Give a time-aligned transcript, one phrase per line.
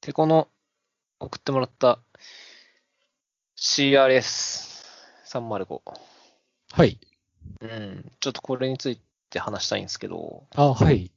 [0.00, 0.48] で、この
[1.18, 1.98] 送ってもらった
[3.58, 5.80] CRS305。
[6.72, 6.98] はい。
[7.60, 8.10] うん。
[8.20, 11.10] ちょっとこれについて話したいんですけど、あ、はい。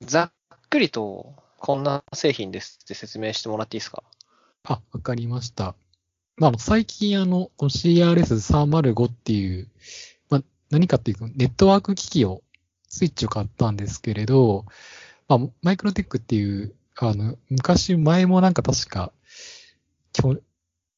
[0.00, 0.32] ざっ
[0.68, 4.02] くりとこんな製品ですって説明してもらっていいですか？
[4.64, 5.74] あ、わかりました。
[6.36, 9.68] まあ、最近あの、この CRS305 っていう、
[10.30, 12.42] まあ、何かっていうと、ネットワーク機器を、
[12.88, 14.64] スイッチを買ったんですけれど、
[15.28, 19.12] まあ、マイクロテックっていう、あの、昔前もなんか確か、
[20.12, 20.36] きょ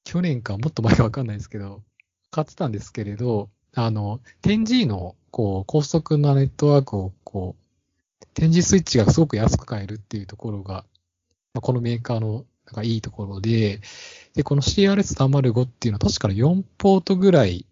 [0.05, 1.83] 去年かもっと前かわかんないですけど、
[2.31, 10.85] 買ってたんですけれど、あの、10G の、こう、高速なネットワークを、こう、10G スイッチがすごく安く買えるっていうところが、
[11.55, 13.81] まあ、このメーカーのなんかいいところで、
[14.35, 17.67] で、この CRS305 っていうのは確か4ポートぐらい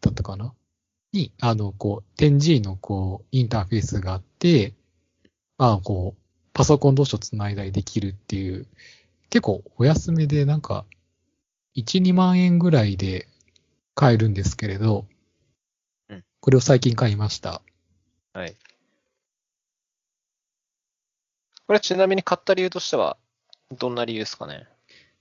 [0.00, 0.54] だったかな？
[1.12, 4.74] に、あの、こう、10G のこう、インターフェースがあって、
[5.58, 6.23] まあ、こう、
[6.54, 8.66] パソコン同士をつないだりできるっていう、
[9.28, 10.86] 結構お安めでなんか、
[11.74, 13.26] 1、2万円ぐらいで
[13.96, 15.06] 買えるんですけれど
[16.08, 17.60] うん、これを最近買いました。
[18.32, 18.54] はい。
[21.66, 23.16] これちなみに買った理由としては、
[23.76, 24.68] どんな理由ですかね？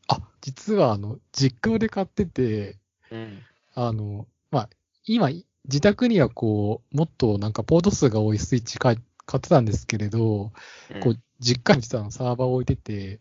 [0.08, 2.78] あ、実はあの、実家で買ってて、
[3.10, 3.42] うん。
[3.74, 4.70] あの、まあ、
[5.06, 5.30] 今、
[5.66, 10.52] 自宅にはこう、もっとなんかポート数が多いスイッチ買い買ってたんですけれど、
[11.00, 13.20] こう、実家に実はあのサーバーを置いてて、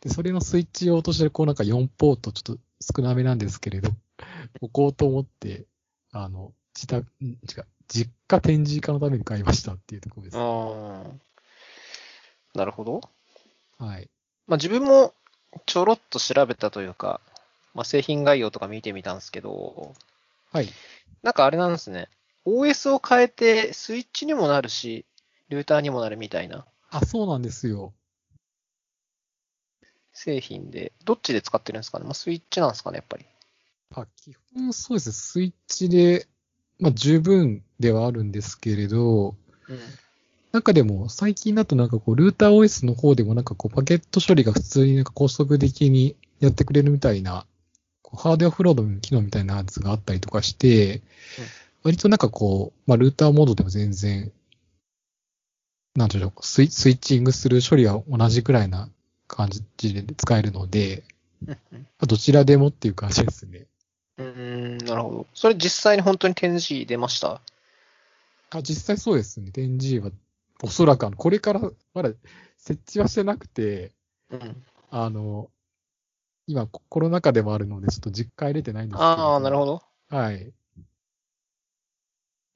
[0.00, 3.90] で、それのスイッチ用としてこうなんか4ポートちょっと少なめなんですけれど、
[4.60, 5.66] 置こうと思って、
[6.12, 10.38] あの、自宅、ん違う、実家展示化のために買いましたっていうところです。
[10.38, 12.58] ああ。
[12.58, 13.00] なるほど。
[13.78, 14.08] はい。
[14.46, 15.14] まあ自分も
[15.66, 17.20] ちょろっと調べたというか、
[17.74, 19.94] まあ製品概要とか見てみたんですけど、
[20.52, 20.68] はい。
[21.22, 22.08] なんかあれなんですね。
[22.46, 25.04] OS を変えてスイッチにもなるし、
[25.50, 27.94] ルーターにもなるみたいなあ、そうなんですよ。
[30.12, 32.04] 製品で、どっちで使ってるんですかね？
[32.04, 33.24] まあスイッチなんですかね、やっぱり。
[33.94, 35.12] あ、基本そうですね。
[35.12, 36.26] スイッチで、
[36.78, 39.36] まあ十分ではあるんですけれど、
[39.68, 39.78] うん。
[40.52, 47.46] 中でも最近だとなんかこう、ルーター OS の方でもなんかこう、パケット処理が普通になんか高速的にやってくれるみたいな、
[48.02, 51.02] こうハードウェアフロードの機能みたいなやつがあったりとかして、
[51.84, 54.32] 割となんかこう、まあルーターモードでも全然、
[55.96, 58.88] なんていうの、スイスイッチングする処理は同じくらいな
[59.26, 59.62] 感じ
[59.94, 61.02] で使えるので、
[62.06, 63.66] どちらでもっていう感じですね。
[64.18, 65.26] うん、うんなるほど。
[65.34, 67.40] それ実際に本当に展示出ました？
[68.50, 69.50] あ、実際そうですね。
[69.50, 70.10] 10G は、
[70.62, 71.60] おそらくあの、これから
[71.94, 72.10] まだ
[72.58, 73.92] 設置はしてなくて、
[74.30, 74.64] うん。
[74.90, 75.50] あの、
[76.46, 79.04] 今ココロナ禍でもあるので、ちょっと実家入れてないんですけど。
[79.04, 79.82] ああ、なるほど。
[80.10, 80.16] ど。
[80.16, 80.52] はい。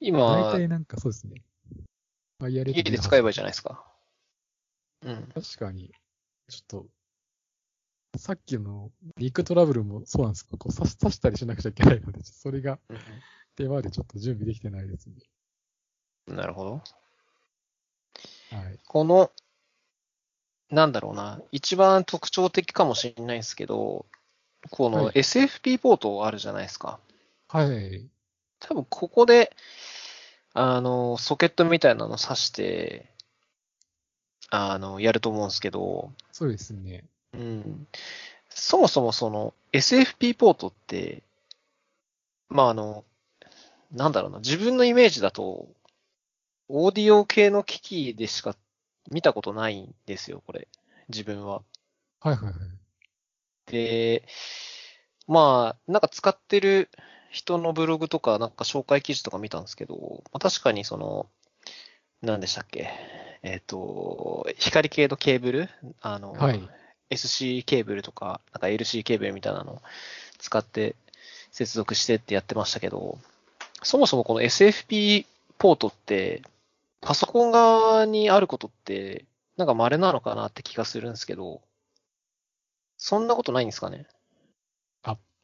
[0.01, 1.41] 大今、体なんかそうですね。
[2.39, 3.85] ワイヤレス家で使えばいいじゃないですか。
[5.03, 5.31] うん。
[5.33, 5.93] 確かに、
[6.49, 6.87] ちょっと、
[8.17, 12.79] さっきのリークトラブルもそうなんですけど、こう刺し刺したりしなくちゃいけないので、それが
[13.55, 15.15] 手間でちょっと準備できてないですね。
[16.27, 16.81] なるほど。
[18.57, 18.79] はい。
[18.87, 19.31] この、
[20.69, 24.05] なんだろうな、一番特徴的かもしれないですけど、
[24.71, 26.99] このはい SFP ポートあるじゃないですか。
[27.47, 28.09] はい。
[28.59, 29.55] 多分ここで、
[30.57, 33.11] あの、ソケットみたいなの挿して、
[34.49, 37.03] あの、やると思うんですけど、そうですね。
[37.33, 37.87] うん。
[38.49, 41.23] そもそもその SFP ポートって、
[42.47, 43.03] まああの、
[43.91, 45.67] なんだろうな、自分のイメージだと、
[46.69, 48.55] オーディオ系の機器でしか
[49.11, 50.69] 見たことないんですよ、これ。
[51.09, 51.63] 自分は。
[52.21, 52.53] はいはいはい。
[53.65, 54.25] で、
[55.27, 56.89] まあ、なんか使ってる
[57.35, 61.27] 人のブログとか、なんか紹介記事とか見たんですけど、まあ、確かにその、
[62.21, 62.89] 何でしたっけ、
[63.43, 65.69] えっ、と、光系のケーブル？
[65.99, 66.69] あの、はい。
[67.09, 69.81] SC ケーブルとか、なんか LC ケーブルみたいなのを
[70.39, 70.95] 使って
[71.51, 73.19] 接続してってやってましたけど、
[73.83, 75.25] そもそもこの SFP
[75.57, 76.41] ポートって、
[77.01, 79.25] パソコン側にあることって、
[79.57, 81.59] なんか稀なのかなって気がするんですけど、
[82.95, 84.07] そんなことないんですかね？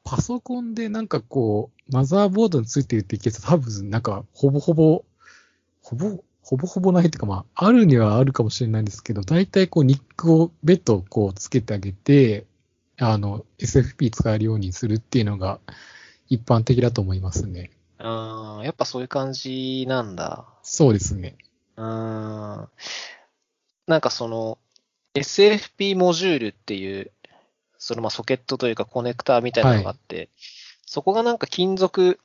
[0.04, 5.04] パソコンでなんかこう、マザーボードについてるってケース多分なんかほぼほぼ、
[5.82, 12.46] ほぼ、ほぼほぼないっていうかまあ、あるにはあるかもしれないんですけど、大体こうニックを、ベッドをこうつけてあげて、
[13.00, 15.60] あの、SFP 使えるようにするっていうのが
[16.30, 17.72] 一般的だと思いますね。
[17.98, 20.46] あーやっぱそういう感じなんだ。
[20.64, 21.36] そうですね。
[21.78, 22.70] うーん。
[23.88, 24.58] なんかその
[25.14, 27.12] SFP モジュールっていう、
[27.82, 30.30] そのまあソケットというかコネクターみたいなのがあって、
[30.86, 32.20] そこがなんか金属、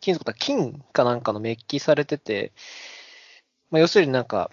[0.00, 2.50] 金属だ、金かなんかのメッキされてて、
[3.70, 4.50] まあ要するになんか、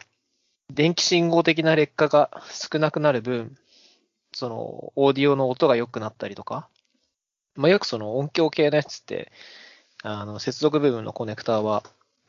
[0.72, 3.58] 電気信号的な劣化が少なくなる分、
[4.32, 6.70] その、オーディオの音が良くなったりとか、
[7.56, 9.32] まあ、よくその音響系のやつって、
[10.04, 11.84] あの、接続部分のコネクターは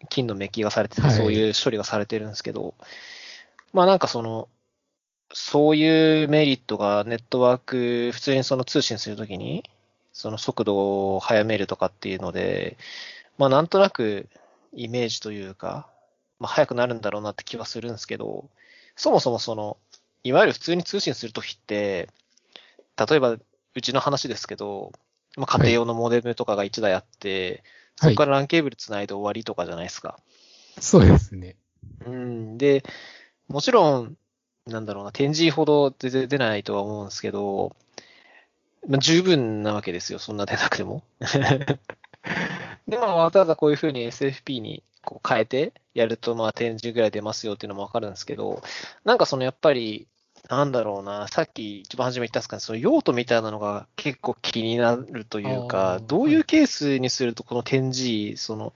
[0.08, 1.10] 金のメッキがされてて、はい。
[1.12, 2.74] そういう処理がされてるんですけど、
[3.74, 4.48] まあなんかその、
[5.32, 9.64] そういうメリットがネットワーク、普通にその通信するときに、
[10.12, 12.76] その速度を速めるとかっていうので、
[13.36, 14.28] まあなんとなく
[14.72, 15.88] イメージというか、
[16.38, 18.48] まあ速くなるんだろうなって気はするんですけど、
[18.96, 19.76] そもそもその、
[20.22, 22.08] いわゆる普通に通信するときって、
[22.96, 23.40] 例えばう
[23.82, 24.92] ちの話ですけど、
[25.36, 27.64] まあ家庭用のモデルとかが1台あって、
[27.96, 28.26] そはいこか。
[28.26, 30.18] ら LAN ケーブルつないで終わりとかじゃないですか。
[30.80, 31.56] そうですね。
[32.06, 32.58] うん。
[32.58, 32.84] で、
[33.48, 34.16] もちろん、
[34.66, 37.76] なんだろうな、10G ほど全然出ないとは思うんですけど、
[38.88, 41.02] まあ、十分なわけですよ、そんな出なくても。
[42.88, 48.62] で、まあ、わざわざこういうふうに SFP にこう変えてやると、まあ、10G ぐらい出ますよっていうのもわかるんですけど、
[49.05, 50.06] なんかそのやっぱり、
[50.49, 58.75] なんだろうな、さっき一番初め言ったんですかね、その用途みたいなのが結構気になるというあか、ーどういうケースにするとこの 10G、その、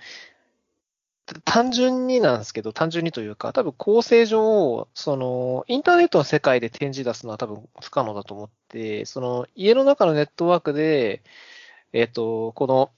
[1.45, 11.23] 単純になんですけど、単純にというか、多分構成上、その、インターネットの世界で展示出すのは多分不可能だと思って、その、家の中のネットワークで、
[11.93, 12.91] えっ、と、この、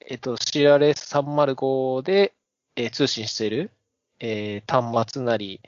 [0.00, 2.32] えっ、と、CRS305 で、
[2.76, 3.70] えー通信している、
[4.20, 5.60] えー端末なり、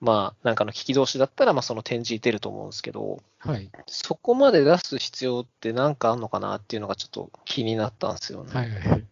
[0.00, 3.70] まあ、なんかの機器同士だったら、まあ、その展示出ると思うんですけど、はい。
[3.86, 8.50] そこまで出す必要ってなんかあんのかなっていうのがちょっと気になったんですよね。
[8.52, 9.04] はいはい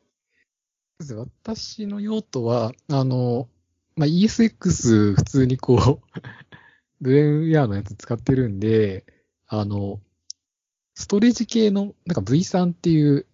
[0.98, 3.48] 私の用途は、あの、
[3.94, 6.20] まあ、ESX 普通にこう、
[7.00, 9.06] ドレンウェアのやつ使ってるんで、
[9.46, 10.00] あの、
[10.94, 13.26] ストレージ系の、なんか V3 っていう、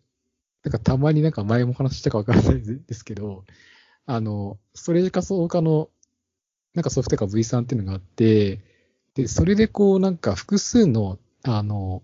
[0.62, 3.44] なんかたまになんか前も話したかわからないですけど、
[4.04, 5.88] あの、ストレージ仮想化の、
[6.74, 8.60] なんかソフトが V3 っていうのがあって、
[9.14, 12.02] で、それでこうなんか複数の、あの、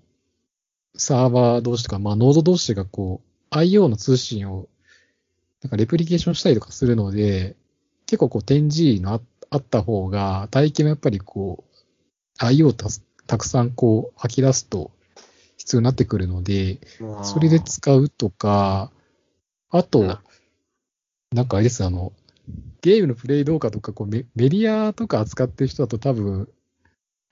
[0.96, 3.20] サーバー同士とか、まあノード同士がこ
[3.52, 4.68] う、IO の通信を、
[5.62, 7.56] なんかレプリケーションしたりとかするので、
[8.06, 9.20] 結構こう 10G のあ
[9.50, 11.64] あった方が、帯域もやっぱりこ
[12.40, 14.90] う、IO をたすたくさんこう吐き出すと
[15.56, 17.24] 必要になってくるので、まあ。
[17.24, 18.90] それで使うとか、
[19.70, 20.22] あとな、
[21.32, 22.12] なんかあれです、あの、
[22.80, 26.48] ゲームのプレイ動画とかこうメメディアとか扱ってる人だと多分、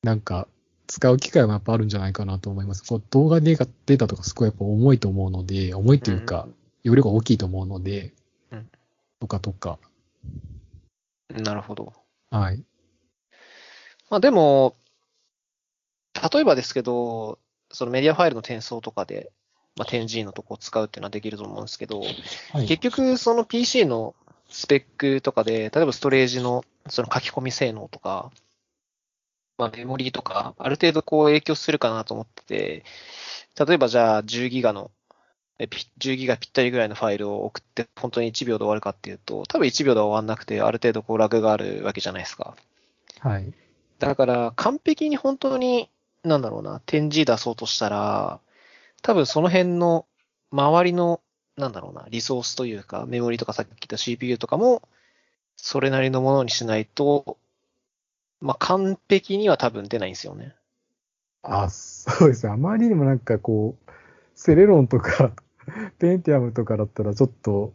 [0.02, 0.46] なんか、
[0.86, 2.82] 使う機会もやっぱあるんじゃないかなと思います。
[2.84, 6.48] こう動画データとかすごいやっぱ重いと思うので、重いというか、
[6.82, 8.12] 容量が大きいと思うのでうん、
[9.20, 9.78] とかとか、
[11.30, 11.92] なるほど。
[12.30, 12.64] はい。
[14.10, 14.76] まあでも、
[16.32, 17.38] 例えばですけど、
[17.70, 19.30] そのメディアファイルの転送とかで、
[19.76, 24.14] まあ、10G のとこを使うっていうのはできると思うんですけど、はい結局その PC の
[24.48, 28.32] スペックとかで、例えばストレージのその書き込み性能とか、
[29.58, 32.84] まあメモリーとか、ある程度こう影響するかなと思ってて、
[33.66, 34.90] 例えばじゃあ10ギガの、
[35.58, 42.54] 10ギガぴったりぐらいのファイルを送って本当に1秒で終わるかっていうと、多分1秒では終わんなくて、ある程度こうラグがあるわけじゃないですか。
[43.20, 43.52] はい。
[43.98, 45.90] だから、完璧に本当に、
[46.22, 48.40] なんだろうな、点字出そうとしたら、
[49.02, 50.06] 多分その辺の
[50.52, 51.20] 周りの、
[51.56, 54.82] なんだろうな、リソースというか、メモリとかさっき言った CPU とかも、
[55.56, 57.36] それなりのものにしないと、
[58.40, 60.54] まあ、完璧には多分出ないんですよね。
[61.42, 62.52] あ、そうですね。
[62.52, 63.90] あまりにもなんかこう、
[64.36, 65.32] セレロンとか、
[65.98, 67.72] ペンティアムとかだったらちょっと、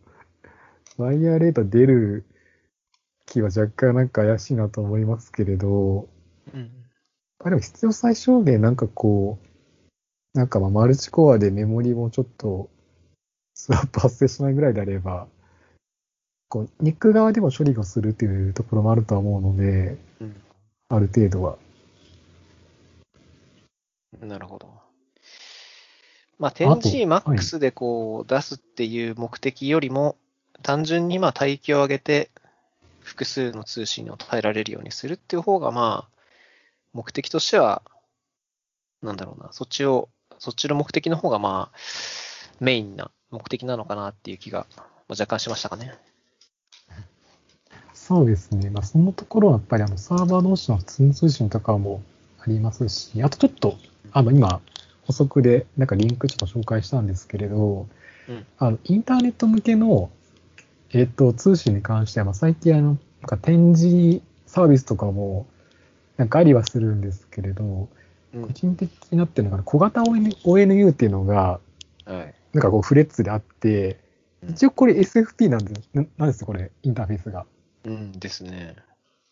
[0.97, 2.25] ワイヤーレート出る
[3.25, 6.07] 気は若干なんか怪しいなと思いますけれど、
[6.53, 6.71] うん。
[7.39, 12.69] あでも必要最小限なんかこう、なんかまあマルチコアでメモリもちょっと
[13.53, 15.27] スワップ発生しないぐらいであれば、
[16.49, 20.35] こう、ニック側でも処理をするっていうところもあるとは思うので、うん。
[20.89, 21.57] ある程度は。
[24.21, 24.82] なるほど。
[26.43, 30.17] まあ、と 10GMAX でこう出すっていう目的よりも、
[30.61, 32.31] 単純にまあ帯域を上げて
[32.99, 36.17] 複数の通信を耐えられるようにするっていう方がまあ、
[36.91, 37.81] 目的としては、
[39.01, 41.77] なんだろうな、そっちを、そっちの目的の方がまあ、
[42.59, 45.93] メインな目的なのかなっていう気がまあ若干しましたかね。
[47.93, 48.69] そうですね。
[48.69, 52.03] まあ、そのところはやっぱりあのサーバー同士の普通の通信とかも
[52.41, 53.77] ありますし、あとちょっと、
[54.11, 54.59] あの今、
[55.05, 57.87] 補足でなんかリンクちょっと紹介したんですけれど、
[58.29, 60.09] うんあのインターネット向けの、
[60.91, 65.45] えっと、通信に関しては、まあ、最近あの、なんか展示サービスとかも、
[66.15, 67.89] なんかありはするんですけれど、
[68.33, 71.59] うん個人的になってるのが、小型 ON ONU っていうのが、
[72.05, 72.33] はい。
[72.53, 73.99] なんかこうフレッツであって、
[74.41, 77.45] うん一応これ SFP なんです、ななんですよ、これ、インターフェースが。
[77.85, 78.75] うんですね。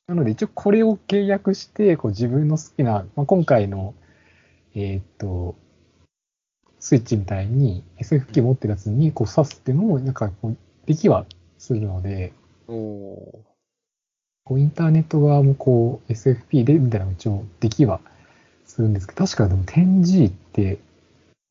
[0.08, 3.94] なので一応これを契約して、こう自分の好きな、まあ、今回の
[4.76, 5.56] えーっと、
[6.80, 11.26] スイッチみたいに SF キー持ってるやつにこう挿すっていうのも、なんかこう、できは
[11.58, 12.34] するので、
[12.68, 13.44] おお
[14.44, 18.02] こうインターネット側もこう SFP でみたいなのが一応できは
[18.66, 20.80] するんですけど、確かでも 10G って、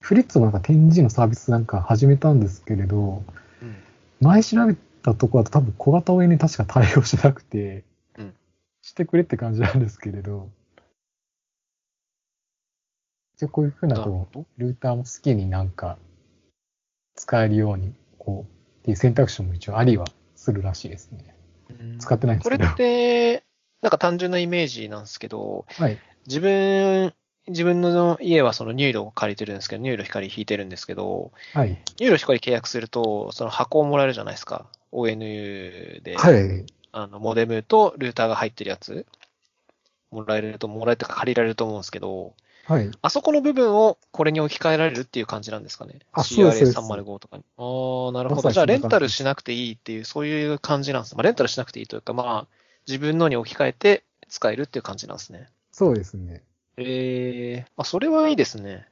[0.03, 3.65] フレッツもなんか 10G のサービスなんか始めたんですけれど、ー。
[3.65, 3.77] うん。
[4.21, 7.85] 前調べたところだと多分小型 ON に確か対応しなくて、
[8.19, 8.35] うん
[8.83, 10.49] してくれって感じなんですけれど、
[13.41, 14.45] じゃあこういうふうなこう。
[14.59, 15.97] ルーターも好きになんか
[17.15, 20.05] 使えるように、こう、っていう選択肢も一応ありは
[20.37, 21.35] するらしいですね。
[21.99, 22.69] 使ってないんですこれけど。
[22.69, 23.43] って、
[23.81, 25.99] なんか単純なイメージなんですけど、はい。
[26.27, 27.15] 自分、
[27.49, 31.71] 自分の家はその NURO を借りてるんですけど、 NURO 光引いてるんですけど、はい。
[31.71, 34.67] ニューロ光契約すると、その箱をもらえるじゃないですか。
[34.93, 36.67] ONU で、はい。
[36.93, 39.07] あの、モデムとルーターが入ってるやつ、
[40.11, 42.91] もらえると、もらえるとか借りられると思うんですけど、はい。
[43.03, 46.01] あそこの部分をこれに置き換えられるっていう感じなんですかね。
[46.13, 47.45] あそうですそうです CRA305 とかに。
[47.57, 48.49] ああ、なるほど。
[48.49, 51.15] まじゃあ、レンタルしなくていいっていう、そういう感じなんです。
[51.17, 52.47] まあ、レンタルしなくていいというか、まあ、
[52.87, 55.49] 自分のに置き換えて使えるっていう感じなんですね。
[55.73, 56.43] そうですね。
[56.77, 58.87] ええあ、それはいいですね。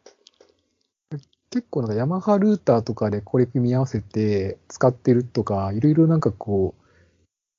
[1.50, 6.84] 結構なんかヤマハルーターとかでこれ組み合わせて使ってるとか、いろいろなんかこう、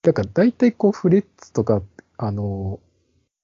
[0.03, 1.81] だから大体こうフレッツとか、
[2.17, 2.79] あの、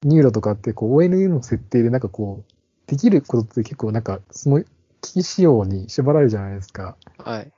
[0.03, 2.54] NURO とかってこう ONU の設定でなんかこう、
[2.87, 4.63] できることって結構なんかその
[5.01, 6.97] 機器仕様に縛られるじゃないですか。
[7.17, 7.51] はい。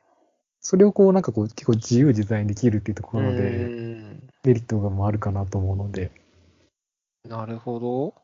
[0.59, 3.71] それをこうなんかこう結構自由自在にできるっていうところうで、
[4.43, 6.11] メリットがもあるかなと思うので。
[7.27, 8.15] なるほど。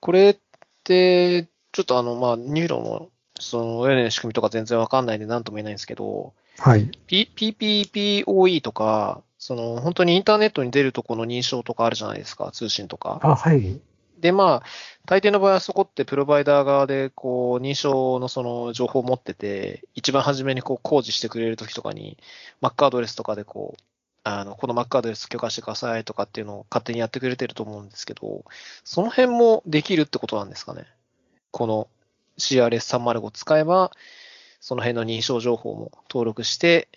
[0.00, 0.38] これっ
[0.84, 3.08] て、ちょっとあの、まあ、 NURO の、
[3.40, 6.90] その、親の仕組みとか全然わかんないんで何とも言えないんですけど、はい。
[7.06, 13.18] P、PPPoE とか、その、本当にインターネットに出るとこの認証とかあるじゃないですか、通信とか。
[13.22, 13.80] あ、はい。
[14.18, 14.62] で、まあ、
[15.06, 22.16] 大抵の場合はそこってプロバイダー側で、こう、認証のその情報を持ってて、一番初めにこう、工事してくれるときとかに、
[22.62, 23.82] Mac アドレスとかでこう、
[24.22, 28.44] あの、この Mac アドレス許可してくださいとかっていうのを勝手にやってくれてると思うんですけど、
[28.82, 30.86] その辺もできるってことなんですかね？
[31.50, 31.88] この
[32.38, 33.90] CRS305 使えば、
[34.60, 36.88] その辺の認証情報も登録して、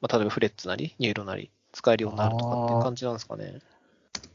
[0.00, 3.60] まあ、例えばフレッツなり、 NURO なり、使えるようになるとかっていう感じなんですかね？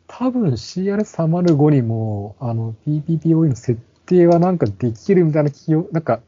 [0.07, 6.21] 多分 CR305 にも、あの、PPPoE の設定はなんかできるみたいな記憶、なんか、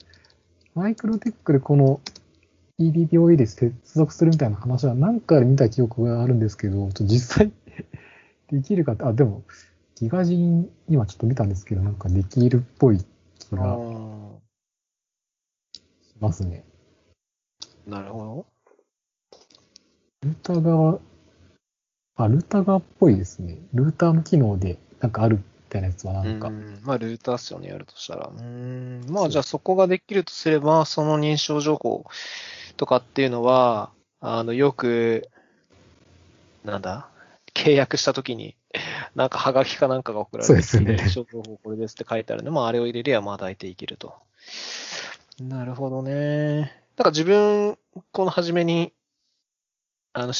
[0.73, 2.01] MikroTik でこの
[2.79, 7.51] PPPoE で接続するみたいな話は何かで見た記憶があるんですけど、実際
[8.51, 9.43] できるかって、あ、でも、
[9.95, 13.03] ギガ人今ちょっと見たんですけど、なんかできるっぽい
[13.39, 13.81] 気があし
[16.19, 16.63] ますね。
[17.87, 18.45] ーなるほど。
[20.21, 20.99] ルーター側、
[22.17, 23.57] あ、ルーター側っぽいですね。
[23.73, 28.31] ルーターの機能でなんかあるみたいなやつはなんか、うん、まあ、ルーターっすよね、やるとしたら。
[28.35, 32.05] うん、まあ、じゃあそこができるとすれば、その認証情報
[32.75, 35.29] とかっていうのは、あの、よく、
[36.63, 37.09] なんだ、
[37.53, 38.55] 契約したときに、
[39.15, 44.15] なんか、はがきかなんかが送られてそうですよね認証情報これですって書いてあるんで、まあ、あれを入れりゃ、まあ、大体いけると。
[45.39, 46.73] なるほどね。
[46.95, 47.77] だから自分、
[48.11, 48.93] この初めに、
[50.13, 50.33] あの、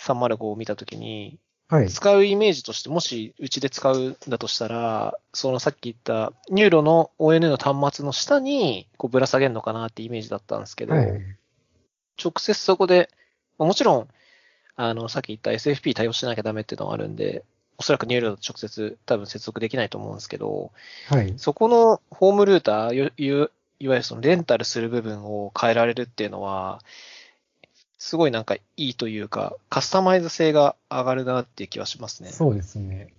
[0.00, 1.38] CRS305 を見たときに、
[1.68, 1.88] はい。
[1.88, 11.22] 使うイメージとして、もしうちで使うんだとしたら、そのさっき言ったニューロの ON の端末の下にこうぶら下げるのかなってイメージだったんですけど、はい。
[12.22, 13.08] 直接そこで、
[13.56, 14.08] まあもちろん、
[14.74, 17.44] あの、さっき言った SFP 対応しなきゃダメっていうのはあるんで、
[17.78, 20.72] おそらくニューロだと直接多分接続できないと思うんですけど、
[21.08, 21.34] はい。
[21.36, 26.80] そこのホームルーター、いわゆるそのレンタルする部分を変えられるっていうのは、
[28.00, 32.30] すごいなんかいいというか、カスタマイズ性が上がるなっていう気はしますね。
[32.30, 33.12] そうですね。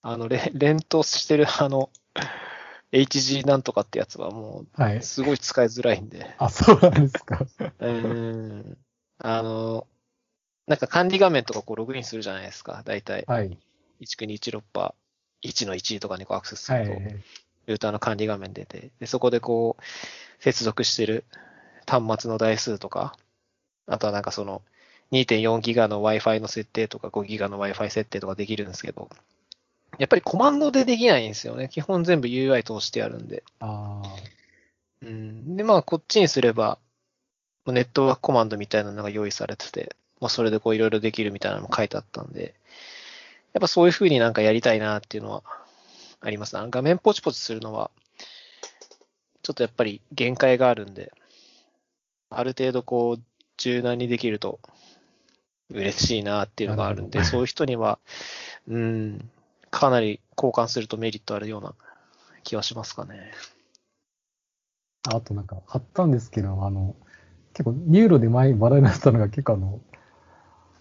[0.00, 1.90] あの、レ連投してるあの、
[2.92, 4.96] HG なんとかってやつはもはい。
[4.96, 6.34] う、すごい使いづらいんで。
[6.38, 7.46] あ、そうなんですか。
[7.78, 8.78] うーん。
[9.18, 9.86] あの、
[10.66, 12.82] なんか管理画面とかこうログインするじゃないですか。
[12.86, 13.58] だいたいはい。
[14.00, 16.94] 19216パー、1の1とかにこうアクセスすはると、い。
[17.66, 19.82] ルーターの管理画面出て、で、そこでこう、
[20.38, 21.24] 接続してる
[21.86, 23.16] 端末の台数とか、
[23.86, 24.62] あとはなんかその、
[25.12, 29.08] 2.4ギガの Wi-Fi の設定とか5ギガの Wi-Fi 設定とかできるんですけど、
[29.98, 31.68] やっぱりコマンドでできないんですよね。
[31.72, 33.42] 基本全部 UI 通してやるんで。
[33.60, 34.02] あ
[35.02, 35.56] うん。
[35.56, 36.78] で、まあ、こっちにすれば、
[37.66, 42.54] ネットワークコマンドみたいなのが用意されてて、まあ、それでこういろいろできるみたいなのも書いてあったんで、
[43.54, 45.42] やっぱそういう風になんかやりたいなっていうのは
[46.20, 46.62] ありますね。
[46.70, 47.90] 画面ポチポチするのは、
[49.48, 51.10] ちょっとやっぱり限界があるんで、
[52.28, 53.22] ある程度こう、
[53.56, 54.60] 柔軟にできると
[55.70, 57.98] 嬉しいなっていうのがあるんで、そういう人には、
[58.68, 59.30] うん、
[59.70, 61.74] かなり交換するとメリットあるような
[62.44, 63.32] 気はしますかね。
[65.10, 66.94] あとなんか、貼ったんですけど、あの、
[67.54, 69.80] 結構、ニューロで前話題になったのが結構あの、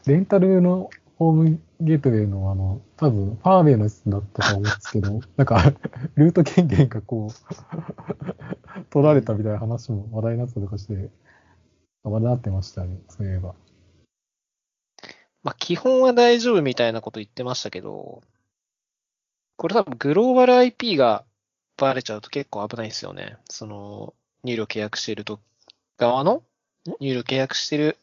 [0.05, 5.73] レンタルのホームゲートウェイのあの、多分、ファーウェイのやつだったと思うんですけど、 なんか、
[6.15, 7.31] ルート権限がこう、
[8.91, 11.09] 取られたみたいな話も話題になったとかして、
[12.03, 13.55] 話題になってましたね、そういえば。
[15.41, 18.21] まあ、基本は大丈夫みたいなこと言ってましたけど、
[19.55, 21.25] これ多分グローバル IP が
[21.77, 23.37] バレちゃうと結構危ないですよね。
[23.49, 25.39] その、入力契約していると、
[25.97, 26.43] 側の
[26.99, 27.97] 入力契約している、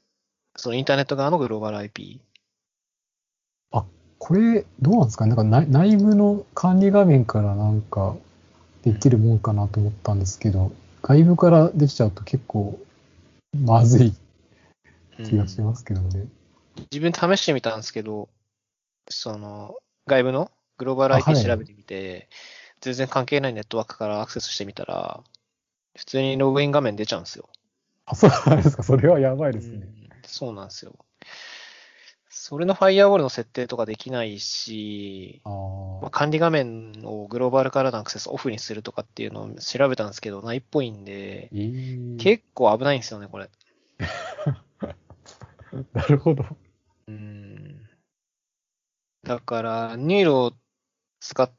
[0.57, 2.21] そのインターネット側のグローバル IP。
[4.19, 5.35] これ、どうなんですかね？
[5.35, 8.17] なんか内内部の管理画面からなんか
[8.83, 12.79] できるもんかなと思ったんですけど、外部からできちゃうと結構
[13.53, 14.15] まずい
[15.23, 16.27] 気がしますけどね。
[16.91, 18.31] 自分試してみたんですけど、
[19.11, 19.77] その、
[20.07, 22.31] 外部のグローバルあはい IP 調べてみて、
[22.81, 25.23] 全然関係ないネットワークからアクセスしてみたら、
[25.99, 27.49] 普通にログイン画面出ちゃうんですよ。
[28.07, 28.83] あ、そうなんですか？
[28.83, 29.73] それはやばいですね。
[29.77, 29.95] うん
[30.27, 30.95] そうなんですよ。
[32.47, 35.55] それのファイアウォールの設定とかできないし、あま
[36.03, 36.11] あ、あ。
[36.11, 43.49] 管理画面をグローバルからのアクセスオフにするとかっていうのを調べたんですけど、ないっぽいんで、えー結構危ないんですよね、これ。
[45.95, 46.45] なるほど。
[47.09, 47.89] うん。
[49.23, 50.53] だから、ニューロを
[51.21, 51.51] 使っ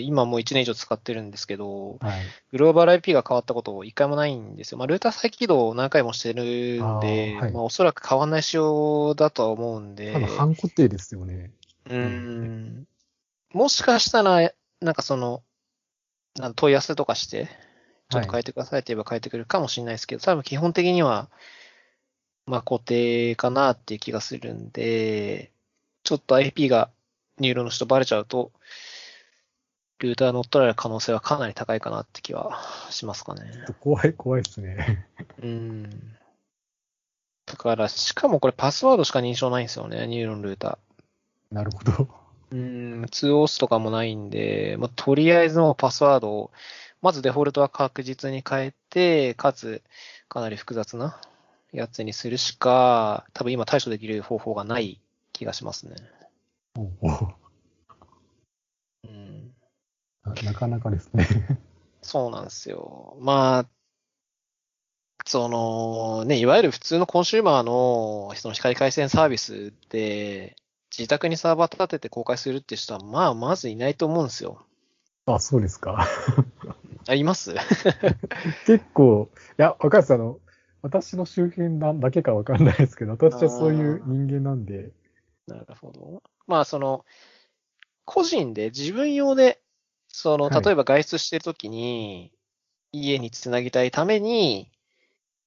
[0.00, 2.26] 今もう1年以上使ってるんですけど、はい。
[2.52, 4.78] グローバル IP が変わったこと一回もないんですよ。
[4.78, 11.50] まあ、ルーター再起動を何回もしてるんで、あーはいまあ、おそらく変わんない仕様だとは思うんで、多分半固定ですよね。
[11.86, 12.86] うーん。
[13.52, 15.42] もしかしたら、なんかその、
[16.38, 17.48] なん問い合わせとかして、
[18.08, 21.30] ちょっと変えてくださいって言えば変えてくれるかもしれないですけど、多分基本的には、
[22.46, 25.52] まあ固定かなっていう気がするんで、
[26.04, 26.90] ちょっと IP が
[27.38, 28.52] ニューロの人バレちゃうと、
[29.98, 33.42] ルーター乗っ取られる可能性はかなり高いかなって気はしますかね。
[33.80, 35.06] 怖い、怖いですね。
[35.42, 35.90] うん。
[37.46, 41.54] だから、しかもこれパスワードしか認証ないんですよね、ニューロンルーター。
[41.54, 42.08] なるほど。
[42.50, 46.50] うん、2OS とかもないんで、まあ、とりあえずのパスワードを、
[47.02, 49.82] まずデフォルトは確実に変えて、かつ、
[50.28, 51.20] かなり複雑な
[51.72, 55.00] やつにするしか、多分今対処できる方法がない
[55.32, 55.96] 気がしますね。
[56.76, 57.45] おうお
[60.26, 61.26] ななかなかですね。
[62.02, 63.16] そうなんですよ。
[63.20, 63.68] まあ、
[65.26, 70.54] その、ね、いわゆる普通のコンシューマーの、その光回線サービスで、
[70.96, 74.64] 自宅にサーバー立てて公開するって人は、まあ、まずいないと思うんですよ。
[75.26, 76.06] あ、そうですか。
[77.08, 77.54] あ、います？
[78.66, 80.14] 結構、いや、わかんないです。
[80.14, 80.38] あの、
[80.82, 84.92] 私の周辺なんだけかわかんないですけど、私はそういう人間なんで、
[85.46, 86.22] なるほど。
[86.46, 87.04] まあ、その、
[88.04, 89.60] 個人で自分用で、
[90.16, 92.32] その、はい例えば外出してるときに、
[92.90, 94.70] 家につなぎたいために、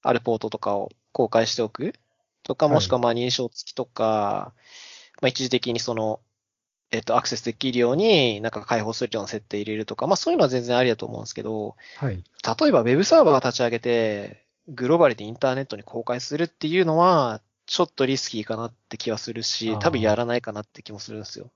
[0.03, 1.95] あるポートとかを公開しておく
[2.43, 4.53] とか、はいもしくはまあ認証付きとか、
[5.21, 6.19] まあ一時的にその、
[6.91, 12.23] えっと、アクセスできるように、なんか開放するような設定入れるとか、まあそういうのは全然ありだと思うんですけど、はい。
[12.61, 21.49] 例えば Web サーバー立ち上げて、グローバルでインターネットに公開するっていうのは、ちょっとリスキーかなって気はするし多分やらないかなって気もするんですよ。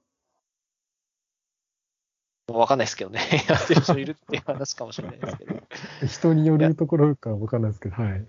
[2.48, 3.22] わかんないですけどね。
[3.48, 5.62] やってる人いるっていう話かもしれないですけど。
[6.08, 8.26] 人によるところかわかんないですけど、はい。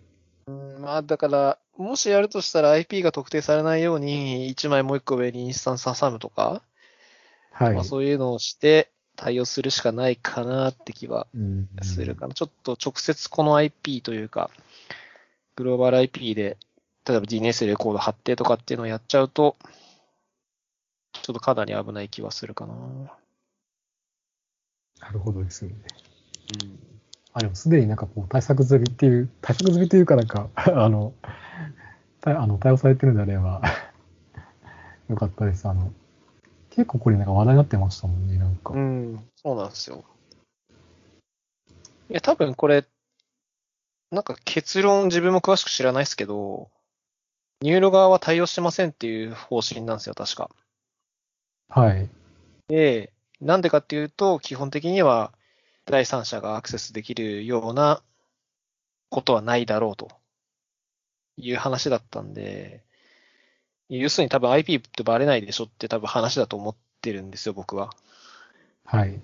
[0.47, 6.63] うんまあだから、もしやるとしたら IP が特定されないように、1枚もう1個上にインスタンス挟むとか、
[7.51, 7.75] はい。
[7.75, 12.35] まあそういうのをして対応するしかないかなって気はうんするかな。
[12.35, 14.51] ちょっと直接この IP というか、
[15.57, 16.57] グローバル IP で、
[17.05, 19.57] 例えば DNS レコード貼ってとかっていうのをやっちゃうと、
[21.23, 22.75] ちょっとかなり危ない気はするかな。
[25.05, 25.77] なるほどですよね。
[26.63, 26.79] うん。
[27.35, 31.13] あ、でもすでになんかこう対策済みっていう、対策済みというかなんか、 あの、
[32.23, 33.63] たあの対応されてるんであれば、
[35.11, 35.69] よかったです。
[35.69, 35.93] あの、
[36.71, 38.73] 結構これなんか話題になってましたもんね、なんか。
[38.73, 40.05] うん、そうなんですよ。
[42.09, 42.87] いや、多分これ、
[44.11, 46.71] なんか結論自分も詳しく知らないですけど、
[47.61, 50.51] ニューロ側は対応してませんっていう方針なんですよ、確か。
[51.69, 52.11] はい。
[52.69, 55.33] で、なんでかっていうと、基本的には
[55.87, 58.03] 第三者がアクセスできるような
[59.11, 60.11] ことはないだろうと
[61.37, 62.83] いう話だったんで、
[63.89, 67.91] 要するに多分 IP ってバレないでしょって多分話だと思ってるんですよ、僕は。
[68.85, 69.21] はい。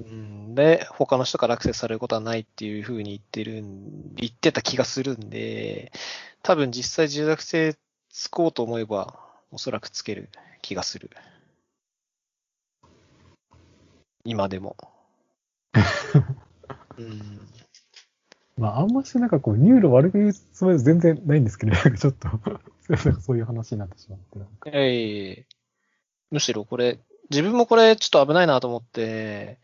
[0.00, 5.92] うんで、他の人からアクセスされることはないっていうふうに言ってるん、言ってた気がするんで、
[6.42, 7.76] 多分実際脆弱性
[8.08, 9.18] つこうと思えば、
[9.52, 10.30] おそらくつける
[10.62, 11.10] 気がする。
[14.24, 14.76] 今でも。
[16.98, 17.40] うん。
[18.56, 22.28] まあ、あんましなんかこう、ニューロ悪く言うつもりは全然ないんですけど、なんかちょっと、
[23.22, 24.38] そういう話になってしまって。
[24.66, 25.46] ええ
[26.30, 26.98] むしろこれ、
[27.30, 29.58] 自分もこれちょっと危ないなと思って、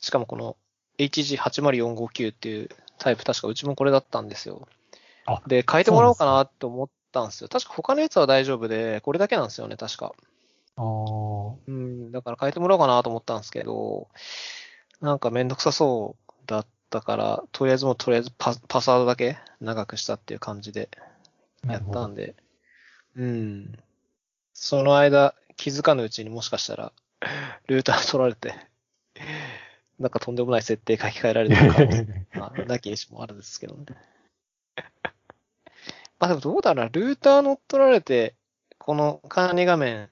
[0.00, 0.56] しかもこの
[0.98, 4.68] HG80459 っていうタイプ、確かうちもこれだったんですよ。
[5.26, 7.48] あで、変えてもらおうかなって思ったんですよ。
[7.48, 10.14] 確か他のやつは大丈夫で、これだけなんですよね、確か。
[10.76, 14.08] ああ、うん、だから変えてもらおうかなと思ったんですけど、
[15.00, 20.90] なんかめんどくさそうだったから、とりあえずもうとりあえずパパスワードだけ長くしたっていう感じで
[21.66, 22.34] やったんで、
[23.16, 23.78] うん。
[24.52, 26.92] その間、気づかぬうちにもしかしたら、
[27.66, 28.54] ルーター取られて、
[29.98, 31.92] なんかとんでもない設定書き換えられてるかも、
[32.34, 33.86] まあ、なきにしもあるんですけどね。
[36.18, 38.34] まあでもどうだろうな、ルーター乗っ取られて、
[38.78, 40.10] この管理画面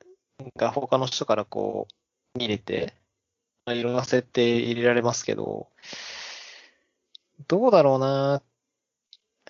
[0.57, 1.89] が他の人からこ
[2.35, 2.95] う、見れて、
[3.67, 5.69] まあ、いろんな設定入れられますけど、
[7.49, 8.43] どうだろうな、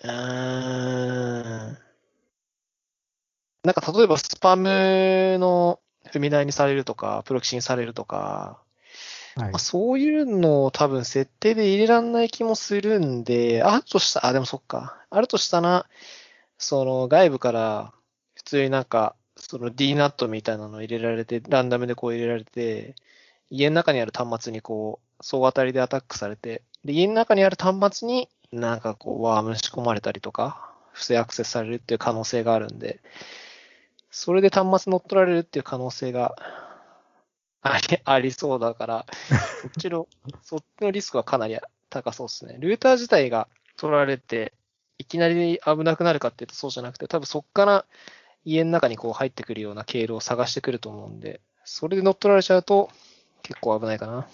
[0.03, 1.77] うーん。
[3.63, 5.79] なんか例えばスパムの
[6.11, 8.61] 踏み台にされるとか、プロキシにされるとか、
[9.35, 9.59] はいまあ、。
[9.59, 15.03] そういうのを多分設定で入れらんない気もするんで、あるとした、あ、でもそっか。
[15.09, 15.87] あるとしたら、
[16.57, 17.93] その外部から
[18.35, 19.15] 普通になんか、
[19.47, 22.95] その DNAT みたいなの入れられて、ランダムでこう入れられて、
[23.49, 33.01] 家の中にある端末にこう、総当たりでアタックされて、で、家の中にある端末になんかこう、ワーム仕込まれたりとか、不正アクセスされるっていう可能性があるんで、
[34.09, 36.35] それで端末乗っ取られるっていう可能性が
[37.61, 39.05] あり、ありそうだから、
[39.61, 40.07] そっちの、
[40.41, 41.57] そっちのリスクはかなり
[41.89, 42.55] 高そうですね。
[42.59, 44.53] ルーター自体が取られて、
[44.97, 47.85] いきなり危なくなるかっていうとそうじゃなくて、多分そっから
[48.45, 52.89] 家の中にこう入ってくるような経路を探してくると思うんで、それで乗っ取られちゃうと
[53.41, 54.27] 結構危ないかな。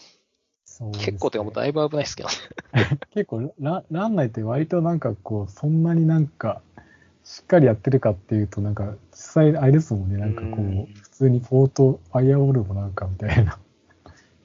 [0.79, 2.35] ね結構ってかもうだいぶ危ないですけどね。
[3.11, 6.61] 結構ラ、ランナイって割となんかこう、そんなになんか、
[7.23, 13.59] しっかりやってるかっていうと、なんか、実際あれですもんね、なんかこう普通にポート、ファイアウォールもなんかみたいな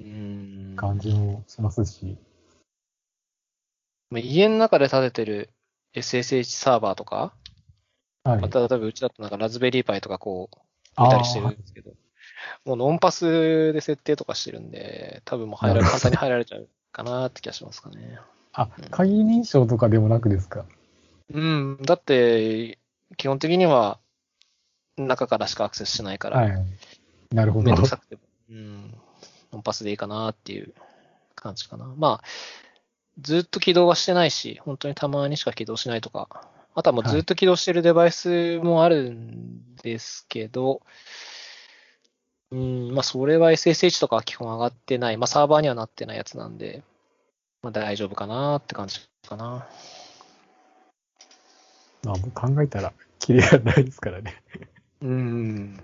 [0.01, 2.17] うん感じもしますし。
[4.11, 5.51] まあ家の中で立ててる
[5.95, 7.33] SSH サーバーとか、
[8.27, 8.41] はい。
[8.41, 11.93] また例えばうちだとなんかラズベリーパイとかこう、見たりしてるんですけど、
[12.65, 18.19] もうノンパスで設定とかしてるんで、多分もう入ら簡単に入られちゃうかなって気がしますかね。
[18.53, 20.65] あ、鍵認証とかでもなくですか？
[21.33, 22.79] うん、だって、
[23.17, 23.99] 基本的には
[24.97, 26.67] 中からしかアクセスしないから、はい。
[27.35, 27.75] なるほどめん。
[27.75, 28.95] どくさくても、うん、
[29.53, 30.73] ノンパスでいいかなっていう
[31.35, 31.93] 感じかな。
[31.97, 32.27] まあ、
[33.21, 40.83] ずっと起動はしてないし、本当にたまにしか起動しないとか、あとはもうずっと起動してるデバイスもあるんですけど、
[42.53, 46.83] うん、まあそれは SSH とかは基本上がってない、まあサーバーにはなってないやつなんで、
[47.63, 49.67] まあ大丈夫かなって感じかな。
[52.05, 54.43] まあ、もう考えたら、キリがないですからね。
[55.01, 55.81] うん。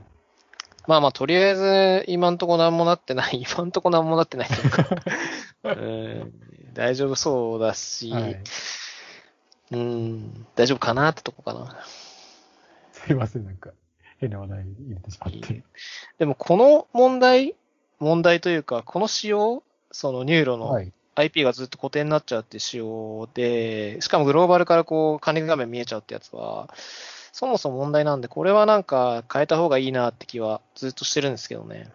[0.87, 3.42] まあまあ、とりあえず、今んとこ何もなってない。
[3.50, 4.88] 今んとこ何もなってないというか
[5.64, 6.33] うん、
[6.74, 8.40] 大丈夫そうだし、はい。
[9.72, 11.85] うん、大丈夫かなってとこかな。
[12.92, 13.70] すいません、なんか、
[14.18, 15.64] 変な話題入れてしまって。
[16.18, 17.56] でも、この問題、
[17.98, 20.92] 問題というか、この仕様、そのニューロのはい。
[21.14, 26.72] IP がずっと固定になっちゃうって仕様で、しかもグローバルからこう管理画面見えちゃうってやつは、
[27.32, 31.90] そもそも問題なんで、これはなんか変えた方がいいなって気はずっとしてるんですけどね。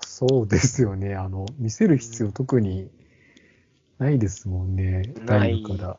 [0.00, 1.16] そうですよね。
[1.16, 2.88] あの、見せる必要特に
[3.98, 5.02] ないですもんね。
[5.24, 5.98] ないから。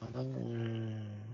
[0.00, 1.28] うーん。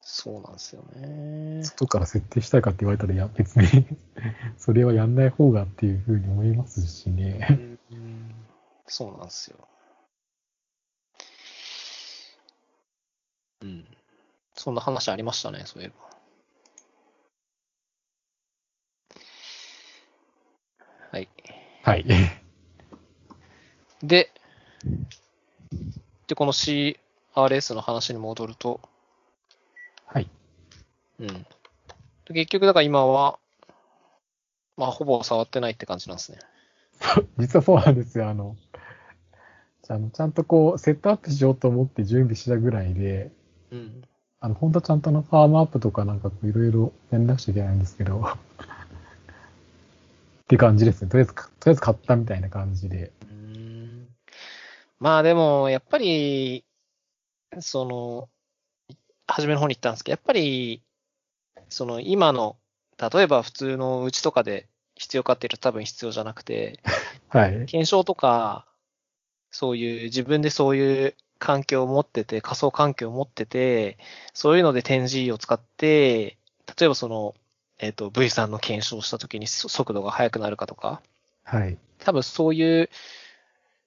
[0.00, 1.62] そうなんですよね。
[1.64, 3.86] 外から設定したいかって言われたら、いや、別に、
[4.58, 7.46] それはやんない方がっていうふうに思いますしね。
[7.90, 8.34] うん
[8.86, 9.56] そうなんですよ。
[13.62, 13.86] うん。
[14.54, 15.94] そんな話ありましたね、そういえば。
[21.12, 21.28] はい。
[21.82, 22.04] はい。
[24.02, 24.30] で、
[26.32, 28.80] で、この CRS の話に戻ると、
[30.06, 30.30] はい。
[31.20, 31.26] うん。
[31.26, 31.44] で
[32.32, 33.38] 結局、だから今は、
[34.78, 36.38] まあ、ほぼ触ってないって感じなんですね。
[37.36, 38.30] 実はそうなんですよ。
[38.30, 38.56] あの、
[39.90, 43.30] あのちゃんとこう、セットアップしようと思って準備したぐらいで、
[43.70, 44.02] うん。
[44.40, 48.36] あの、本当はちゃんとあの、ファームアップとかなんかこういろいろやんなくちゃいけないんですけど、 っ
[50.48, 51.10] て感じですね。
[51.10, 53.12] とりあえず、とりあえず買ったみたいな感じで。
[53.20, 53.31] うーん
[55.02, 56.64] まあでも、やっぱり、
[57.58, 58.28] その、
[59.26, 60.80] 初めの方に言ったんですけど、やっぱり、
[61.68, 62.56] その今の、
[62.98, 66.78] 例えば普通のうちとかで必要かっていうと多分必要じゃなくて、
[67.30, 67.50] はい。
[67.66, 68.64] 検証とか、
[69.50, 73.98] そういう自分でそういう環境を持ってて、仮想環境を持ってて、
[74.32, 76.38] そういうので点 G を使って、
[76.78, 77.34] 例えばその、
[77.80, 81.02] えっ、と、V3 の検証をした時にそ速度が速くなるかとか、
[81.42, 81.76] はい。
[81.98, 82.88] 多分そういう、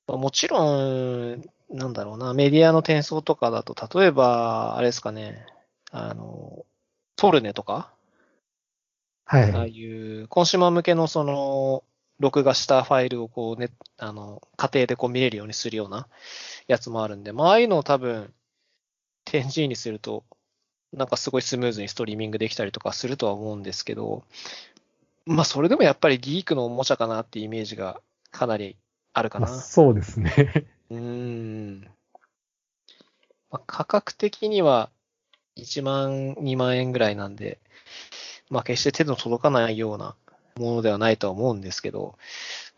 [0.07, 5.45] まあもちろん、なんだろうな、メディアの転送とかだと、例えば、あれですかね、
[5.91, 6.65] あの、
[7.15, 7.91] トルネとか、
[9.25, 9.51] はい。
[9.51, 11.83] ああいうコンシューマー向けのその、
[12.19, 16.07] 録画したファイルをこうね、あの、家庭でこう見れるようにするような
[16.67, 18.33] やつもあるんで、まあ、ああいうのを多分、
[19.25, 20.23] 10G にすると、
[20.93, 24.23] なんかすごいスムーズにストリーミングできたりとかするとは思うんですけど、
[25.25, 27.99] まあ、それでもやっぱりギークのおもちゃかなっていうイメージが
[28.31, 28.77] かなり
[29.15, 29.47] あるかな。
[29.47, 30.67] まあそうですね。
[30.91, 31.88] うーん。
[33.49, 34.89] まあ、価格的には
[35.56, 37.60] 1万、2万円ぐらいなんで、
[38.49, 40.15] まあ決して手の届かないような
[40.58, 42.17] ものではないとは思うんですけど、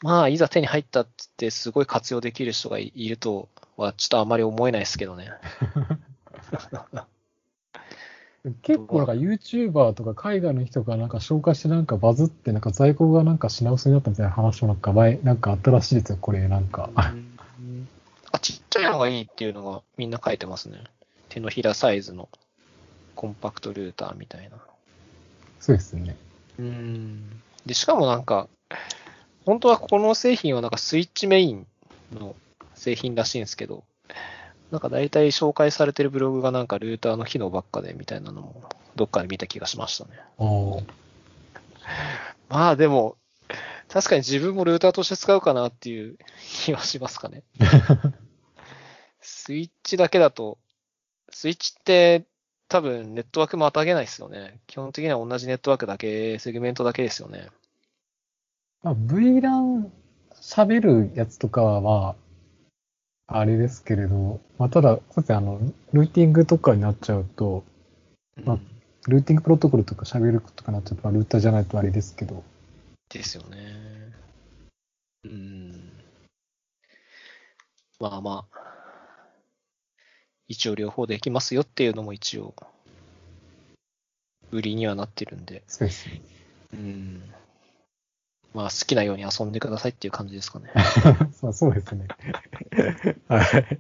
[0.04, 5.32] まあいざ手に入ったって言ってすごい活用できる人がいいるとはちょっとあまり思えないですけどね。
[8.62, 16.90] 結構なんか YouTuber とか海外の人がなんか紹介してなんかバズってなんか在庫がなんか品薄になったみたいな話もなんか前、なんかあったらしいですよ、これなんか。
[18.32, 20.84] あ、ちっちゃいのがいいっていうのがみんな書いてますね。
[21.30, 22.30] 手のひらサイズの
[23.16, 24.58] コンパクトルーターみたいな。
[25.60, 26.16] そうですね。
[26.60, 27.42] うん。
[27.66, 28.48] で、しかもなんか、
[29.46, 31.68] 本当はこの製品はなんかスイッチメイン
[32.14, 32.36] の
[32.76, 33.84] 製品らしいんですけど、
[34.72, 40.12] なんか大体紹介されてるブログがなんかルーターの機能ばっかでみたいなのもどっかで見た気がしましたね。
[42.50, 43.16] まあでも、
[43.88, 46.18] 確かに自分もルーターとして使うかなっていう
[46.66, 47.44] 気はしますかね。
[49.22, 50.58] スイッチだけだと、
[51.30, 52.26] スイッチって
[52.68, 54.60] 多分ネットワークまたげないですよね。
[54.68, 57.48] 基本的には同じネットワークだけ、セグメントだけですよね。
[58.84, 59.90] まあ、VLAN
[60.36, 62.16] 喋るやつとかはま
[63.28, 65.60] あ、あれですけれど、まあ、ただ、そうですね、あの、
[65.94, 67.64] ルーティングとかになっちゃうと、
[68.44, 72.44] まあうんルーティングプロトコルとか喋るとかなっちゃうと、まあ、ルーターじゃないとあれですけど、
[73.10, 73.58] ですよね。
[75.24, 75.92] うん。
[78.00, 78.58] まあまあ。
[80.50, 82.54] 一応両方できますよっていうのも一応、
[84.52, 85.64] 売りにはなってるんで。
[85.68, 86.22] そうですね。
[86.74, 87.34] うん。
[88.58, 90.72] まあ好きなように遊んでくださいっていう感じですかね。
[91.44, 92.08] まあ、そうですね。
[93.30, 93.46] はい。
[93.76, 93.78] っ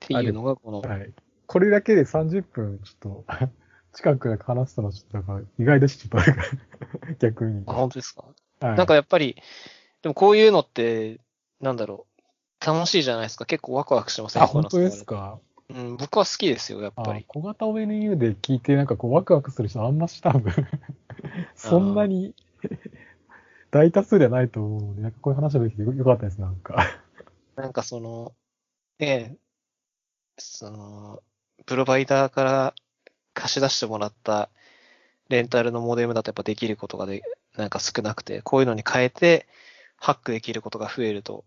[0.00, 1.10] ていうのがこの、はい。
[1.46, 3.24] これだけで30分、ちょっと、
[3.96, 7.64] 近くで話したのはちょっとなんか意外でした、ちょっと逆に。
[7.66, 8.24] あ、本当ですか？
[8.60, 9.34] はい、なんかやっぱり、
[10.02, 11.20] でもこういうのって、
[11.62, 12.06] なんだろ
[12.62, 13.46] う、楽しいじゃないですか。
[13.46, 14.42] 結構ワクワクしてません？
[14.42, 15.38] あ、本当ですか？
[15.70, 17.20] うん、僕は好きですよ、やっぱり。
[17.20, 20.52] あ小型 ONU で聞いて、なんかこう、ワクワクする人あんまし多分、
[21.54, 22.34] そんなに
[23.70, 27.00] 大多数ではないと思うので、なんかこういう話ができてよよかったです、なんか。
[27.56, 28.32] なんかその、
[28.98, 29.36] ねえ、
[30.38, 31.22] その、
[31.66, 32.74] プロバイダーから
[33.34, 34.48] 貸し出してもらった
[35.28, 37.22] レンタルのモデムだとやっぱできることがで、
[37.56, 39.46] なんか少なくて、こういうのに変えて、
[39.96, 41.44] ハックできることが増えると、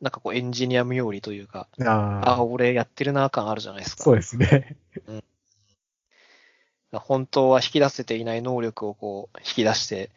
[0.00, 4.02] なんかこうエンジニア冥利というか、ああ、俺やってるな感あるじゃないですか。
[4.02, 4.76] そうですね。
[6.92, 10.10] 本当は引き出せていない能力をこう引き出して、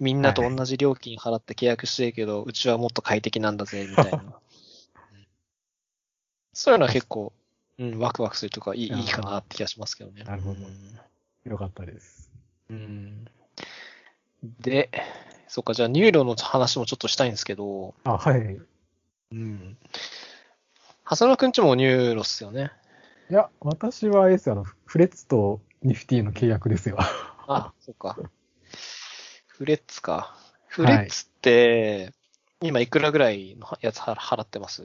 [0.00, 4.18] みんなと同じ料金払って契約してるけど、うちはもっと快適なんだぜ、みたいな。
[4.18, 4.34] う ん
[6.52, 7.32] そういうのは結構、
[7.78, 10.22] うん、ワクワクするとかいいいいいかなって気がしますけどね。
[10.22, 10.60] なるほど
[11.44, 12.30] よかったです。
[12.70, 12.76] うん。
[12.76, 13.28] うん
[14.60, 14.90] で、
[15.48, 18.60] そっか、じゃあニューロの話もちょっとしたいんですけど、あ、はい。
[19.32, 19.76] うん。
[21.04, 22.70] 浅野くんちもニューロっすよね。
[23.30, 26.96] いや、私はあれですよ、あの、フレッツとニフティの契約ですよ。
[26.98, 28.18] あ、そっか。
[29.56, 30.36] フレッツか。
[30.66, 32.12] フレッツって、
[32.60, 34.84] 今いくらぐらいのやつは払ってます？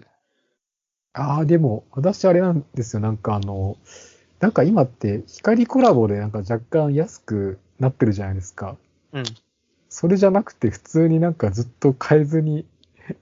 [1.14, 3.78] ああ、でも、私あれなんですよ、なんかあの、
[4.40, 8.78] なんか今って光コラボでなんか若干安くなってるじゃないですか。
[9.12, 9.24] うん。
[9.90, 12.68] それじゃなくて普通になんかずっと変えずに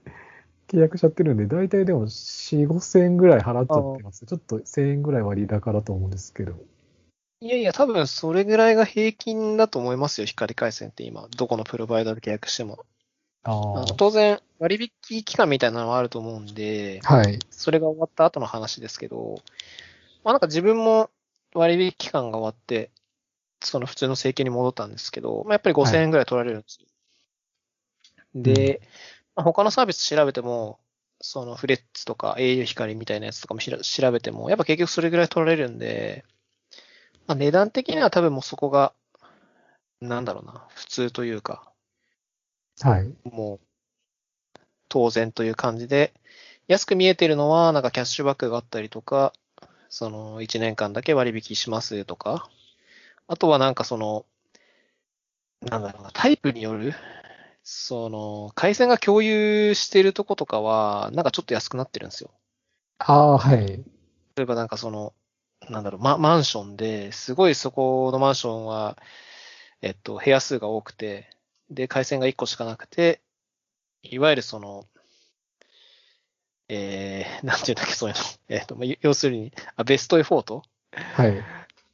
[0.68, 4.26] 契約しちゃってるんで、だいたいでも4、5千円ぐらい払っちゃってます。
[4.26, 6.52] ちょっと1000円ぐらい割高だと思うんですけど。
[7.40, 11.28] いやいや、多分それぐらいが平均だと思いますよ、光回線って今。
[11.36, 12.84] どこのプロバイダーで契約しても。
[13.44, 13.84] あ。
[13.96, 17.38] 当然、割引期間みたいなのはあると思うんで、はい。
[17.50, 19.40] それが終わった後の話ですけど、
[20.24, 21.10] まあなんか自分も
[21.54, 22.90] 割引期間が終わって、
[23.60, 26.86] その普通の請求に戻ったんですけど、まあやっぱり5000円ぐらい取られるんですよ。
[28.34, 28.80] で、
[29.36, 30.80] まあ他のサービス調べても、
[31.20, 36.24] そのフレッツとか au 光みたいなやつとかもしら調べても、やっぱ結局それぐらい取られるんで、
[37.28, 38.92] まあ、値段的には多分もうそこが、
[40.00, 41.72] なんだろうな、普通というか、
[42.80, 43.14] はい。
[43.24, 43.60] もう、
[44.88, 46.12] 当然という感じで、
[46.66, 49.32] 安く見えてるのは、なんかキャッシュバックがあったりとか、
[49.90, 52.48] その1年間だけ割引しますとか、
[53.28, 54.26] あとはなんかその、
[55.62, 56.94] なんだろうな、タイプによる、
[57.62, 62.30] その、回線が共有してるとことかは、なんかちょっと安くなってるんですよ。
[62.98, 63.84] ああ、はい。
[64.36, 65.12] 例えばなんかその、
[65.68, 68.96] なんだろう、ママンションで、すごいそこのマンションは、
[69.82, 71.30] えっと、部屋数が多くて、
[71.70, 73.20] で、回線が1個しかなくて、
[74.02, 74.86] いわゆるその、
[76.68, 78.22] えー、なんていうんだっけ、そういうの。
[78.48, 80.62] えっと、まあ要するに、あ、ベストエフォート？
[80.92, 81.44] はい。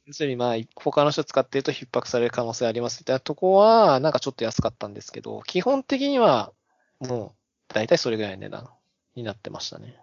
[0.05, 6.53] 要するに、まあ、他の人使ってると逼迫される可能性ありますみたいなとこは、なんかちょっと安かったんですけど、基本的には、
[6.99, 7.33] も
[7.69, 8.69] う、だいたいそれぐらいの値段
[9.15, 9.97] になってましたね。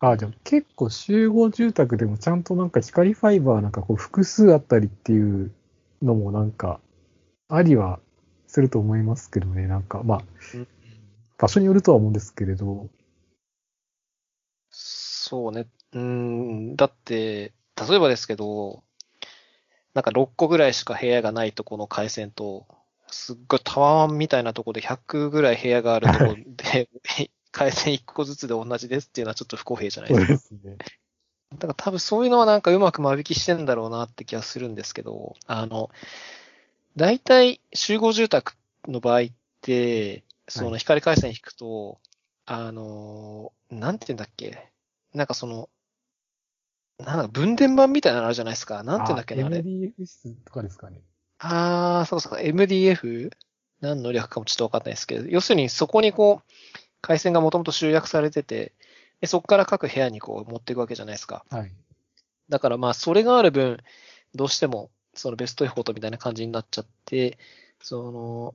[0.00, 5.52] ああ、じゃあ結構集合住宅でもちゃんとなんか光ファイバーなんかこう複数あったりっていう
[6.02, 6.80] のもなんか、
[7.48, 8.00] ありは
[8.46, 9.66] すると思いますけどね。
[9.66, 10.22] なんか、まあ、
[11.38, 12.88] 場所によるとは思うんですけれど。
[14.70, 15.66] そうね。
[15.92, 17.52] うん、だって、
[17.88, 18.82] 例えばですけど、
[19.94, 22.66] なんか6個ぐらいしか部屋がないとこの回線と、
[23.08, 26.88] すっごいタワーマンみたいなとこで100ぐらい部屋があるとこで、
[27.54, 30.54] 回線1個ずつで同じですっていうのはちょっと不公平じゃないそうですか。
[30.54, 30.76] ですね。
[31.52, 35.90] だから多分そういうのはなんかうまく間引きしてんだろうなって気がするんですけど、あの、
[36.96, 38.54] 大体集合住宅
[38.88, 39.24] の場合っ
[39.60, 42.00] て、その光回線引くと、
[42.44, 44.70] あの、なんて言うんだっけ？
[45.14, 45.68] なんかその、
[46.98, 48.82] なんだ、分電盤みたいなのあるじゃないですか。
[48.82, 49.58] なんて言うんだっけな、あれ。
[49.58, 51.02] MDF 室とかですかね。
[51.38, 53.30] あー、そうそう、MDF?
[53.80, 56.52] 何の略かもちょっとわかんないですけど、要するにそこにこう、
[57.04, 58.72] 回線がもともと集約されてて、
[59.20, 61.44] でそこから各部屋にこう持っていくわけじゃないですか。
[61.50, 61.72] はい。
[62.48, 63.78] だからまあ、それがある分、
[64.34, 67.38] どうしても、そのベストエフォートみたいな感じになっちゃって、
[67.80, 68.54] その、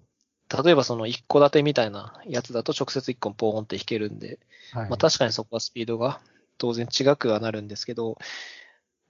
[0.63, 4.39] 例えばその一戸建てみたいなやつだと直接一個ポーンって引けるんで、
[4.73, 4.89] はい。
[4.89, 6.19] まあ確かにそこはスピードが
[6.57, 8.17] 当然違くはなるんですけど、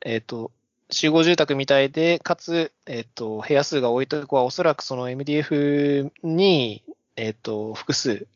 [0.06, 0.52] えっ、と、
[0.92, 6.84] 集合住宅みたいで、かつ、えっ、と、部屋数が多いとこはおそらくその MDF に、
[7.16, 8.28] えっ、と、複数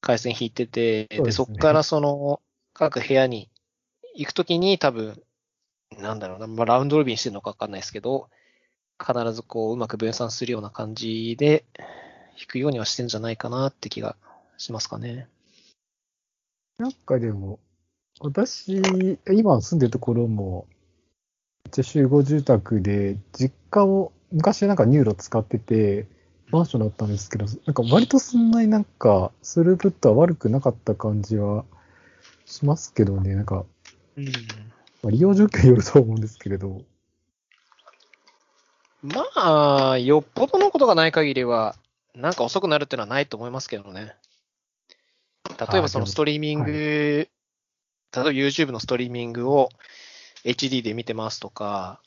[0.00, 2.40] 回線引いてて、で、そうですねそこからその
[2.72, 3.50] 各部屋に
[4.14, 5.22] 行くときに多分、
[5.98, 8.28] なんだろうな、まあ、ラウンドロビンしてるのかわかんないですけど、
[8.98, 11.64] 必ずこう、うまく分散するような感じで、
[12.38, 14.16] 引くようにはしてんじゃないかなって気が
[14.56, 15.28] しますかね。
[16.78, 17.58] なんかでも、
[18.20, 18.82] 私、
[19.30, 20.66] 今住んでるところも、
[21.64, 26.06] めっちゃ集合住宅で、実家を、昔なんかニューロ使ってて、
[26.50, 31.64] マンションだったんですけど、なんか割とそんなになんか、スループットは悪くなかった感じは
[32.44, 33.64] しますけどね、なんか、
[34.16, 34.26] うん。
[35.02, 36.82] まあ、利用状況によると思うんですけれど、
[39.02, 41.74] まあ、よっぽどのことがない限りは、
[42.14, 44.14] なんか遅くなるっていうのはないと思いますけどね。
[45.58, 49.70] 例えばそのストリーミング、例えば YouTube のストリーミングを
[50.44, 52.00] HD で見てますとか、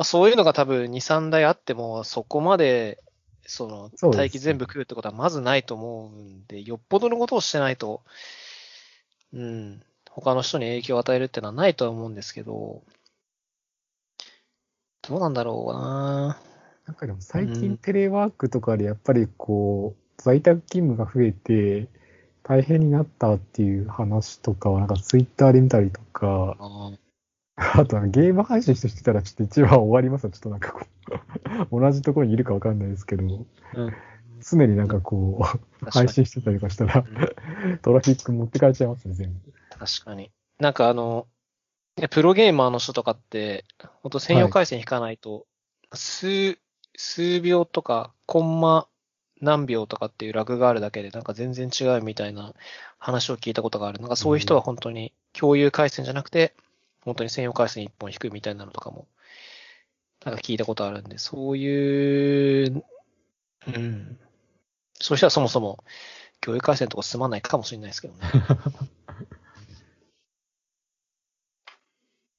[0.00, 3.02] まあ、そういうのが多分2、3台あっても、そこまで、
[3.42, 8.00] その待機全部食うってことはまずないと思うんで、よっぽどのことをしてないと、
[9.34, 12.82] うん、他の人に影響を与えるってのはないとは思うんですけど、
[15.06, 16.40] どうなんだろうな。
[16.86, 21.88] なんかでも最うん近テレワークとかでやっぱりこう、在宅勤務が増えて、
[22.42, 26.56] 大変になったっていう話とかは、なんかツイッターで見たりとか、
[27.74, 30.86] あとはゲーム配信してたらちょっと一番終わりますよちょっとなんかこ
[31.70, 33.46] う、 同じところにいるかわかんないですけど、うん
[34.42, 35.38] 常になんかこ
[35.84, 37.04] う、配信してたりとかしたら、
[37.82, 39.52] トラフィック持ってかれちゃいますね、全部。
[39.78, 40.30] 確かに。
[40.58, 41.26] なんかあの、
[41.98, 43.66] ねプロゲーマーの人とかって、
[44.02, 45.46] 本当専用回線引かないと、
[45.92, 46.58] 数、
[46.96, 48.88] 数秒とか、コンマ
[49.42, 52.54] 何秒とかっていうラグがあるだけで、なんか全然違うみたいな
[52.98, 53.98] 話を聞いたことがある。
[53.98, 56.54] なんかそういう人は本当に共有回線じゃなくて、
[57.04, 59.06] 本当に専用回線一本引くみたいなのとかも、
[60.24, 62.84] なんか聞いたことあるんで、そういう、
[63.66, 64.18] うん。
[65.00, 65.82] そういう人はそもそも
[66.40, 68.20] 共有回線とか済まないかもしれないですけどね。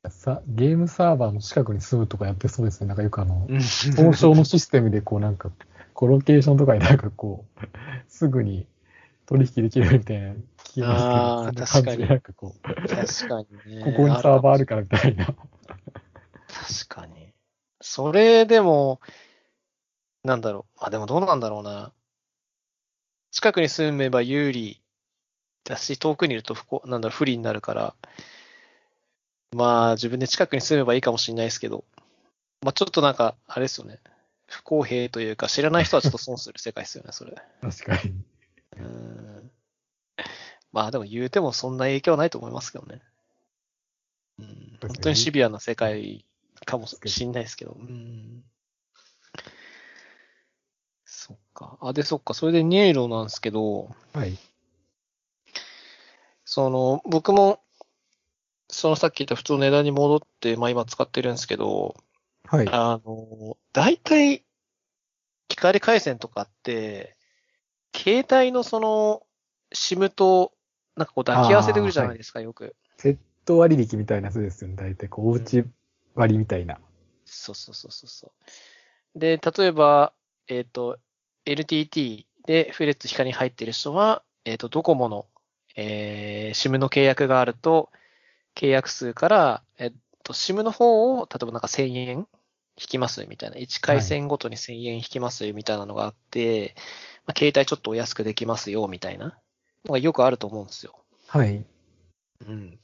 [0.09, 2.87] さゲームサーバーの近くに住むとかやってそうですね。
[2.87, 5.51] なんかよくあの、うん総称のシステムでこうなんか、
[5.93, 7.59] コロケーションとかになんかこう、
[8.07, 8.67] すぐに
[9.25, 10.35] 取引できるみたいな聞
[10.73, 13.83] きますけど、そんな感じでなんかこう、確かにね。
[13.83, 15.25] ここにサーバーあるからみたいな。
[15.25, 15.35] 確
[16.87, 17.33] かに。
[17.81, 18.99] それでも、
[20.23, 20.79] なんだろう。
[20.83, 21.91] あ、でもどうなんだろうな。
[23.31, 24.81] 近くに住めば有利
[25.63, 27.95] だし、遠くにいると不幸、なんだろう、不利になるから、
[29.55, 31.83] まあ、自分で近くに住めばいいかもしれないですけど、
[32.61, 33.99] まあ、ちょっとなんか、あれですよね。
[34.47, 37.35] 不公平というか、知らない人はちょっと損する世界ですよね、それ。
[37.61, 38.13] 確かに。
[38.77, 39.51] うん。
[40.71, 43.01] まあ、でも言うてもそんな影響はないと思いますけどね。
[44.39, 46.25] うん、本当にシビアな世界
[46.65, 47.77] かもしれないですけど。
[47.79, 48.43] うん。
[51.05, 51.77] そっか。
[51.81, 52.33] あ、で、そっか。
[52.33, 54.37] それでニエロなんですけど、はい。
[56.45, 57.61] その、僕も、
[58.69, 61.95] そのさっき言った普通の値段に戻って、まあ今使ってるんですけど、
[62.45, 62.67] はい。
[62.69, 64.43] あの、大体、
[65.49, 67.15] 光回線とかって、
[67.95, 69.23] 携帯のその、
[69.73, 70.53] SIM と、
[70.95, 72.75] なんかこう抱き合わせてくるじゃないですか、よく。
[72.97, 74.75] セット割引みたいなやつですよね。
[74.75, 75.63] 大体、こう、おうち
[76.15, 76.79] 割みたいな。
[77.25, 78.31] そうそうそうそうそ
[79.15, 79.19] う。
[79.19, 80.13] で、例えば、
[80.47, 80.97] えっ、と、
[81.45, 85.27] LTT でフレッツ光に入ってる人は、えっ、と、ドコモの、
[85.75, 87.89] えー、SIM の契約があると、
[88.55, 92.27] 契約数から、えっ、と、SIM の方を、例えばなんか1000円
[92.77, 93.57] 引きますみたいな。
[93.57, 96.75] 1回線ごとに1000円引きますみたいなのがあって、
[97.25, 99.37] まあ、携帯ちょっとお安くできますよみたいな
[99.85, 100.95] のがよくあると思うんですよ。
[101.27, 101.63] はい。
[102.47, 102.79] うん。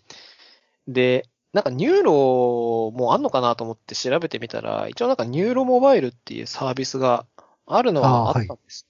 [0.88, 7.26] で、なんかニューロもあんのかなと思って調べてみたら、一応なんかニューロモバイルっていうサービスが
[7.66, 8.88] あるのはあったんです。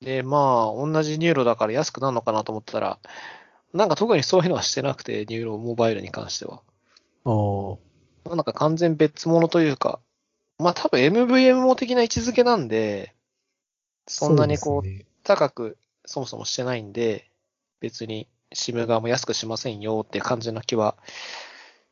[0.00, 2.98] で、まあ、同じニューロだから安くなるのかなと思ったら、
[3.72, 6.62] なんか特にそういうのはしてなくて、ニューロモバイルに関しては。
[7.24, 7.78] おー
[8.28, 10.00] なんか完全別物というか、
[10.58, 13.14] まあ多分 MVMO 的な位置づけなんで、
[14.10, 14.88] そんなにこう、
[15.22, 17.30] 高くそもそもしてないんで、
[17.78, 20.96] 別に SIM 側も安くしませんよって感じな気は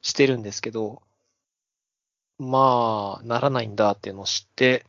[0.02, 1.02] してるんですけど、
[2.38, 4.84] まあ、ならないんだっていうのを知って、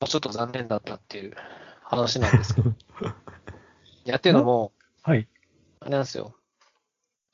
[0.00, 1.34] まあちょっと残念だったっていう
[1.82, 2.70] 話なんですけど。
[4.04, 5.26] いや、っていうのも、はい。
[5.80, 6.34] あれなんですよ。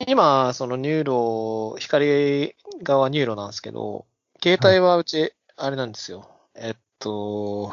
[0.07, 4.07] 今、そのニューロ、光側 NURO なんですけど、
[4.41, 6.29] 携帯はうち、あれなんですよ。
[6.55, 7.71] えっと、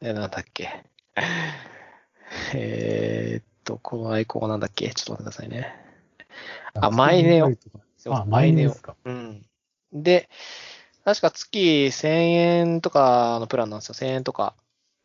[0.00, 0.84] え、なんだっけ。
[2.54, 4.90] えーっと、このアイコンはなんだっけ？
[4.90, 5.74] ちょっと待ってくださいね。
[6.74, 7.50] あ mineo
[8.10, 8.76] あ、 mineo。
[9.04, 9.46] うん。
[9.92, 10.28] で、
[11.04, 13.94] 確か月1000円とかのプランなんですよ。
[13.94, 14.54] 1000円とか、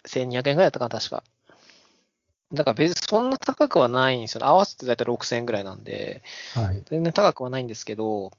[0.05, 1.24] 1200円ぐらいだったかな、確か。
[2.51, 4.45] だから別にそんな高くはないんですよ。
[4.45, 6.24] 合わせてだいたい6000円ぐらいなんで、
[6.55, 6.84] はい。
[6.89, 8.32] 全然高くはないんですけど、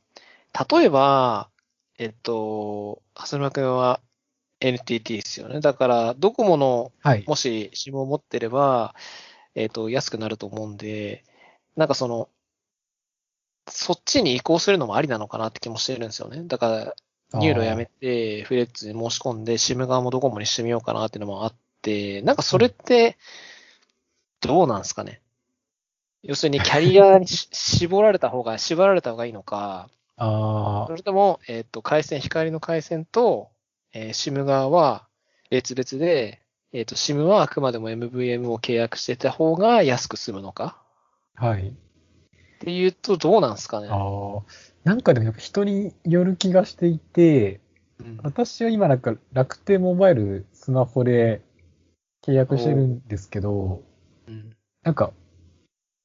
[0.70, 1.50] 例えば、
[1.98, 4.00] えっと、蓮沼君は
[4.60, 5.60] NTT ですよね。
[5.60, 7.24] だから、ドコモのはい。
[7.26, 8.94] もし SIM を持ってれば、
[9.54, 11.24] えっ、と、安くなると思うんで、
[11.76, 12.28] なんかその、
[13.68, 16.42] そっちに移行するのもありなのかなって気もしてるんですよね。
[16.44, 16.94] だか
[17.32, 23.16] ら、 NURO やめて、フレッツに申し込んで、SIM 側もドコモにしてみようかなっていうのもあって、なんかそれって、
[24.40, 25.20] どうなんですかね。
[26.22, 33.50] 要するに キャリアにし絞られた方が、縛られた方がいいのか、あそれとも、えっ、と、回線、光の回線と、
[33.92, 35.06] えー、SIM 側は
[35.50, 36.40] 別々で、
[36.72, 40.80] えっ、と、SIM はあくまでも MVM を契約してた方が安く済むのか？
[41.36, 41.68] あ、はい。
[41.68, 41.72] っ
[42.60, 43.88] ていうと、どうなんですかね？
[43.90, 44.42] ああ、
[44.84, 47.60] なんかでもやっぱ人による気がしていて、
[47.98, 51.42] うん私は今なんか楽天モバイルスマホで
[52.24, 53.82] 契約してるんですけど、
[54.26, 55.12] うんなんか、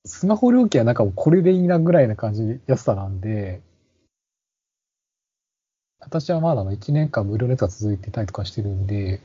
[0.05, 3.61] スマホ料金はなんかもうこれでいいなぐらいな感じの安さなんで、
[6.05, 9.21] 私はまだあの1年間無料のやつが続いてたりとかしてるんで、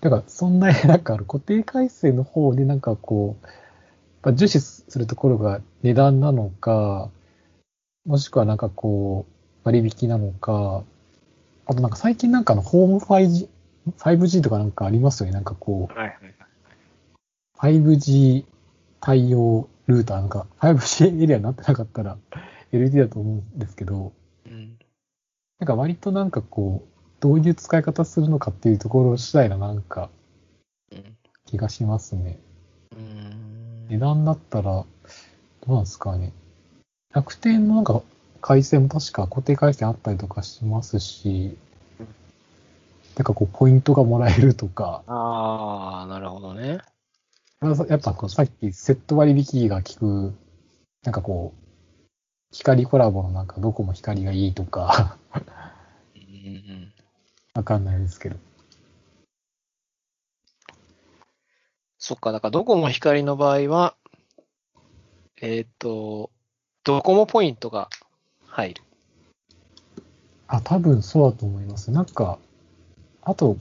[0.00, 3.46] だからそんなに なんかあの固定回線の方でなんかこう、
[4.22, 7.10] まあ重視するところが値段なのか、
[8.04, 9.32] もしくはなんかこう、
[9.64, 10.84] 割引なのか、
[11.66, 13.48] あとなんか最近なんかあのホーム 5G、
[13.98, 15.32] 5G とかなんかありますよね。
[15.32, 16.24] なんかこう、はいはい
[17.60, 17.78] はい。
[17.78, 18.44] 5G
[19.00, 22.18] 対応ルーターなんか 5G エリアになってなかったら
[22.72, 24.12] LT だと思うんですけど、
[24.46, 24.78] うん。
[25.62, 26.88] なんか割となんかこう、
[27.20, 30.10] どういう使い方するのかっていうところ次第ななんか
[30.90, 31.16] うん。
[31.46, 32.40] 気がしますね。
[32.96, 34.86] うん値段だったら、ど
[35.68, 36.32] うなんですかね。
[37.14, 38.02] 楽天のなんか
[38.40, 41.56] 回線も確か固定回線あったりとかしますし、
[43.14, 46.78] なんかこうポイントがもらえるとか、ああ、なるほどね。
[47.60, 50.34] まあやっぱこうさっきセット割引が効く、
[51.04, 51.61] なんかこう、
[52.52, 55.16] 光コラボのなんかどこも光がいいとか。
[57.54, 58.36] わかんないですけど。
[61.98, 63.94] そっか、だからドコモ光の場合は、
[65.40, 66.30] えっ、と、
[66.84, 67.88] ドコモポイントが
[68.46, 68.82] 入る。
[70.46, 71.90] あ、多分そうだと思います。
[71.90, 72.38] なんか、
[73.22, 73.56] あと、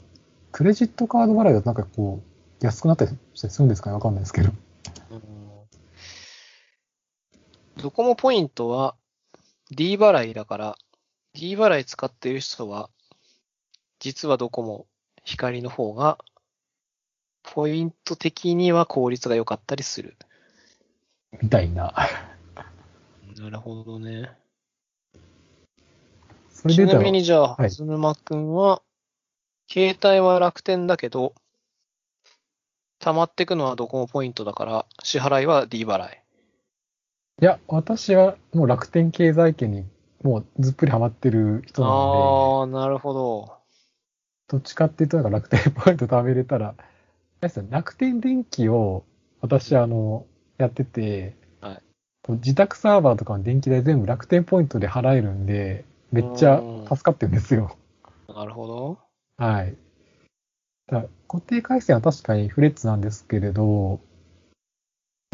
[0.52, 2.22] クレジットカード払いだとなんかこ
[2.62, 3.94] う、安くなったりしたりするんですかね？
[3.94, 4.52] わかんないですけど。
[5.12, 5.22] うん
[7.78, 8.96] ドコモポイントは
[9.72, 10.76] D 払いだから、
[11.34, 12.90] D 払い使っている人は、
[14.00, 14.86] 実はドコモ
[15.24, 16.18] 光の方が、
[17.44, 20.18] ポイント的には効率が良かったりする。
[21.42, 21.94] みたいな。
[23.38, 24.32] なるほどね。
[26.68, 28.82] ちなみにじゃあ、はいはずぬまくんは、
[29.72, 31.34] 携帯は楽天だけど、
[33.00, 36.21] 溜まってくのはドコモポイントだから、支払いは D 払い。
[37.42, 39.84] いや、私はもう楽天経済圏に
[40.24, 43.46] もうずっぷりハマってる人なのああ、なるほど。
[44.48, 46.76] で、どっちかっていうとなんか楽天ポイント貯めれたら、
[47.72, 49.06] 楽天電気を
[49.42, 50.28] 私あの、
[50.60, 51.82] やってて、はい
[52.30, 57.76] 自宅サーバーとかの電気代全部楽天ポイントで払えるんで、めっちゃ助かってるんですよ。
[58.30, 59.00] なるほど。
[59.38, 59.76] はい。
[60.86, 64.00] だ固定回線は確かにフレッツなんですけれど、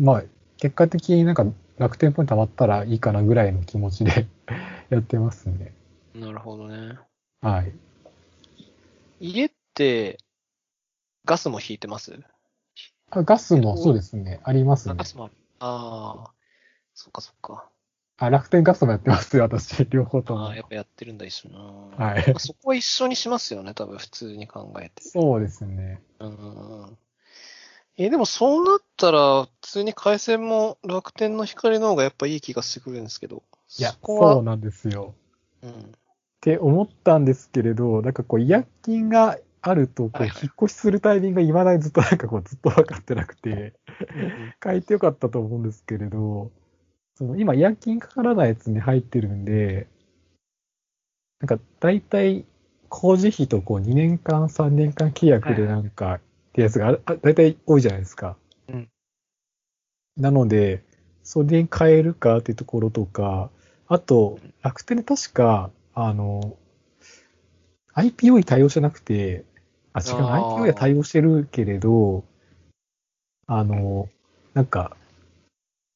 [0.02, 0.24] まあ、
[0.56, 1.46] 結果的になんか
[1.78, 4.28] 楽天ポイント貯まったらいいかなぐらいの気持ちで
[4.90, 5.74] やってますね。
[6.16, 6.98] なるほどね。
[7.42, 7.74] はい。
[9.20, 10.18] 家って、
[11.26, 12.20] ガスも引いてます？
[13.10, 14.40] あガスもそうですね。
[14.44, 15.06] ありますねあガ。
[15.06, 15.34] スもある。
[15.60, 16.32] ああ、
[16.94, 17.70] そっかそっか。
[18.18, 19.86] あ、楽天ガスもやってますよ、私。
[19.90, 20.56] 両方ともああ、。
[20.56, 21.60] やっぱやってるんだ、一緒な。
[21.60, 25.04] はいまあそこは一緒にしますよね、多分、普通に考えて。
[25.04, 26.02] そうですね。
[26.20, 26.98] うんうんうん。
[27.98, 33.42] え、でもそうなったら、普通に回線も楽天の光の方がやっぱいい気がしてくるんですけど。
[33.80, 35.16] いや、そこは、そうなんですよ。
[35.64, 35.72] うん。
[35.72, 35.74] っ
[36.42, 43.74] て思ったんですけれど、なんかこう、違約金があると、こう、はいはい引っ越しするタイミングが未だにずっとなんかこう、ずっと分かってなくて、
[44.64, 46.52] 変えてよかったと思うんですけれど、
[47.16, 49.88] その今、違約金かからないやつに入ってるんで、
[51.40, 52.46] なんか大体
[52.90, 56.20] 工事費とこう2年間、3年間契約でなんか
[56.58, 58.36] ってやつがああ大体多いじゃないですか。
[58.68, 58.90] うん
[60.20, 60.82] なので、
[61.22, 63.52] それに変えるかっていうところとか、
[63.88, 66.58] あと、楽天で確か、あの、
[67.94, 69.46] IPO に対応してなくて、
[69.94, 72.24] あ、違う、IPO には対応してるけれど、
[73.46, 74.10] あの、
[74.56, 74.98] なんか、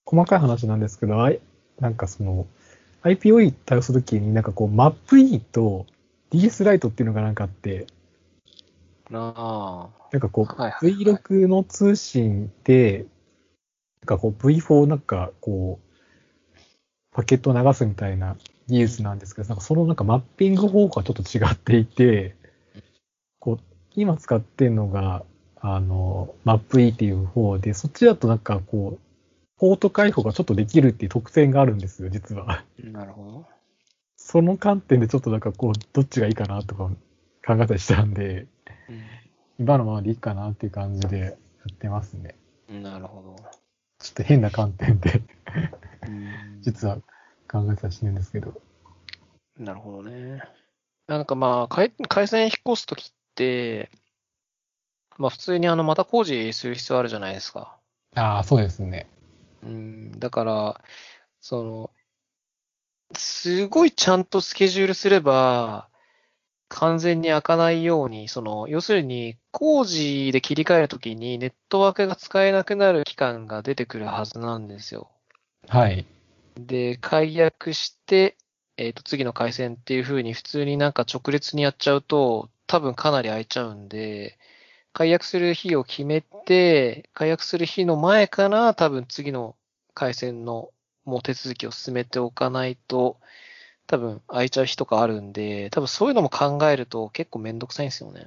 [0.05, 1.39] 細かい話なんですけど、あい
[1.79, 2.45] なんかその、
[3.01, 5.87] IPO に対応するときになんかこう、MapE と
[6.29, 7.87] DS ライトっていうのがなんかあって、
[9.11, 9.89] なあ。
[10.11, 13.05] なんかこう、はいはいはい V6 の通信で、
[14.01, 16.57] なんかこう V4 なんかこう、
[17.11, 18.37] パケットを流すみたいな
[18.67, 22.35] 技術なんですけど、なんかそのなんかマッピング方法がちょっと違っていて、
[23.39, 23.59] こう、
[23.95, 25.23] 今使ってるのが、
[25.59, 28.99] あの、MapE っていう方で、そっちだとなんかこう、
[29.59, 32.63] ポート開放がちょっとできるっていう特典があるんですよ、実は。
[32.79, 33.45] なるほど。
[34.17, 36.89] その観点でちょっとなんかこう、どっちがいいかなとか
[37.45, 38.47] 考えたりしたんで、
[39.59, 41.29] 今のままでいいかなっていう感じでや
[41.71, 42.35] ってますね。
[42.69, 42.83] うん。
[42.83, 43.35] なるほど。
[43.99, 45.21] ちょっと変な観点で、
[46.07, 46.97] うん実は
[47.51, 48.59] 考えてたりしてるんですけど。
[49.57, 50.41] なるほどね。
[51.07, 53.91] なんかまあ、回回線引っ越すときって、
[55.17, 57.77] まあ普通にあの、また工事する必要あるじゃないですか。
[58.15, 59.07] ああ、そうですね。
[59.63, 60.81] うん、だから、
[61.39, 61.91] その、
[63.15, 65.89] すごいちゃんとスケジュールすれば、
[66.71, 75.11] 完全に開かないように、その、要するに、工事で切り替えるときにネットワークが使えなくなる期間が出てくるはずなんですよ。
[75.67, 76.05] はい。
[76.55, 78.37] で、解約して、
[78.77, 84.39] えっ、と、次の回線っていう風に普通になんか直列にやっちゃうと、多分かなり空いちゃうんで、
[84.93, 89.57] 解約する日を決めて、解約する日の前から多分次の
[89.93, 90.69] 回線の
[91.03, 93.19] もう手続きを進めておかないと、
[93.91, 98.25] 多分空いちゃう日とかあるんで、多分そういうのも考えると結構めんどくさいんですよね。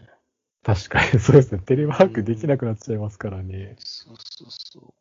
[0.63, 1.63] 確かに、そうですね。
[1.65, 3.77] テレワークできなくなっちゃいますからね。
[3.79, 4.95] そうそうそう。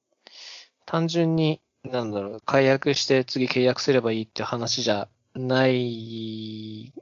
[0.86, 6.93] 単純に、なんだろう、解約して次契約すればいいっていう話じゃない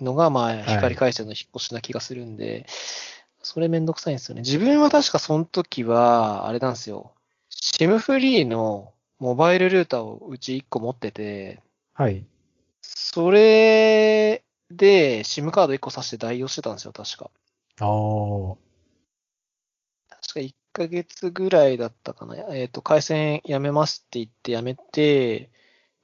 [0.00, 2.66] のが、まあ、い光回線の引っ越しな気がするんで、
[3.42, 4.42] それめんどくさいんですよね。
[4.42, 7.14] 自分は確かその時は、あれなんですよ。
[7.50, 11.60] SIM フリーのモバイルルーターをうち1個持ってて、
[11.94, 12.24] はい。
[13.00, 14.42] それ
[14.72, 17.30] で SIM カード1個挿して代用してたんですよ、確か。
[17.80, 18.56] ああ。
[20.20, 22.34] 確か1ヶ月ぐらいだったかな。
[22.54, 25.48] えっ、と、回線やめますって言ってやめて、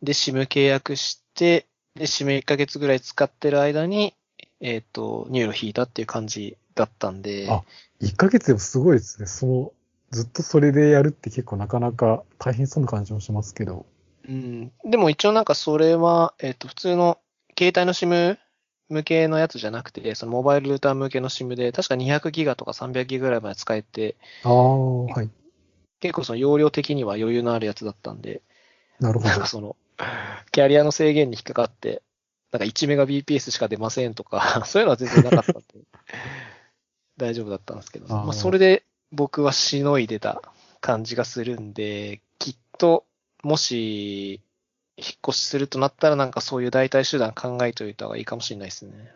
[0.02, 1.66] で、SIM 契約して、
[1.96, 4.14] で、SIM1 ヶ月ぐらい使ってる間に、
[4.60, 7.64] えっ、と、 NURO 引いたっていう感じだったんで、あ
[8.02, 9.26] 1ヶ月でもすごいですね。
[9.26, 9.72] その、
[10.12, 13.84] ずっとそれでやるって結構なかなか大変そうな感じもしますけど。
[14.28, 14.72] うん。
[14.84, 17.18] でも一応なんかそれは、えっ、と、普通の
[17.58, 18.38] 携帯の SIM
[18.88, 25.30] 向けのやつじゃなくて、そのモバイルルーター向けの SIM で、確か200ギガとか300ギガぐらいまで使えて、ああ、はい。
[26.00, 28.42] 結構その容量的には余裕のあるやつだったんで、
[29.00, 29.46] なるほどなんか。
[29.46, 29.76] その、
[30.52, 32.02] キャリアの制限に引っかかって、
[32.52, 35.64] なんか1メガ BPS しか出ませんとか、 そういうのは全然なかったんで、
[37.16, 40.42] 大丈夫だったんですけど、あーまあそれで僕はしのいでた
[40.80, 43.06] 感じがするんで、きっと、
[43.44, 44.40] もし、
[44.96, 49.12] 引っ越しするとなったらなんかそういう代替手段考えておいた方がいいかもしれないですね。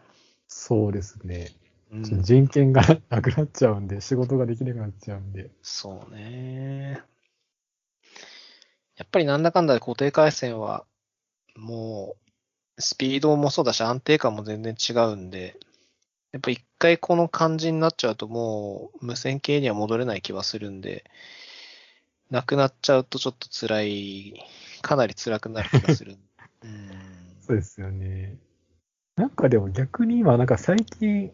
[0.49, 1.51] そうですね。
[1.91, 5.51] うん人権がなくなっちゃうんで、仕事ができなくなっちゃうんで。
[5.63, 7.03] そうね。
[8.97, 10.85] やっぱりなんだかんだで固定回線は、
[11.57, 12.17] も
[12.77, 15.57] う、スピードもそうだし安定感も全然違うんで、
[16.33, 21.05] やっぱ一回この感じになっちゃうともう無線系には戻れない気はするんで、
[22.31, 24.45] なくなっちゃうとちょっと辛い、
[24.83, 26.17] かなり辛くなる気がする。
[26.63, 26.91] うん。
[27.41, 28.37] そうですよね。
[29.17, 31.33] なんかでも逆に今、なんか最近、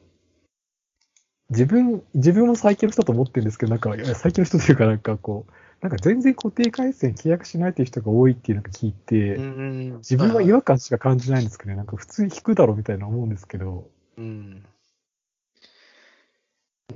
[1.51, 14.65] 自分、自分も最近の人と思ってるんですけど、なんか、最近の人というかなんかこう、なんか全然固定回線契約しないっていう人が多いっていうのを聞いて、うん自分は違和感しか感じないんですけどね、なんか普通に引くだろうみたいな思うんですけど、うん。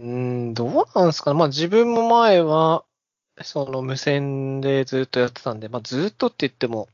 [0.01, 1.39] うん、どうなんですかね。
[1.39, 2.85] まあ自分も前は、
[3.43, 6.89] その無線でずっとやってたんで、まあずっとって言っても、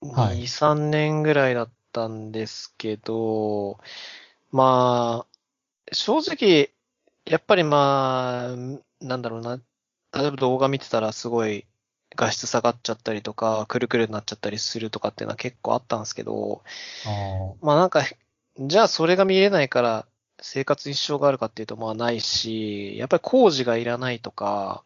[0.00, 0.38] はい。
[0.38, 3.78] 2、3年ぐらいだったんですけど、
[4.50, 6.70] まあ、正直、
[7.24, 9.56] やっぱりまあ、なんだろうな、
[10.12, 11.66] 例えば動画見てたらすごい
[12.16, 16.62] 画質下がっちゃったりとか、くるくるになっちゃったりするとかっていうのは結構あったんですけど、
[17.06, 18.02] あまあなんか、
[18.58, 20.06] じゃあそれが見れないから
[20.40, 24.82] 生活に支障があるかっていうとまあないし、やっぱり工事がいらないとか、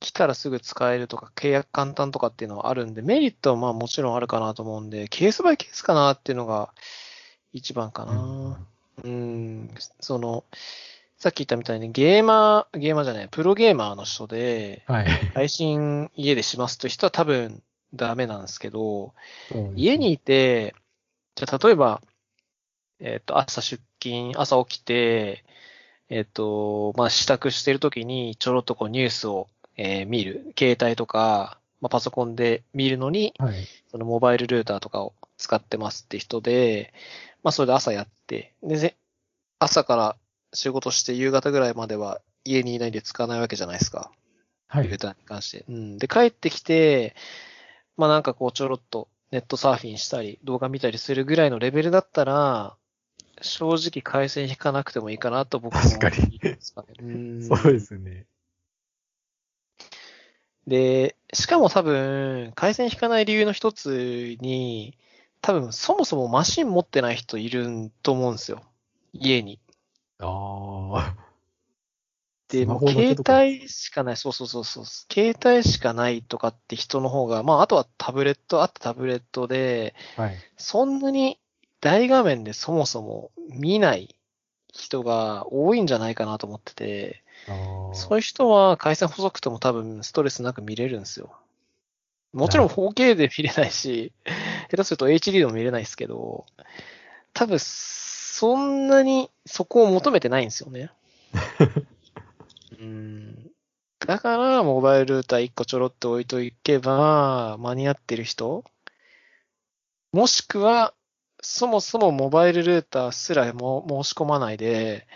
[0.00, 6.70] 来たらすぐ使えるとか、契約簡単とかっていうのはあるんで、メリットはまあもちろんあるかなと思うんで、ケースバイケースかなっていうのが
[7.52, 8.66] 一番かあ、な。
[9.04, 9.70] うん、
[10.00, 10.44] その、
[11.16, 15.06] さっき言ったみたいにゲーマー、ゲーマーじゃない、プロゲーマーの人で、はい。
[15.34, 17.62] 配信家でしますという人は多分
[17.94, 19.14] ダメなんですけど、
[19.74, 20.74] 家にいて、
[21.34, 22.00] じゃあ例えば、
[23.00, 25.44] えっ、と、朝出勤、朝起きて、
[26.08, 29.48] えっ、と、まあ、支度してる時にちょろっとこうニュースを、
[29.78, 30.52] えー見る。
[30.58, 33.54] 携帯とか、まあ、パソコンで見るのに、はい。
[33.90, 36.92] そのモバイルルーターとかを使ってますって人で、
[37.42, 38.96] まあ、それで朝やって、で、ぜ
[39.60, 40.16] 朝から
[40.52, 44.10] 仕事して夕方ぐらいまでは家にいないんで使わないわけじゃないですか。
[44.66, 44.98] はいルー。
[44.98, 45.64] ターに関して。
[45.68, 45.98] うん。
[45.98, 47.14] で、帰ってきて、
[47.96, 52.76] まあなんかこうちょろっとネットサーフィンしたり、動画見たりするぐらいのレベルだったら、
[53.40, 56.40] 正直回線引かなくてもいいかなと僕も確かに。
[57.00, 58.26] うん そうですね。
[60.68, 64.96] で、しかも多分、回線引かない理由の一つに、
[65.40, 68.62] 多分そもそもマシン持ってない人いると思うんですよ。
[69.12, 69.58] 家に。
[70.18, 70.26] あ
[70.94, 71.14] あ。
[72.48, 80.36] で、もう携帯しかない、そうそうそうそう、携帯しかないとかって人の方が、まあ、あとはタブレット、あったタブレットで、はい。
[80.58, 81.38] そんなに
[81.80, 84.16] 大画面でそもそも見ない
[84.72, 87.24] 人が多いんじゃないかなと思ってて。
[87.94, 91.32] そういう人は回線細くても多分ストレスなく見れるんですよ。
[92.32, 94.12] もちろんな 4K で見れないし、
[94.70, 96.44] 下手すると HD でも見れないですけど、
[97.32, 100.90] 多分そんなにそこを求めてないんですよね。
[102.78, 103.50] うん
[104.06, 108.64] だから、モバイルルーター1個ちょろっと置いとけば、間に合ってる人
[110.12, 110.94] もしくは、
[111.42, 115.06] そもそもモバイルルーターすらも申し込まないで、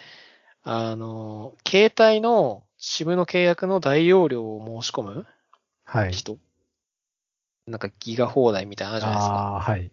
[0.64, 5.26] あの、携帯の SIM の契約の大容量を申し込む
[5.84, 6.12] はい。
[6.12, 6.38] 人、
[7.66, 9.34] なんかギガ放題みたいなのあるじゃないですか。
[9.34, 9.90] ああ、はい。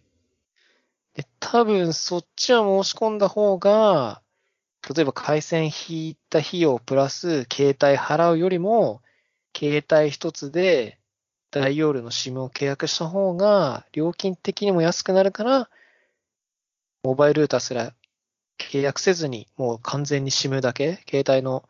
[1.15, 4.21] で、多分そっちは申し込んだ方が、
[4.95, 9.01] 例えば回線引いた費用プラス携帯払うよりも、
[9.57, 10.99] 携帯一つで
[11.49, 15.69] 大容量の SIM を契約した方が、料金的にも安くなるから、
[17.03, 17.93] モバイルルーターすら
[18.59, 21.63] 契約せずに、もう完全に SIM だけ、携帯の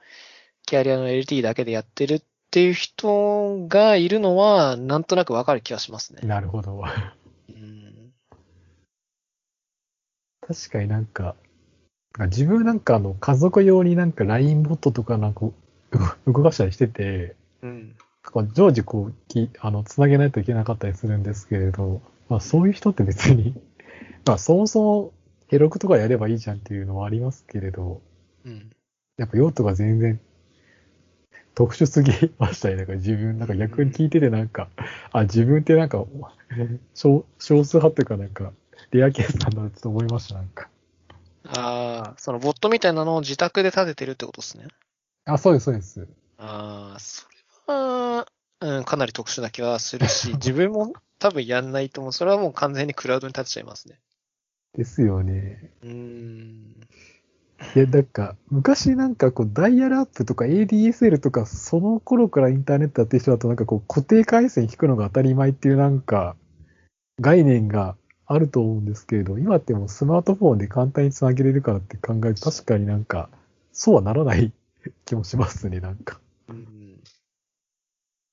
[0.66, 2.22] キャリアの LT だけでやってるっ
[2.52, 6.28] ていう人がいるのは、なんとなくわかる気がしますね。
[6.28, 6.84] なるほど。
[7.50, 7.80] うん
[10.42, 11.36] 確かになんか、
[12.18, 15.54] 自分なんかあの家族用になんか LINE ボットとかなんかう
[16.26, 17.96] 動かしたりしてて、うん。
[18.32, 23.54] こう常時こうき、あの、つなげないといけなかったりするんですけれど、まあそういう人って別に、
[24.26, 25.14] まあそもそも
[25.50, 28.02] ヘロクとかやればいいじゃんっていうのはありますけれど、
[28.46, 28.70] うん。
[29.18, 30.20] やっぱ用途が全然
[31.56, 32.76] 特殊すぎましたね。
[32.76, 34.70] なんか自分、なんか逆に聞いててなんか、
[35.12, 36.06] あ、自分ってなんか
[36.94, 38.54] 少少数派っていうかなんか、
[38.92, 40.70] レアケースなんだなと思いました、なんか。
[41.48, 44.68] ああ、そのボットみたいなのを自宅で立ててるってことですね。
[45.26, 46.08] あ、そうです、そうです。
[46.38, 47.28] ああ、そ
[47.68, 48.28] れは、
[48.62, 52.14] うん、かなり特殊な気はするし、自分も多分やんないと思う。
[52.14, 54.00] それはもう完全にクラウドに立てちゃいますね。
[54.76, 55.72] ですよね。
[55.84, 56.76] うーん。
[57.76, 66.36] いや、なんか、昔なんかこう、ダイヤルアップとか ADSL とか、その頃からインターネットやってる人だとなんかこう、固定回線引くのが当たり前っていうなんか、
[67.20, 73.30] 概念があると思うんですけれど、今ってもうスマートフォンで簡単につなげれるからって考えると、確かになんか、
[73.74, 74.54] そうはならない
[75.06, 76.20] 気もしますね、なんか。
[76.48, 76.70] うん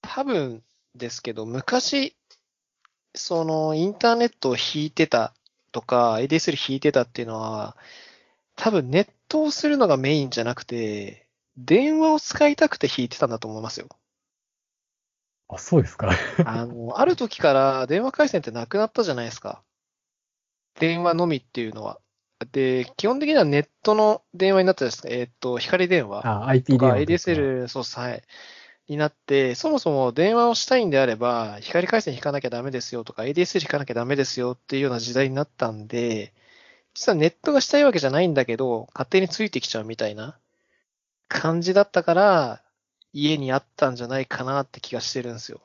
[0.02, 0.62] 多分
[0.94, 2.16] ですけど、昔、
[3.14, 5.34] そのインターネットを引いてた
[5.76, 7.76] とか、ADSL 引いてたっていうのは、
[8.54, 13.88] 多分ネットをするのがメインじゃなくて、電話を使いたくて引いてたんだと思いますよ。
[15.48, 16.08] あ、そうですか。
[16.46, 19.62] あの、ある時から電話回線ってなくなったじゃないですか。
[20.80, 22.00] 電話のみっていうのは。
[22.52, 25.08] で、基本的にはネットの電話になったじゃないですか。
[25.10, 26.26] えーっと、光電話。
[26.26, 26.96] あ、IP 電話。
[27.00, 28.22] ADSL、そうです、はい。
[28.88, 36.32] になって、そもそも電話をしたいんであれば、光回線引かなきゃダメですよとか、ADSL 引かなきゃダメですよっていうような時代になったんで、
[36.94, 40.38] 実はネットがしたいわけじゃないんだけど、勝手についてきちゃうみたいな
[41.28, 42.62] 感じだったから、
[43.12, 45.60] 家にあったんじゃないかなって気がしてるんですよ。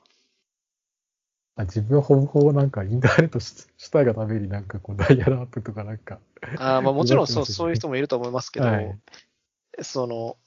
[1.58, 6.20] あ自分はほぼほぼなんかインターネットし したいがためになんかこう、ダイヤルアップとかなんか。
[6.58, 9.00] あーまあもちろんそう、 そういう人もいると思いますけど、はい
[9.82, 10.38] その、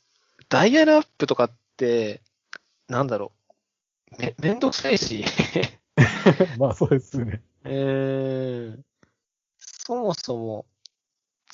[0.50, 2.20] ダイヤルアップとかって、
[2.88, 3.32] なんだろ
[4.18, 4.20] う。
[4.20, 5.24] め、めんどくさいし、
[6.58, 7.42] まあそうですね。
[7.64, 8.78] えー、
[9.58, 10.66] そもそも、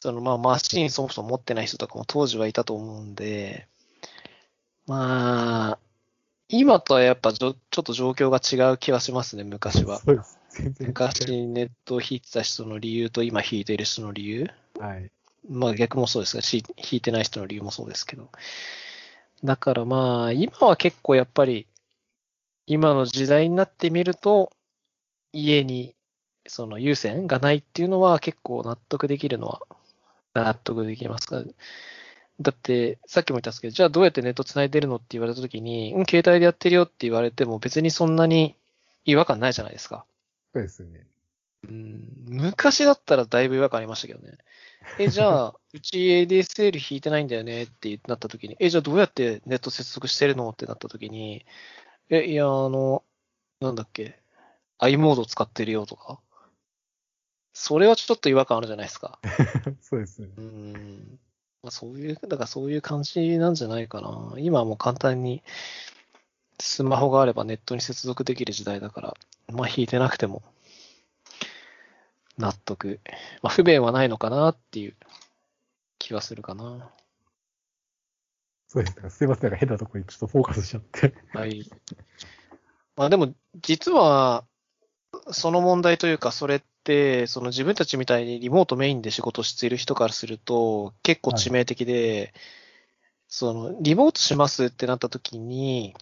[0.00, 3.68] そのまあマシンそもそも持ってない人とかも当時はいたと思うんで、
[4.86, 5.78] まあ、
[6.48, 10.00] 今とはやっぱちょちょっと状況が違う気はしますね、昔は。
[10.00, 10.38] そうです。
[10.50, 10.86] 全然違う。
[10.88, 15.10] 昔ネットを引いてた人の理由と今引いている人の理由はい。
[15.48, 18.30] まあ逆もそうですが、し引いてない人の理由もそうですけど。
[19.44, 21.66] だからまあ、今は結構やっぱり、
[22.66, 24.52] 今の時代になってみると、
[25.32, 25.94] 家に
[26.46, 29.60] その有線がないっていうのは結構納得できるのは
[30.34, 31.42] 納得できますが、
[32.40, 38.56] だって、さっきも言ったんですけど、じゃあどうやってネット繋いでるのって言われたときに、うん、携帯でやってるよって言われても別にそんなに
[39.04, 40.04] 違和感ないじゃないですか。
[40.54, 41.06] そうですね。
[41.68, 44.38] うん昔だったらだいぶ違和感ありましたけどね。
[44.98, 51.44] え、じゃあ、 うち ADSL 引いてないんだよねってなった時に、え、じゃあどうやってネット接続してるのってなった時に、
[52.08, 53.04] え、いや、あの、
[53.60, 54.20] なんだっけ、
[54.78, 56.20] i モード使ってるよとか。
[57.52, 59.18] それはちょっと違和感あるじゃないですか。
[59.82, 60.28] そうですね。
[60.36, 61.18] うん。
[61.62, 64.34] まあ、そういう、だからそういう感じなんじゃないかな。
[64.38, 65.42] 今はもう簡単に
[66.58, 69.16] スマホがあればネットに接続できる時代だから、
[69.52, 70.42] まあ引いてなくても
[72.40, 73.00] 納得。
[73.42, 74.96] まあ不便はないのかなっていう
[75.98, 76.90] 気はするかな。
[78.72, 79.10] そうですね。
[79.10, 79.44] すいません。
[79.44, 81.14] なんか変なところにちょっとフォーカスしちゃって。
[81.32, 81.68] はい。
[82.96, 84.44] まあでも、実は、
[85.32, 92.32] その問題というか、それって、その自分たちみたいにリモートメインで仕事している人からすると、結構致命的で、
[93.26, 95.94] その、リモートしますってなった時に、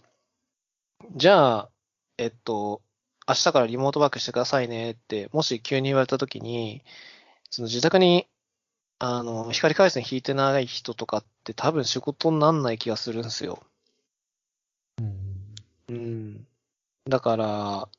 [1.15, 1.69] じゃあ、
[2.17, 2.81] えっと、
[3.29, 6.83] 明日からリモートワークしてくださいねって、もし急に言われた時に、
[7.51, 8.27] その自宅に、
[8.97, 13.61] あの、光回線引いてない人とかって多分仕事になんない気がするんですよ。
[14.97, 15.55] うん。
[15.89, 16.47] うん。
[17.07, 17.89] だから、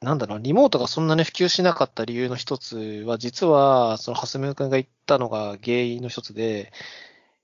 [0.00, 6.72] なんだろう、リモートがそんなに普及しなかった理由の一つは、実は、その、ハスム君が言ったのが原因の一つで、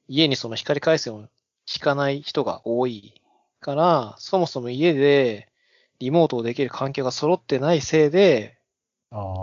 [0.09, 3.21] 家にその光回線を引かない人が多い
[3.61, 5.51] から、そもそも家で
[5.99, 8.59] リモートをできる環境が揃ってないせいで。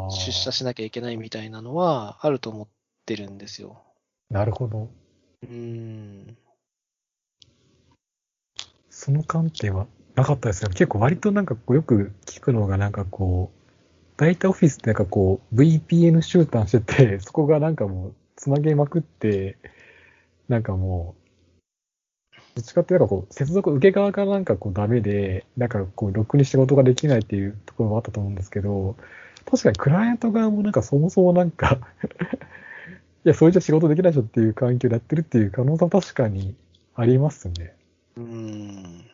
[0.09, 2.67] 出社しなきゃいけないみたいなのはあると思っ
[3.05, 3.81] てるんですよ。
[4.29, 4.89] なるほど。
[5.43, 6.37] うん。
[8.89, 10.69] その観点はなかったですよ。
[10.69, 13.71] 結構割となんかこうよく聞くのがなんかこう、
[14.17, 19.57] 大体オフィスってなんかこう VPN 集団してて、そこがなんかもうつなげまくって、
[20.49, 21.20] なんかもう、
[22.55, 28.95] どっちかっていうとなんかこう、接続受け側がなんかこうダメで、なんかこう、ろくに仕事ができないっていうところもあったと思うんですけど、
[29.49, 31.79] 確かにクライアント側もなんかそもそもなんか
[33.25, 36.55] いや、それじゃ仕事できないでしょっていう環境でやってるっていう可能性は確かに
[36.95, 37.75] ありますね。
[38.17, 39.05] うん。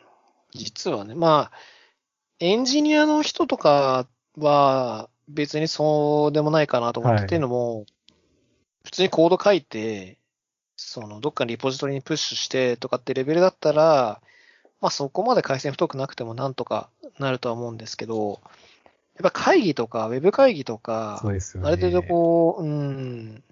[0.54, 1.58] 実はね、まあ、
[2.40, 4.08] エンジニアの人とか
[4.38, 7.86] は別にそうでもないかなと思って、はいっていうのも、
[8.84, 10.17] 普通にコード書いて、
[10.78, 14.22] その、どっかにリポジトリにプッシュしてとかってレベルだったら、
[14.80, 18.40] まあそこまで回線太くなくてもなんとかなるとは思うんですけど、
[19.24, 21.70] ぱ会議とか、ウェブ会議とか、そうですよね。
[21.70, 23.44] ある程度こう、うん、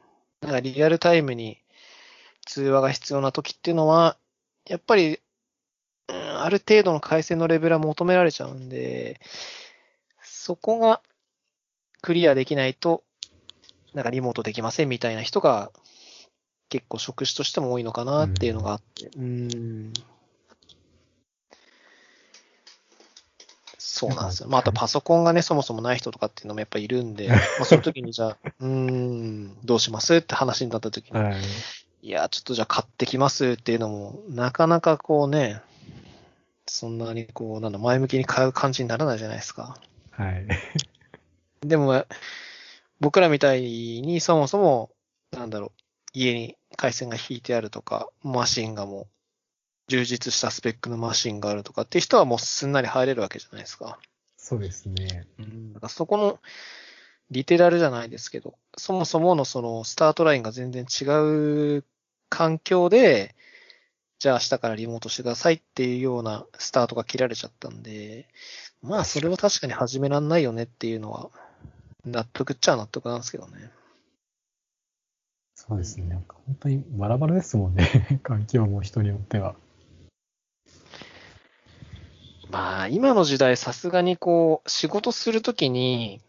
[0.42, 1.58] なんかリアルタイムに
[2.46, 4.18] 通話が必要な時っていうのは、
[4.68, 5.20] やっぱり、
[6.10, 9.20] うん、ある程度の回線のレベルは求められちゃうんで、
[10.22, 11.02] そこが
[12.02, 13.04] クリアできないと、
[13.94, 15.72] なんかリモートできませんみたいな人が
[16.70, 19.94] 結構職種としても多いのかなっていうのがあって、うん。
[23.78, 24.50] そうなんですよ。
[24.50, 31.36] まあ、あとパソコンがね、そもそもない人とかっていうのもやっぱいるんで、 まあ、その時にじゃあ、うーん、どうしますって話になった時に、はい。
[32.02, 35.62] いや、ちょっとじゃあ買ってきますっていうのも、なかなかこうね、
[36.68, 39.78] そんなにこう、なんだ、前向きに買う感じにならないじゃないですか。
[40.12, 40.48] はい。
[41.62, 42.06] でも、
[43.00, 44.92] 僕らみたいにそもそも、
[45.32, 45.72] なんだろう、
[46.16, 49.08] 家に回線が引いてあるとか、マシンがもう、
[49.88, 54.00] 充実したスペックのマシンがあるとかっていう人はもうすんなり入れるわけじゃないですか。
[54.38, 55.28] そうですね。
[55.38, 55.74] うん。
[55.74, 56.40] だからそこの、
[57.32, 61.06] リテラルじゃないですけど、そもそものそのスタートラインが全然違
[61.78, 61.84] う
[62.30, 63.36] 環境で、
[64.20, 68.28] じゃあ明日からリモートしてくださいっていうようなスタートが切られちゃったんで、
[68.82, 71.30] まあそれは確かに始めらんないよねっていうのは、
[72.06, 73.72] 納得っちゃ納得なんですけどね。
[75.68, 76.08] そうですね。
[76.08, 78.20] なんか本当にバラバラですもんね。
[78.22, 79.56] 環境も人によっては。
[82.50, 86.22] まあ今の時代さすがにこう仕事するときに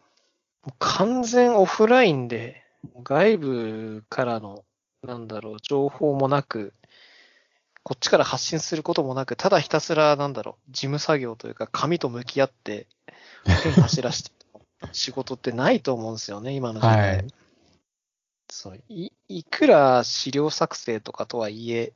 [0.79, 2.65] 完全オフラインで
[3.03, 4.65] 外部からの
[5.03, 6.73] なんだろう情報もなく
[7.83, 12.87] こっちから発信することもなくただひたすらなんだろう事務作業というか紙と向き合って
[13.45, 14.31] 走らして
[14.93, 17.17] 仕事ってないと思うんですよね今の時代。
[17.19, 17.46] はい
[18.49, 21.93] そういいくら資料作成とかとはいえ、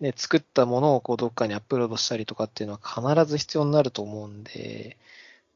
[0.00, 4.96] ね、作ったものをこうどっかにアップロードしたりとかっていうのは必ず必要になると思うんで、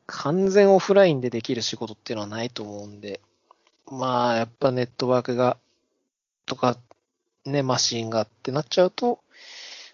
[0.07, 3.20] 完全オフラインでできる仕事っていうのはないと思うんで、
[3.91, 5.57] まあやっぱネットワークが、
[6.47, 6.76] とか、
[7.45, 9.20] ね、マシンがってなっちゃうと、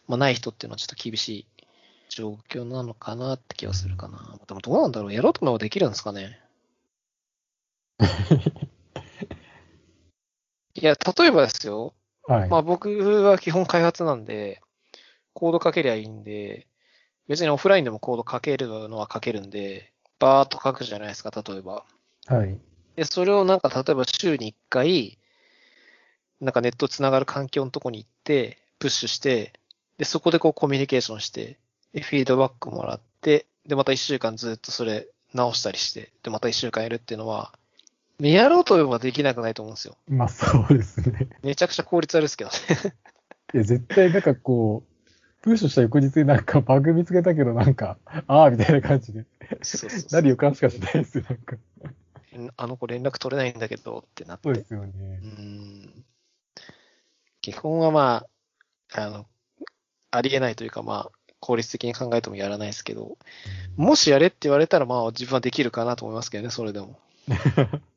[0.09, 1.47] まあない人っていうのはちょっと厳しい
[2.09, 4.39] 状況なのかなって気はするかな。
[4.47, 5.13] でもどうなんだろう？
[5.13, 6.41] やろうと思えばできるんですかね？
[10.77, 11.95] いや、例えばですよ、
[12.27, 12.49] はい。
[12.49, 12.91] まあ僕
[13.23, 14.61] は基本開発なんで、
[15.33, 16.67] コード書けりゃいいんで、
[17.29, 21.85] 別にオフラインでもコード書けるのは書けるんで、バーっと書くじゃないですか、例えば。
[22.27, 22.59] はい。
[22.97, 25.19] で、それをなんか例えば週に1回、
[26.41, 29.55] なんかネットつながる環境のとこに行って、プッシュして、
[29.99, 31.59] で、そこでこうコミュニケーションして、
[31.93, 37.53] で、フィードバックもらって、で、また1週間ずっとそれ直したりして、で、また1週間やるっていうのは、
[38.21, 39.97] やろうと思えばできなくないと思うんですよ。
[40.09, 41.29] まあそうですね。
[41.43, 42.57] めちゃくちゃ効率悪いですけどね。
[43.55, 49.27] いや、絶対なんかこう、プッシュした翌日になんかバグ見つけたけどなんか、ああ、みたいな感じで。
[49.63, 51.57] そうそうそう何をかしかしないですよ、なんか。
[52.57, 54.43] あの子連絡取れないんだけどってなって。
[54.45, 55.27] そうですよねう。
[55.27, 56.05] ん
[57.41, 58.27] 基本はま
[58.93, 59.27] あ、あの、
[60.11, 63.17] ありえないというかまあ、効率的に考えてもやらないですけど、
[63.77, 66.99] もしやれって言われたらまあ自分はできるかなと思いますけどね、それでも。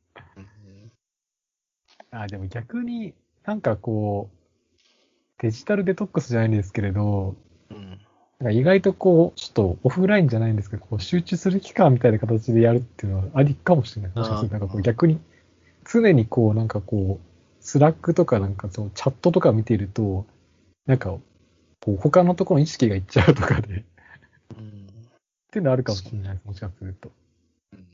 [2.11, 3.13] うんあ、でも逆に、
[3.45, 4.39] なんかこう、
[5.41, 7.35] デジタルデトックスじゃないんですけれど、
[7.69, 7.99] うん
[8.39, 14.11] なんか意外とこう、ちょっとオフラインじゃないんですけど、こう集中する期間みたいな形でやるっていうのはありかもしれない。
[14.15, 15.19] もしかするとなんかこう逆に、
[15.83, 17.25] 常にこう、なんかこう、
[17.59, 20.25] Slack とかなんかそう、チャットとか見ていると、
[20.85, 23.83] なんか、こう、他のところに意識がいっちゃうとかで、っ
[24.57, 24.87] うん
[25.51, 26.45] ていうのあるかもしれないです。
[26.45, 27.11] もしかすると。
[27.73, 27.85] うん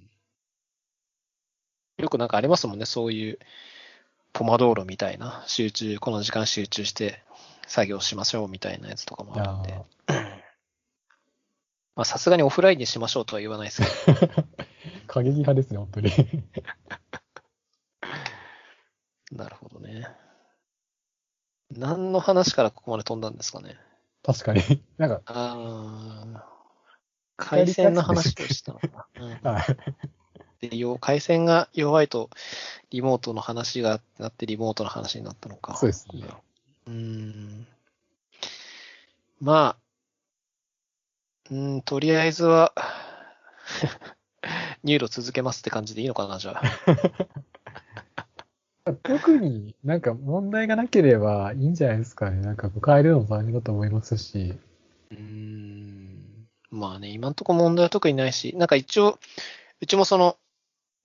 [1.97, 3.39] よくなんかありますもんね、そういう
[4.36, 7.23] ポマドーロみたいな、集中、この時間集中して
[7.67, 9.81] 作業しましょうみたいなやつとかもあるんで。
[11.95, 14.27] まあさすがにオフラインにしましょうとは言わないですけど。
[15.07, 16.11] 過激派ですね、本当に。
[19.31, 20.05] なるほどね。
[21.71, 23.77] 何の話からここまで飛んだんですかね。
[24.21, 24.61] 確かに。
[24.99, 26.43] なんか、ああ。
[27.38, 29.07] 回線の話をしたのか
[29.41, 29.51] な。
[29.53, 29.63] はい。
[30.66, 32.30] うん、でよ回線が弱いと、
[32.91, 35.76] リモートの話がなって、リモートの話になったのか。
[35.76, 36.24] そうですね。
[36.88, 37.68] うーん。
[39.41, 39.86] まあ、
[41.51, 42.74] うん、とりあえずは、
[44.83, 46.61] NURO 続けますって感じでいいのかな、じゃあ。
[49.03, 52.41] 特になんか問題がなければいいんじゃないですかね。
[52.41, 54.53] なんか変えるのも大変だと思いますし。
[55.09, 59.20] うーんまあね、今んとこ問題は特にないし、なんか一応、
[59.82, 60.38] うちもその、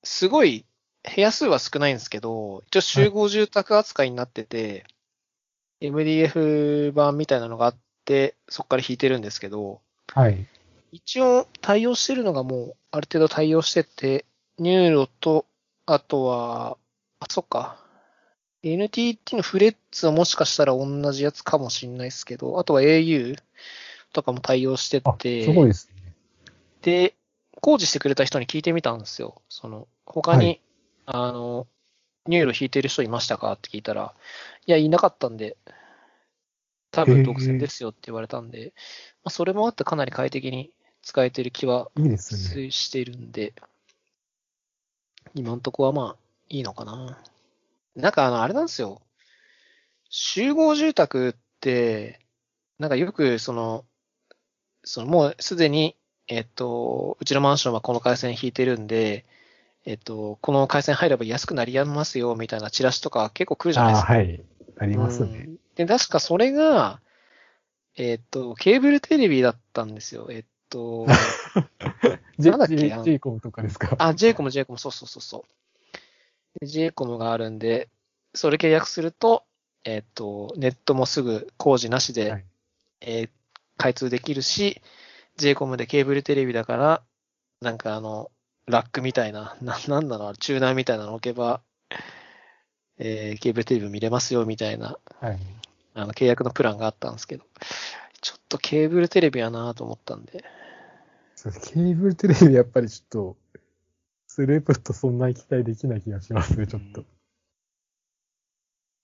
[0.03, 0.64] すごい
[1.14, 4.84] 部屋数は少ないんですけど、一応集合住宅扱いになってて、
[5.80, 9.80] MDF 版みたいなのがあって、そこから引いてるんですけど、
[10.12, 10.46] はい。
[10.92, 14.26] 一応対応してるのがもうある程度対応してて、
[14.59, 15.46] NURO と、
[15.86, 16.76] あとは、
[17.20, 17.78] あ、そっか。
[18.62, 23.38] NTT のフレッツはもしかしたら同じやつかもしれないですけど、あとは au
[24.12, 26.12] とかも対応してあ、て、すごいですね。
[26.82, 27.14] で、
[27.61, 29.43] 工事してくれた人に聞いてみたんですよ。
[29.49, 30.61] その、他に、はい
[31.13, 31.67] あの、
[32.26, 34.15] NURO 引いてる人いましたかって聞いたら、
[34.67, 35.57] いや、いなかったんで、
[36.93, 38.73] 多分独占ですよって言われたんで、
[39.25, 42.71] まあ、それもあってかなり快適に使えてる気はいいですね。
[42.71, 43.55] してるんで、
[45.35, 46.17] 今んとこはまあ、
[46.49, 47.19] いいのかな。
[47.97, 49.01] なんかあの、あれなんですよ。
[50.09, 52.21] 集合住宅って、
[52.79, 53.85] なんかよくその、
[54.85, 55.97] そのもうすでに、
[56.31, 59.24] えっと、うちのマンションはこの回線引いてるんで、
[59.85, 64.12] えっと、この回線入れば安くなりますよみたいなチラシとか結構来るじゃないですか。
[64.12, 64.43] あはい。
[64.78, 65.45] ありますね。
[65.47, 67.01] うんで、確かそれが、
[67.97, 70.28] えっと、ケーブルテレビだったんですよ。
[70.31, 71.07] えっと、
[72.39, 73.97] なんだっけ？J- コムとかですか？
[73.99, 75.45] あ、j コム j コムそうそうそうそ
[76.57, 76.61] う。
[76.61, 77.89] で j コムがあるんで、
[78.35, 79.45] それ契約すると、
[79.85, 82.45] えっ、と、ネットもすぐ工事なしで、はい
[83.01, 83.31] えー
[83.78, 84.83] 開通できるし、
[85.41, 87.03] j コムでケーブルテレビだから、
[87.61, 88.30] なんかあの、
[88.66, 91.62] ラックみたいな、 ななんだろう、チューナーみたいなの置けば、
[92.99, 95.38] えーケーブルテレビ見れますよみたいな、はい。
[95.95, 97.45] あの、契約のプランがあったんですけど、
[98.20, 100.45] ちょっとケーブルテレビやなと思ったんで、
[101.34, 103.36] そうケーブルテレビやっぱりちょっと、
[104.26, 107.05] スループとそんなに期待できない気がしますね、ちょっと。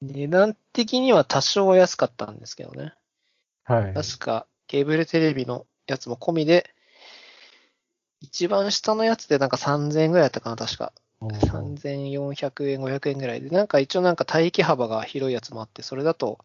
[0.02, 2.92] 値段的には多少安かったんですけどね。
[3.64, 3.94] はい。
[3.94, 6.70] 確か、ケーブルテレビのやつも込みで、
[8.20, 10.92] 一番下のやつでなんか3000円ぐらいだったかな、確か。
[11.20, 13.50] おー3400円、500円ぐらいで。
[13.50, 16.38] なんか一応なんか帯域幅が広いやつもあって、それだと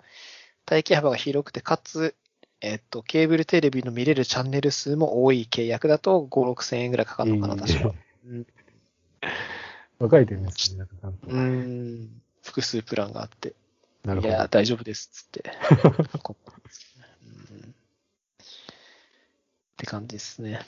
[0.69, 2.15] 帯域幅が広くて、かつ、
[2.61, 7.91] えっと、ケーブルテレビの見れるチャンネル数も多い契約だと5、6000円ぐらいかかるのかな、確か。
[8.25, 8.45] うん
[9.99, 12.09] 分かれてるんですね、なんかうーん、
[12.41, 13.53] 複数プランがあって。
[14.03, 14.33] なるほど。
[14.33, 15.43] いや、大丈夫です、つって。
[19.81, 20.61] うんって感じですね。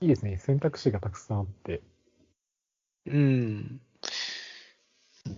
[0.00, 0.38] いいですね。
[0.38, 1.82] 選択肢がたくさんあって。
[3.06, 3.80] うん。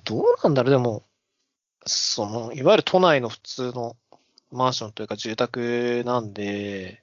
[0.05, 1.05] どうなんだろう、でも、
[1.87, 3.97] その、いわゆる都内の普通の
[4.51, 7.03] マンションというか住宅なんで、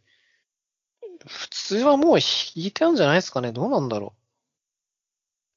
[1.25, 3.51] 普通はもう引いてあるんじゃないですかね。
[3.51, 4.13] どうなんだろ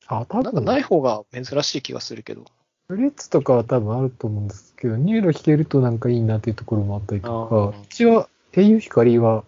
[0.07, 0.43] あ、多う。
[0.43, 2.47] なんか分、ない方が珍しい気がするけど。
[2.89, 9.45] フレッツとかは多分あると思うんですけど、 NURO 引けるとなんかいいなっていうところもあったりとか、あーうちは au 光は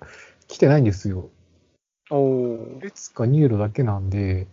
[0.48, 1.30] 来てないんですよ。
[2.11, 4.46] おフレッツか NURO だけなんで、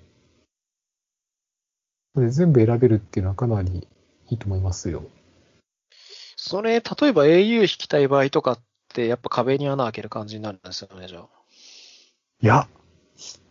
[2.16, 3.88] で全部選べるっていうのはかなり
[4.30, 5.04] いいと思いますよ。
[6.36, 8.60] それ、例えば au 引きたい場合とかっ
[8.94, 11.28] て、やっぱ壁に穴開ける感じになるんですよね、じゃあ。
[12.42, 12.70] いや、弾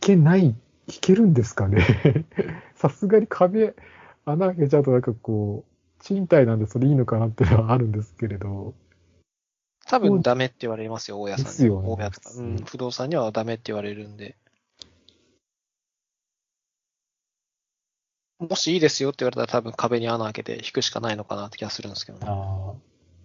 [0.00, 0.54] けない、弾
[1.00, 1.86] けるんですかね。
[2.74, 3.74] さすがに壁、
[4.24, 8.74] 穴開けちゃうとなんかこう、賃貸なんでそれいいのかなっていうのはあるんですけれど、
[9.90, 11.50] 多分ダメって言われますよ、大家さんに。
[11.50, 14.36] ですよね大家とか、うん、不動産にはダメって言われるんで。
[18.38, 22.26] もしいいですよって言われたら多分壁に穴開けて引くしかないのかなって気がするんですけどね。
[22.28, 22.74] ああ、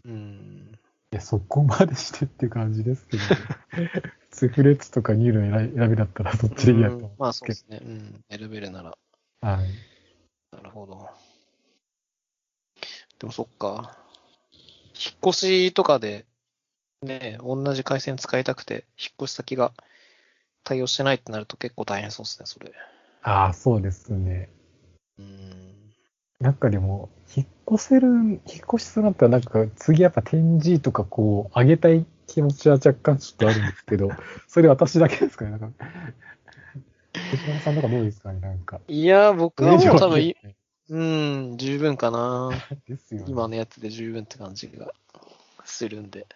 [0.06, 0.72] うん。
[1.12, 3.30] いや、そこまでしてっていう感じですけど、ね、
[4.32, 7.80] 普通フレッツとか NURO 選び選びだったらそっちでいいやと思うんまあそうですね。
[7.80, 8.24] うん。
[8.32, 8.90] 選べるなら。
[8.90, 9.46] う。
[9.46, 9.70] はい。
[10.52, 11.08] なるほど。
[13.20, 13.96] でもそっか。
[14.96, 16.26] 引っ越しとかで、
[17.06, 19.72] ね、同じ回線使いたくて、引っ越し先が
[20.64, 22.72] 対応してないってなると結構大変そうですね、それ。
[23.24, 24.50] ああ、そうですね。
[25.18, 25.76] うん。
[26.40, 28.40] なんかでも、引っ越せる、引っ
[28.74, 34.12] 越しするんだったらなんか次やっぱ展示とかこう、上げたい気持ちは若干ちょっとあるんですけど、
[34.48, 35.72] それ私だけですかねなんか、
[37.32, 38.82] 手島さんとかどうですかねなんか。
[38.88, 40.36] いや、僕はもう多分い、いい
[40.90, 41.00] う
[41.54, 42.52] ん、十分かな。
[42.88, 43.28] ですよね。
[43.30, 44.94] 今のやつで十分って感じが
[45.64, 46.28] するんで。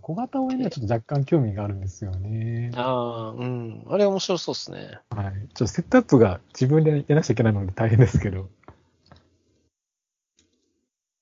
[0.00, 2.70] 小型応援にはちょっと若干興味があるんですよね。
[2.74, 3.84] ああ、うん。
[3.88, 5.00] あれ面白そうですね。
[5.10, 5.32] はい。
[5.54, 8.48] ちょっとセットアップが自分でやらなきゃいけないので大変ですけど。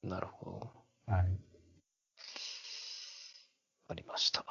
[0.02, 0.70] なるほ
[1.06, 1.12] ど。
[1.12, 1.26] はい。
[3.88, 4.44] ありました。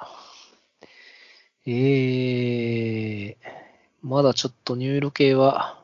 [1.66, 3.36] えー、
[4.02, 5.80] まだちょっと入力系は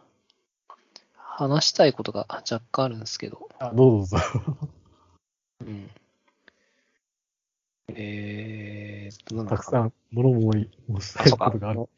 [1.15, 3.47] 話したいことが若干あるんですけど。
[3.59, 4.17] あ、どうぞ。
[5.61, 5.89] うん。
[7.95, 11.89] えーっと、なんだたくさん物思いをしたいことがある。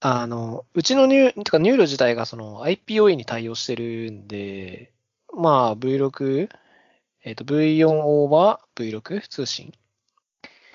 [0.00, 4.92] あの、うちのニュー、てか NURO 自体がその IPOE に対応してるんで、
[5.32, 6.48] まあ V6、
[7.24, 9.72] えっ、と V4 オーバー V6 通信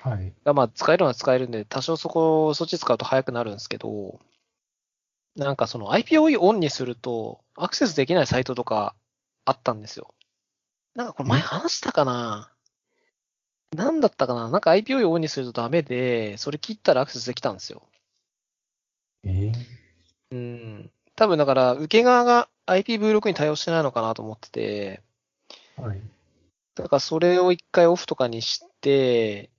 [0.00, 0.32] はい。
[0.44, 4.20] が、まあ、使えるのは使えるんで、多少そこ、そっち使うと早くなるんですけど、
[5.36, 8.94] なんかその IPOE オンにすると、アクセスできないサイトとか
[9.44, 10.14] あったんですよ。
[10.94, 12.50] なんかこれ前話したかな？
[13.74, 14.48] なんだったかな？
[14.48, 17.82] なんか IPOE オンにするとダメで、それ切ったらアクセスできたんですよ。
[19.24, 19.52] ええ
[20.30, 20.90] うん。
[21.16, 25.02] 多分だから、受け側が IPv6 に対応してないのかなと思ってて、
[25.76, 26.00] はい。
[26.74, 29.50] だからそれを一回オフとかにして、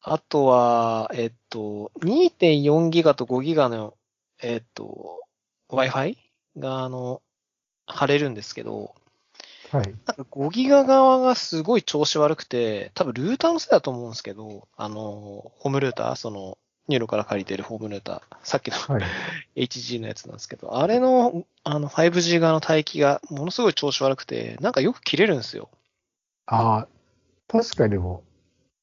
[0.00, 3.96] あとは、えっと、2.4ギガと5ギガの、
[4.42, 5.22] えっと、
[5.70, 6.16] Wi-Fi
[6.58, 7.22] が、あの、
[7.86, 8.94] 張れるんですけど、
[9.74, 9.86] はい。
[9.86, 19.02] なんか5ギガ側がすごい調子悪くて、多分ルーターのせいだと思うんですけど、あの、ホームルーター、その、 NURO から借りてるホームルーター、さっきのはい。
[19.66, 25.68] HG のやつなんですけど、あれの、あの、5G 側の帯域がものすごい調子悪くて、なんかよく切れるんですよ。
[26.46, 26.88] ああ、
[27.48, 28.22] 確かにでも、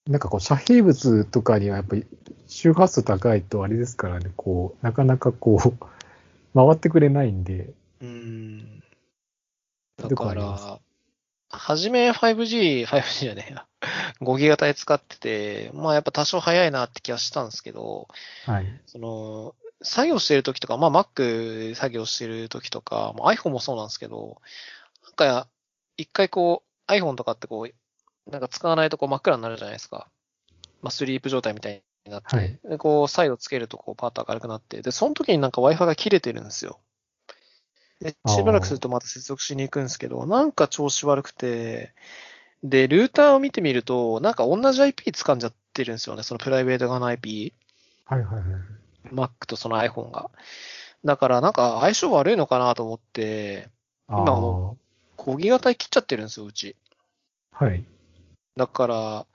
[0.08, 2.06] なんかこう、遮蔽物とかにはやっぱり
[2.48, 5.74] 周波数高いとあれですからね、こう、なかなかこう、
[6.54, 7.70] 回ってくれないんで、
[8.02, 8.81] うーん。
[10.10, 10.80] だから、
[11.54, 13.66] はじめ 5G、5G じゃねえや。
[14.22, 18.08] 5ギガ帯使ってて、まあやっぱ多少早いなって気はしたんですけど、
[18.46, 18.82] はい。
[18.86, 24.42] その、作業してる時とか、まあ Mac 作業してる時とか、まあ iPhone もそうなんですけど、
[25.04, 25.48] なんか、
[25.98, 30.08] 一回こう、iPhone とかってこう、なんか使わないとこう真っ暗になるじゃないですか。
[30.82, 36.80] まあスリープ状態みたいになって、はいでこう、再度つけるとこうパッと明るくなって、で、その時になんか Wi-Fi が切れてるんですよ。
[38.02, 41.94] で、しばらくするとまた接続しに行くんですけど、なんか調子悪くて、
[42.64, 46.24] で、ルーターを見てみると、なんか同じ IP 掴んじゃってるんですよね。
[46.24, 47.54] そのプライベート側の IP。
[48.06, 48.44] はいはいはい。
[49.14, 50.32] Mac とその iPhone が。
[51.06, 53.70] だからなんか相性悪いのかなと思って、
[54.08, 54.78] あ今も
[55.18, 56.76] 5ギガ帯切っちゃってるんですよ、うち。
[57.54, 57.84] あ、はい。
[58.56, 59.26] だから、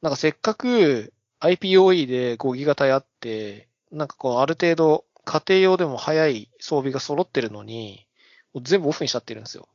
[0.00, 8.04] なんかせっかく IPOE で5ギガ帯あって、なんかこうある程度家庭用でも早い装備が揃ってるのに、
[8.62, 9.68] 全部オフにしちゃってるんですよ。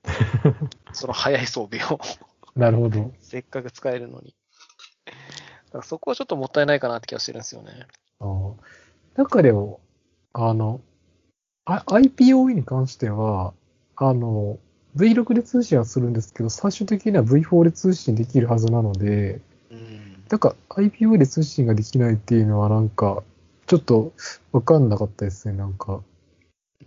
[0.92, 1.98] その早い装備を。
[2.60, 3.14] なるほど。
[3.22, 4.36] せっかく使えるのに。
[5.06, 5.14] だ
[5.72, 7.88] からそこはちょっともったいないかなって気がしてるんですよね。
[8.20, 8.54] ああ。
[9.16, 9.80] なんかでも、
[10.34, 10.82] あの、
[11.64, 13.54] あ IPOE に関しては、
[13.96, 14.60] あの、
[14.98, 19.40] V6 で通信はするんですけど、最終的には V4 で通信できるはずなので、
[19.72, 20.22] うん。
[20.30, 23.24] なんか IPOE で通信ができないっていうのはなんか、
[23.68, 24.14] ちょっと
[24.52, 26.02] わかんなかったですね、なんか。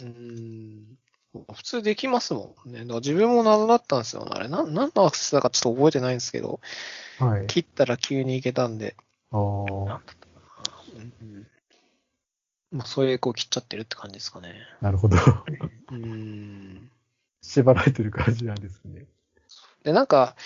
[0.00, 0.98] うーん
[1.52, 2.84] 普通できますもんね。
[2.84, 4.30] 自分も謎だったんですよね。
[4.32, 6.60] あれ、なん、何のアクセスだかちょっと覚えてないんですけど、
[7.18, 7.46] はい。
[7.46, 8.96] 切ったら急に行けたんで、
[9.30, 11.46] ああ、うん
[12.70, 14.54] まあ、そういうこう切っちゃってるって感じですかね。
[14.80, 15.16] なるほど。
[15.16, 16.90] うーん。
[17.42, 19.04] 縛られてる感じなんですね。
[19.84, 20.36] で、なんか、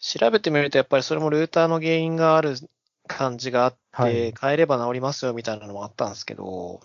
[0.00, 2.56] 調べてみるとやっぱりそれもルーターの原因がある
[3.06, 6.80] 感じがあって、はい変えれば治りますよみたいなのもあったんですけど、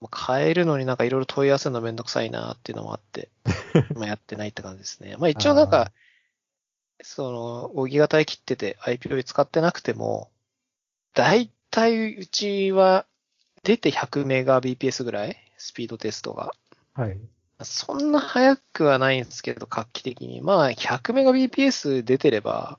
[0.00, 3.30] まあ変えるのになんかいろいろ問い合わせるのめんどくさいなっていうのもあって、
[3.94, 5.16] まあやってないって感じですね。
[5.18, 5.92] まあ一応なんあか、
[7.02, 10.30] その、5ギガ帯切ってて IPO 使ってなくても、
[11.14, 13.06] だいたいうちは
[13.64, 16.54] 出て100メガ BPS ぐらいスピードテストが。
[16.94, 17.18] はい。
[17.62, 20.40] そんな速くはないんですけど、画期的に。
[20.40, 22.78] まあ、100メガ BPS 出てれば、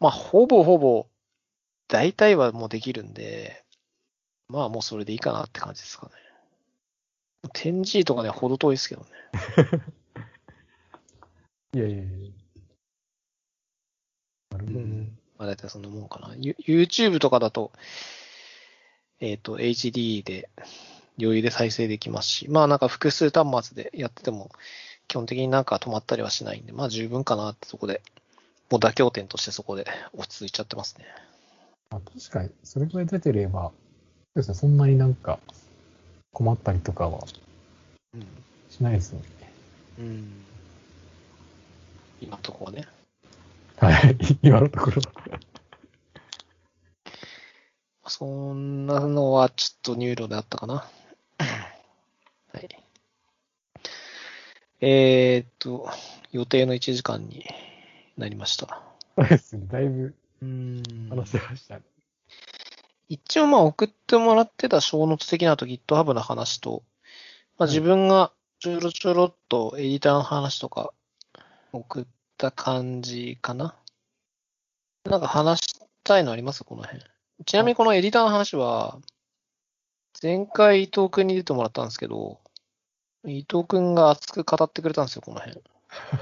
[0.00, 1.06] まあ、ほぼほぼ、
[1.88, 3.64] 大体はもうできるんで、
[4.48, 6.12] まあ、もうそれでいいかなって感じですかね。
[7.54, 9.08] 10G とかね、ほど遠いですけどね。
[11.74, 12.04] いやいやいや。
[14.50, 14.82] なるほどね。
[14.82, 16.34] うんまあ、大体そんなもんかな。
[16.36, 17.72] ユ YouTube とかだと、
[19.20, 20.48] えっ、と、HD で
[21.18, 24.50] 余裕で再生できますし、まあなんか複数端末でやってても、
[25.08, 28.02] 基本的になんか止まったりはしないんで、まあ十分かなってとこで、
[28.70, 31.06] もう妥協点としてそこで落ち着いちゃってますね。
[31.90, 33.72] あ確かに、それぐらい出てれば、そ
[34.36, 35.38] うですね、そんなになんか
[36.32, 37.20] 困ったりとかは
[38.14, 38.26] うん。
[38.70, 39.26] しないですよね。
[39.98, 40.44] うん。
[42.20, 42.86] 今のところね。
[43.76, 45.02] はい、 今のところ。
[48.06, 50.74] そんなのはちょっとニューロであったかな。
[50.74, 52.68] はい。
[54.80, 55.88] えーっと、
[56.32, 57.44] 予定の1時間に
[58.18, 58.82] なりました。
[59.16, 60.14] そうですね、だいぶうん
[61.10, 61.82] 話せましたね。
[63.08, 66.82] 一応まあ送ってもらってた小ノート的なと GitHub の話と、
[67.58, 70.92] まあ自分がちょろちょろっとエディターの話とか
[71.72, 72.04] 送っ
[72.38, 73.74] た感じかな。
[75.04, 76.64] なんか話したいのあります？
[76.64, 77.02] この辺。
[77.44, 78.98] ちなみにこのエディターの話は、
[80.22, 82.40] 前回伊藤君に出てもらったんですけど、
[83.26, 85.60] 伊藤君が熱く語ってくれたんですよ、この辺。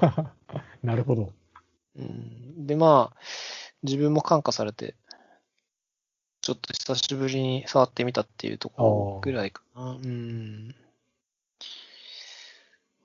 [0.83, 1.33] なるほど。
[1.97, 3.17] うんで、まあ、
[3.83, 4.95] 自分も感化されて、
[6.41, 9.93] ちょっと久しぶりに触ってみたっていうところぐらいかな。
[9.93, 10.75] うん。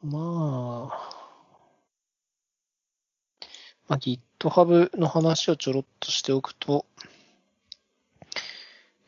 [0.04, 1.28] まあ、
[3.88, 6.86] まあ、GitHub の話をちょろっとしておくと、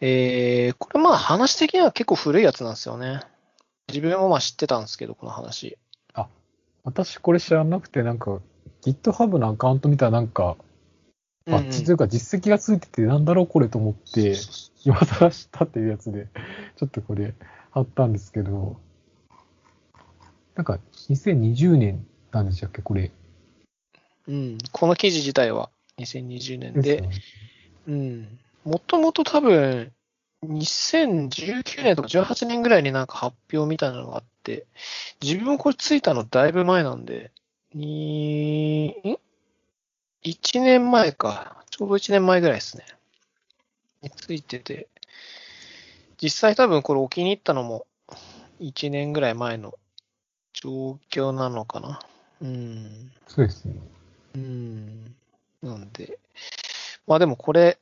[0.02, 3.22] えー、これまあ話的には結構古いやつなんですよね。
[3.90, 5.78] 自分もまあ知ってたんですけど、この話。
[6.84, 8.40] 私これ知らなくて、なんか、
[8.82, 10.56] GitHub のアカウント見たらなんか、
[11.50, 14.36] バッジというか実績がついててなんだろうこれと思って、
[14.86, 16.28] 今更知ったっていうやつで、
[16.78, 17.34] ちょっとこれ
[17.72, 18.78] 貼ったんですけど、
[20.56, 23.12] なんか2020年なんでしたっけ、これ。
[24.28, 27.10] うん、この記事自体は2020年で、
[27.88, 28.40] うん。
[28.64, 29.92] もともと多分、
[30.46, 34.68] 2019年とか18年ぐらいになんか発表みたいなのがあって、
[35.22, 37.32] 自分もこれついたのだいぶ前なんで、
[37.74, 39.18] に、ん？
[40.24, 41.64] ?1 年前か。
[41.70, 42.86] ちょうど1年前ぐらいですね。
[44.02, 44.88] についてて、
[46.22, 47.86] 実際多分これお気に入ったのも
[48.60, 49.74] 1年ぐらい前の
[50.54, 52.00] 状況なのかな。
[52.42, 53.12] うん。
[53.28, 53.76] そうですね。
[54.36, 55.16] うん。
[55.62, 56.20] なんで、
[57.08, 57.78] まあでもこれ、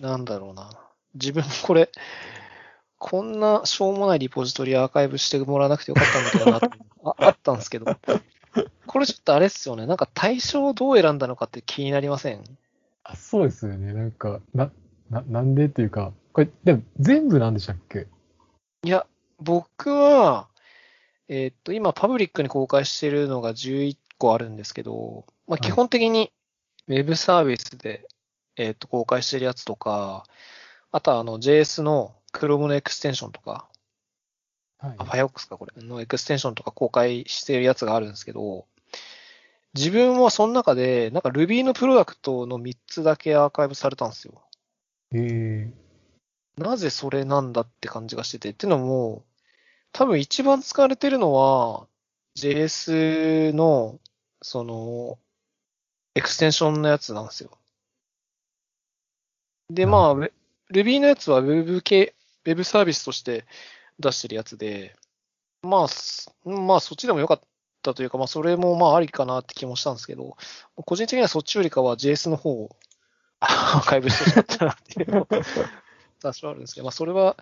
[0.00, 0.70] なんだろうな。
[1.14, 1.90] 自分もこれ、
[2.98, 6.60] こんなしょうもないリポジトリアーカイブしてもらわなくてよかったんだけどな
[7.04, 7.86] あ、あったんですけど、
[8.86, 9.86] これちょっとあれっすよね。
[9.86, 12.44] なんか対象をどう選んだのかって気になりません？
[13.04, 13.92] あ、そうですよね。
[13.92, 14.70] なんか、な、
[15.10, 18.06] な、なんでっていうか、これ、でも全部なんでしたっけ？
[18.84, 19.06] いや、
[19.38, 20.48] 僕は、
[21.28, 26.32] えーっと、今パブリックに公開してるのが11個あるんですけど、まあ、はい基本的に
[26.86, 28.08] ウェブサービスで、
[28.56, 30.24] えーっと、公開してるやつとか、
[30.90, 33.68] あとはあの JS の Chrome のエクステンションとか、
[34.78, 38.66] はいあ、Firefox かこれ、のエクステンションとか公開してるやつがあるんですけど、
[39.74, 44.42] 自分はその中で、なんか Ruby のプロダクトの3つだけアーカイブされたんですよ。
[45.12, 45.72] え
[46.56, 48.50] なぜそれなんだって感じがしてて。
[48.50, 49.24] っていうのも、
[49.92, 51.86] 多分一番使われてるのは、
[52.36, 53.98] JS の、
[54.42, 55.18] その、
[56.14, 57.50] エクステンションのやつなんですよ。
[59.70, 60.14] で、まあ、
[60.72, 62.14] Ruby のやつは Web 系、
[62.44, 63.44] Web サービスとして
[63.98, 64.96] 出してるやつで、
[65.62, 67.40] まあ、すまあ、そっちでもよかっ
[67.82, 70.36] たというか、まあ、それもまあ、ありかなって気もしたんですけど、
[70.76, 72.76] 個人的にはそっちよりかは JS の方を
[73.40, 75.38] アーカイブしてしまったなっていうのが
[76.20, 77.36] 多少あるんですけど、まあ、それは、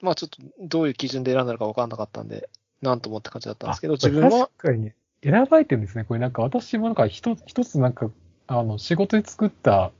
[0.00, 2.48] まあ、ちょっとどういう基準で選んだのか分かんなかったんで、
[2.82, 4.92] なんともって感じだったんですけど、自分は、確かに、
[5.22, 6.04] 選ばれてるんですね。
[6.04, 8.10] これなんか私もなんか一つ、一つなんか、
[8.46, 9.92] あの、仕事で作った、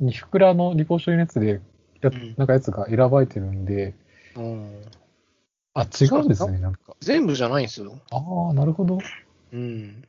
[0.00, 1.60] にふくらのリポーションのやつで、
[2.00, 3.94] やうんなんかやつが選ばれてるんで、
[4.36, 4.82] うん、
[5.74, 6.96] あ、違うんですね、なんか。
[7.00, 7.98] 全部じゃないんですよ。
[8.10, 8.98] ああ、なるほど。
[9.52, 10.04] うん。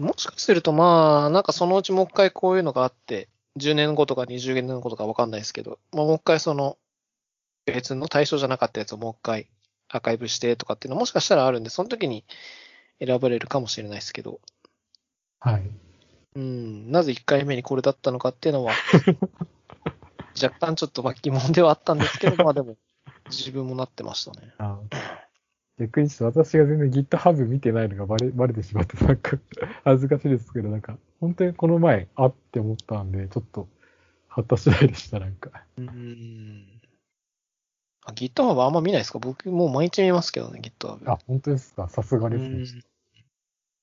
[0.00, 3.28] もしかすると、まあ、なんかそのうちもう一回こういうのがあって、
[3.58, 6.78] 10年後とか20年後とかわかんないですけど、まあ、もう一回その、
[7.66, 9.48] 別の対象じゃなかったやつをもう一回
[9.88, 12.24] アーカイブしてとかっていうのもしかしたらあるんで、その時に
[13.04, 14.40] 選ばれるかもしれないですけど、
[15.38, 15.62] はい。
[16.34, 18.74] うん、なぜ1回目にこれだったのかっていうのは、
[20.40, 22.76] 若干ちょっとまあ疑問ではあったんですけど、 まあでも、
[23.30, 24.52] 自分もなってましたね。
[24.58, 24.78] あ
[25.78, 29.38] 逆にちょっと私が全然 GitHub 見てないのがバレバレてしまって、なんか
[29.84, 33.68] 恥ずかしいですけど、なんか、本当にこの前、あって思ったんで、ちょっと、
[34.28, 35.50] 貼った次第でした、なんか。
[35.78, 36.80] うん。
[38.04, 39.18] あ、GitHub はあんま見ないですか？
[39.18, 41.10] 僕もう毎日見ますけどね、GitHub。
[41.10, 41.88] あ、本当ですか？
[41.88, 42.82] さすがですね。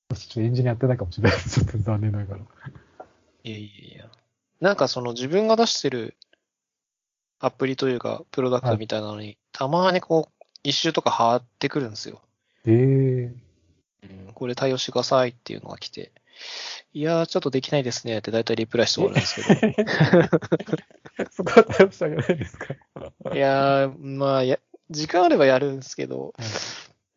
[0.10, 1.60] 私ちょっとエンジニアやってないかもしれないです。
[1.62, 2.42] ちょっと残念ながら。
[3.44, 4.10] いやいやいや。
[4.60, 6.18] なんかその自分が出してる
[7.40, 12.22] アプリというか、プロダクトみたいなのに、たまにこう、一周とか貼ってくるんですよ。
[12.66, 13.32] え
[14.04, 16.12] えうん、これ対応してくださいっていうのが来て、
[16.94, 21.28] いやー、ちょっとできないですねって大体リプライして終わるんですけど。
[21.32, 22.74] そこは対応してあげないですか？
[23.34, 24.60] いやー、まあや、
[24.90, 26.34] 時間あればやるんですけど、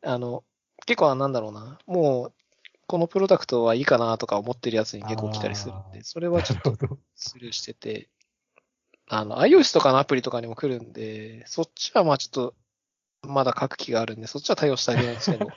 [0.02, 0.44] あの、
[0.86, 2.32] 結構なんだろうな、もう、
[2.88, 6.76] このプロダクトはいいかなとか思ってるやつに結構来たりするんあで、それはちょっと
[7.14, 8.08] スルーしてて、
[9.08, 12.54] あの、iOS とかのアプリとかにも来るんで、そっちはまあちょっと、
[13.26, 15.48] まだ書く気があるんで、そっちは対応してあげるんですけど、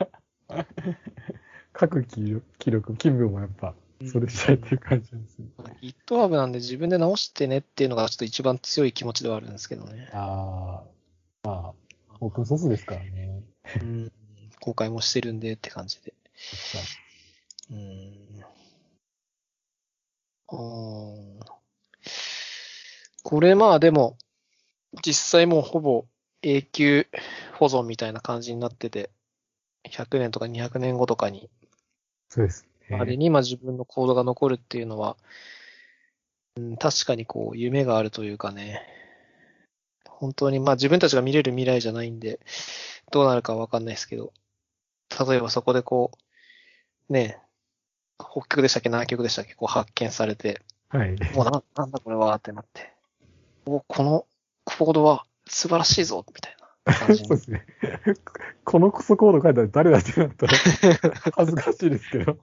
[1.73, 3.73] 各記録、記録、気分もやっぱ、
[4.11, 5.47] それしたいっていう感じですね。
[5.81, 10.09] GitHub なんで自分で直してねっていうのがちょっと一番強い気持ちではあるんですけどね。
[10.13, 10.84] あ
[11.43, 11.73] あ、まあ、
[12.19, 13.41] オープンソースですからね。
[13.81, 14.11] うん、
[14.59, 16.13] 公開もしてるんでって感じで。
[17.72, 18.43] うん。
[20.47, 21.55] あー
[23.26, 24.19] これまあでも、
[25.03, 26.06] 実際もうほぼ
[26.43, 27.07] 永久
[27.53, 29.10] 保存みたいな感じになってて、
[29.89, 31.49] 100年とか200年後とかに、
[32.30, 35.18] そうですまでに今自分のコードが残るっていうのは、
[36.57, 38.84] うん、確かにこう、夢があるというかね、
[40.07, 42.39] 本当にまあ自分たちが見れる未来じゃないんで、
[43.11, 44.34] どうなるかわかんないですけど、
[45.27, 46.11] 例えばそこでこ
[47.10, 47.39] う、ね、
[48.19, 51.15] 北極でしたっけ南極でしたっけこう発見されて、はい。
[51.34, 52.94] もうな、なんだこれはってなって、
[53.65, 54.25] お、この
[54.63, 56.55] コードは素晴らしいぞみたい
[56.85, 57.65] な感じに そうですね。
[58.63, 60.53] このクソコード書いたら誰だってなったら
[61.35, 62.37] 恥ずかしいですけど。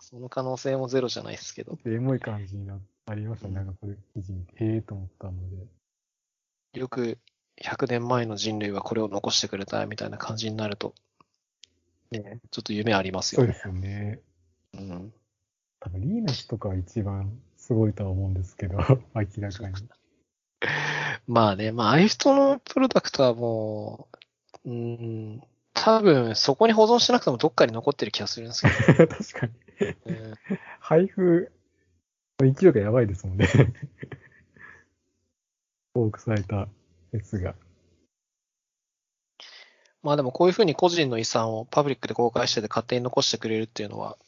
[0.00, 3.54] その可能性もゼロじゃないですけど、エモい感じになありましたね。
[3.54, 5.66] なんかこれ記事見て、へえと思ったので。
[6.78, 7.18] よく
[7.60, 10.94] 100年前の人類はこれを残してくれたみたいな感じになると、
[12.10, 13.46] ね、ちょっと夢ありますよね。
[13.46, 14.20] そうですよね。
[14.74, 15.14] うん。
[15.80, 18.76] 多分リーナスとかは一番すごいとは思うんですけど、
[19.16, 19.74] 明らかに。
[21.26, 24.08] まあね、まあ、ああいう人のプロダクトはも
[24.66, 25.42] う、うん、
[25.72, 29.52] 多分そこに保存しなくてもどっかに残ってる気がするんですけど、 確かに。
[30.04, 30.34] うん
[30.78, 31.50] 配布
[32.38, 33.48] の勢いがやばいですもんね。
[35.94, 36.68] 多くされた
[37.12, 37.54] やつが。
[40.02, 44.18] まあでもこういうふうに個人の遺産をパブリックで公開してて勝手に残してくれるっていうのは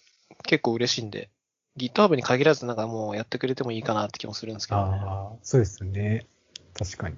[0.44, 1.28] 結構嬉しいんで、
[1.76, 4.98] GitHub に限らずなんかもうやってくれてもいいかなって気もするんですけどね。
[5.04, 6.26] ああ、そうですよね。
[6.74, 7.16] 確かに。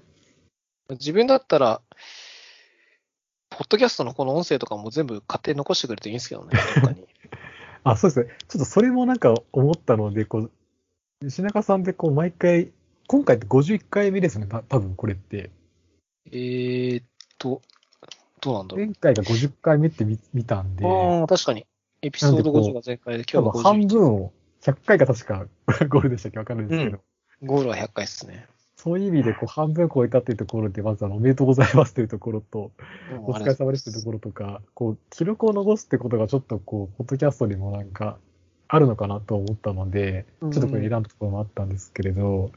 [0.91, 1.81] 自分だったら、
[3.51, 6.59] ポッドキャストのこの音声とかも全部勝手に残してくれていいんですけどね、
[6.97, 7.07] に。
[7.85, 8.37] あ、そうですね。
[8.49, 10.51] ちょっとそれもなんか思ったので、こう、
[11.29, 12.73] 品中さんでこう毎回、
[13.07, 15.51] 今回って51回目ですよね、た多分これって。
[16.27, 17.05] えーっ
[17.39, 17.63] と、
[18.41, 18.87] どうなんだろう。
[18.87, 21.67] 前回が50回目って見見たんで、ああ、確かに。
[22.03, 23.89] エピソード50が前回で、今日が多分半50。
[23.89, 24.33] 分を、
[24.63, 25.47] 100回が確か
[25.89, 26.39] ゴールでしたっけ？
[26.39, 27.01] わかんないですけど、
[27.43, 28.47] ゴールは100回ですね。
[28.77, 32.71] そういう意味でこう半分超えたっていうところで、まずあのおめでとうございますというところと、
[33.27, 38.19] お疲れ様ですというところとか、こう、記録を残すってことがちょっとこう、ポッドキャストにもなんか、
[38.69, 42.53] あるのかなと思ったので、ちょっとこれ選んだところもあったんですけれど、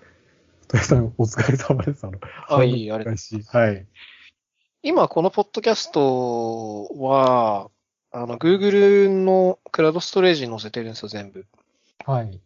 [0.67, 2.05] とりさん、お疲れ様です。
[2.05, 2.19] あの、
[2.49, 3.87] あいいありがとうごしはい。
[4.83, 7.71] 今このポッドキャストは、
[8.11, 11.47] あの、Google のクラウドストレージに載せてるんですよ、全部。
[12.05, 12.39] はい。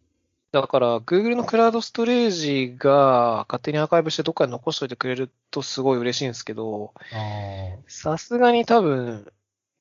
[0.52, 9.30] だから、Google のクラウドストレージが勝手にアーカイブしてどっかに残しといてくれるとすごい嬉しいんですけど、あさすがに多分、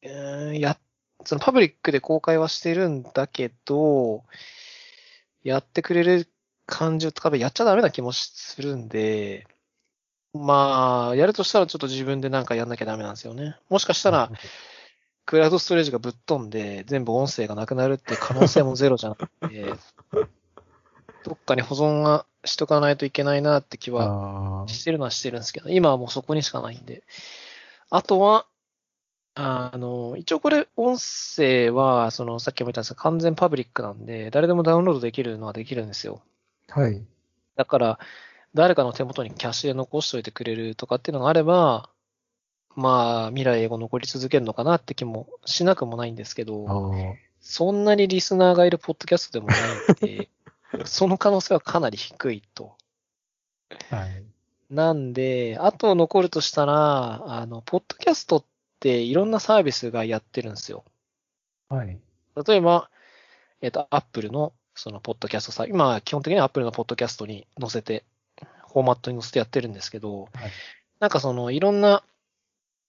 [0.02, 0.78] えーや、
[1.24, 4.24] そのパブリックで公開はしてるんだけど、
[5.44, 6.28] やってくれる
[6.66, 9.48] 感じを多分やっちゃダメな気もするんで、
[10.34, 13.56] まあ、やるとしたらちょっと自分でなんかやんなきゃダメなんですよね。
[13.70, 14.30] もしかしたら、
[15.26, 19.74] クラウドストレージがぶっ飛んで、全部音声がなくなるって可能性もゼロじゃなくて、
[21.24, 27.04] どっかに保存はしとかないといけないなって気あはーしてるのはしてるんですけど、今はもうそこにしかないんで。
[27.90, 28.46] あとは、
[29.34, 36.22] あの、一応これ、音声は、その、さっきも言ったんですが、完全パブリックなんで、誰でもダウンロードできるのはできるんですよ。
[36.70, 37.06] はい。
[37.58, 38.00] だから、
[38.54, 41.90] 誰かの手元にキャッシュで残しておいてくれるとかっていうのがあれば、
[42.76, 50.30] まあ、未来英語残り続けるのかなって気もしなくもないんですけあど、ーそんなにリスナーがいるポッドキャストでもないんで、
[50.86, 52.76] その可能性はかなり低いと。
[53.90, 54.24] はい。
[54.70, 58.46] なんで、あと残るとしたら、あの、ポッドキャストっ
[58.80, 60.84] ていろんなサービスがやってるんですよ。
[61.70, 62.00] はい。
[62.48, 62.90] 例えば、
[63.62, 68.04] えっ、と、Apple の、その、ポッドキャストさ、今、基本的には Apple のポッドキャストに載せて、
[68.74, 70.52] フォーマットに載せてやってるんですけど、はい
[71.00, 72.04] なんかその、いろんな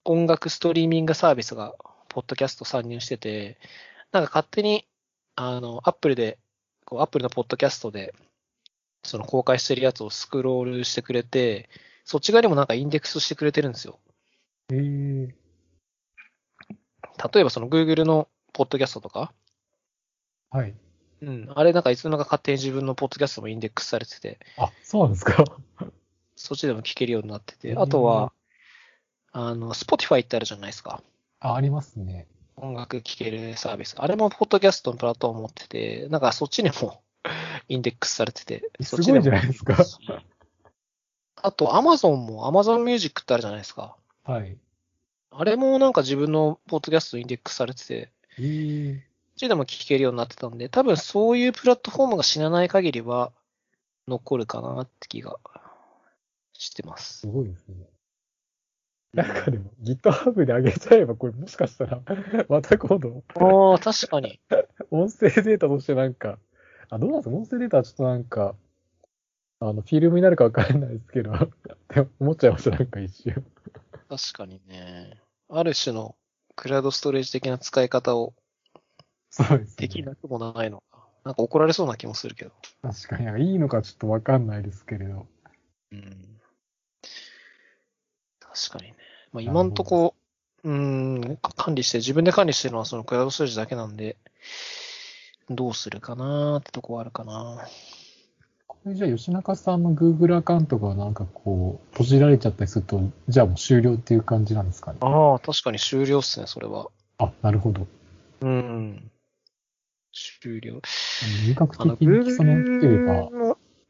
[0.06, 1.74] 音楽ストリーミングサービスが、
[2.08, 3.58] ポッドキャスト参入してて、
[4.12, 4.86] なんか勝手に、
[5.34, 6.38] あの、Apple で、
[6.84, 8.14] こう、Apple のポッドキャストで、
[9.02, 11.68] その公開してるやつをスクロールしてくれて、
[12.04, 13.98] そっち側にもなんかインデックスしてくれてるんですよ。
[14.70, 15.32] えー、
[17.32, 19.32] 例えばその Google のポッドキャストとか、
[20.50, 20.74] はい。
[21.22, 25.44] うん、あれなんかいつの間にか勝手に自分のポッドキャストもインデックスされてて、あ、そうなんですか。
[26.36, 28.32] そっちでも聞けるようになってて、あとは、
[29.38, 31.02] あの、Spotify ってあるじゃないですか。
[31.40, 32.26] あ、ありますね。
[32.56, 33.94] 音楽聴けるサービス。
[33.98, 37.02] あれもポッドキャストのプラットフォーム持ってて、なんかそっちにも
[37.68, 39.76] インデックスされてて、そっちすごいじゃないですか。
[41.42, 43.94] あと Amazon も Amazon Music ってあるじゃないですか。
[44.24, 44.56] はい。
[45.30, 53.32] あれもなんか自分のポッドキャストインデックスされてて、えっちでも聞けるようになってたんで、多分そういうプラットフォームが死なない限りは
[54.08, 55.38] 残るかなって気が
[56.54, 57.26] してますす。
[57.26, 57.86] ごいですね。
[59.12, 62.02] なんかでも、GitHub で上げちゃえば、これもしかしたら、
[62.48, 64.40] また今度、ああ、確かに。
[64.90, 66.38] 音声データとしてなんか、
[66.90, 67.36] あ、どうなんですか？
[67.36, 68.54] 音声データはちょっとなんか、
[69.60, 71.48] あの、フィルムになるかわからないですけど、 っ
[71.88, 73.44] て思っちゃいました、なんか一瞬。
[74.08, 75.20] 確かにね。
[75.48, 76.14] ある種の
[76.54, 78.34] クラウドストレージ的な使い方を
[79.30, 79.74] そうですね。
[79.78, 81.06] できなくもないのか。
[81.24, 82.52] なんか怒られそうな気もするけど。
[82.82, 85.26] 確かに、いいのかちょっとわかんないですけれど。
[85.92, 86.40] うん。
[88.56, 88.96] 確かにね。
[89.32, 90.14] まあ今んとこ、
[90.64, 94.16] うーん、管理して、自分で管理してるのはそのクラウドストレージだけなんで、
[95.50, 97.66] どうするかなーってとこはあるかな。
[98.66, 104.98] これじゃあ吉中さんの Google アカウントがなんかこう、閉じられちゃったりすると、じゃあもう終了っていう感じなんですかね？
[105.02, 106.88] ああ、確かに終了っすね、それは。
[107.18, 107.86] あ、なるほど。
[108.40, 109.10] うん。
[110.12, 110.80] 終了。
[111.46, 113.12] 入学あの、的にその、っていうか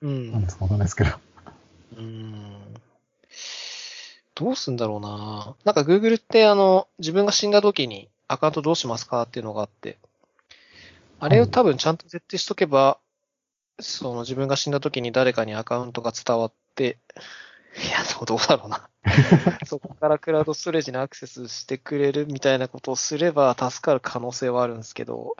[0.03, 0.45] うなんん。
[0.45, 0.65] ですか？
[0.65, 1.11] わかんないですけど。
[1.97, 2.66] うん。
[4.37, 5.57] どうすんだろうな。
[5.65, 9.99] なんか Google ってあの、自分が死んだ時にアカウントどうしますかっていうのがあって、
[11.19, 12.99] あれを多分ちゃんと設定しとけば、
[13.81, 16.99] その自分が死んだ時に誰かにアカウントが伝わって、
[17.77, 18.89] いや、どうだろうな。
[19.65, 25.37] そこからクラウドストレージにアクセスしてくれるみたいなことをすれば助かる可能性はあるんですけど、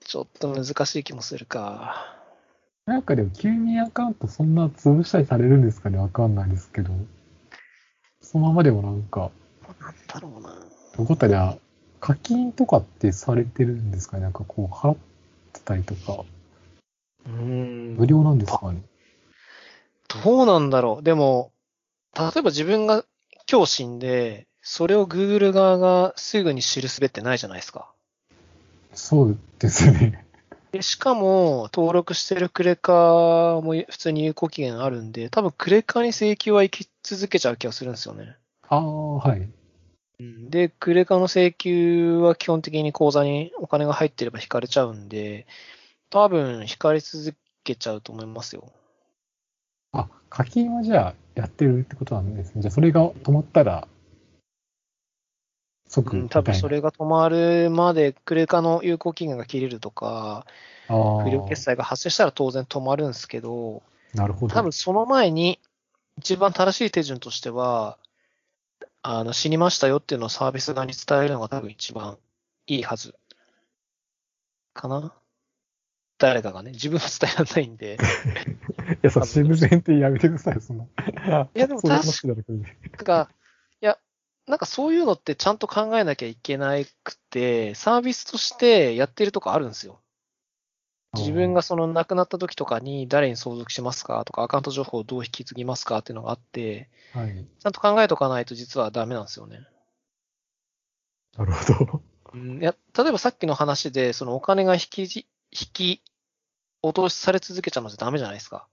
[0.00, 2.16] ちょっと難しい気もするか。
[2.86, 5.98] なんかでも、急にアカウントそんな潰したりされるんですかね？
[5.98, 6.92] わかんないですけど。
[8.30, 9.32] そのままでもなんか、
[9.80, 10.54] なんだろうな。
[10.96, 11.56] どこったりは、
[11.98, 14.22] 課金とかってされてるんですかね？
[14.22, 14.96] なんかこう、払っ
[15.52, 16.22] てたりとか、
[17.26, 17.96] うーん。
[17.96, 18.82] 無料なんですかね？
[20.24, 21.02] どうなんだろう。
[21.02, 21.50] でも、
[22.16, 23.04] 例えば自分が
[23.50, 27.92] 今日死んで、それを Google 側がすぐに知るすべってないじゃないですか。
[28.94, 30.24] そうですね。
[30.72, 38.36] で、しかも、登録してるクレカも普通に有効期限あるんで、多分クレカに請求は行き続けちゃう気がするんですよね。
[38.68, 39.48] ああ、はい。
[40.20, 45.46] うんで、クレカの請求は基本的に口座にお金が入ってれば引かれちゃうんで、
[46.08, 48.70] 多分引かれ続けちゃうと思いますよ。
[49.92, 52.62] あ、課金はじゃあやってるってことなんですね。
[52.62, 53.88] じゃあそれが止まったら、
[55.90, 56.28] 即うん。
[56.28, 60.46] 多分それが止まるまで、クレカの有効期限が切れるとか、
[60.86, 63.82] 不良決済が発生したら当然止まるんですけど、
[64.14, 64.54] なるほど。
[64.54, 65.60] 多分その前に、
[66.18, 67.98] 一番正しい手順としては、
[69.02, 72.18] あの、死にましたよっていうのをサービス側に伝えるのが多分一番
[72.66, 73.14] いいはず。
[74.72, 75.12] かな
[76.18, 77.96] 誰かがね、自分は伝えられないんで。
[78.94, 80.84] いや、さ、死ぬ前提 やめてください、そんな。
[80.84, 80.88] い
[81.58, 83.30] やでもそういう話だろこれでなんか、
[84.46, 90.00] なんかそういうのってちゃんと考えなきゃいけなくて、サービスとしてやってるとこあるんですよ。
[91.16, 94.24] 自分がその亡くなった時とかに誰に相続しますか？
[94.24, 97.46] とか、アカウント情報をどう引き継ぎますかっていうのがあって、はい。
[97.58, 99.60] ちゃんと考えとかないと実はダメなんですよね。
[101.36, 102.02] なるほど。
[102.34, 106.02] うん、いや、例えばさっきの話で、そのお金が引きじ、引き
[106.82, 108.68] 落としされ続けちゃうのってダメじゃないですか。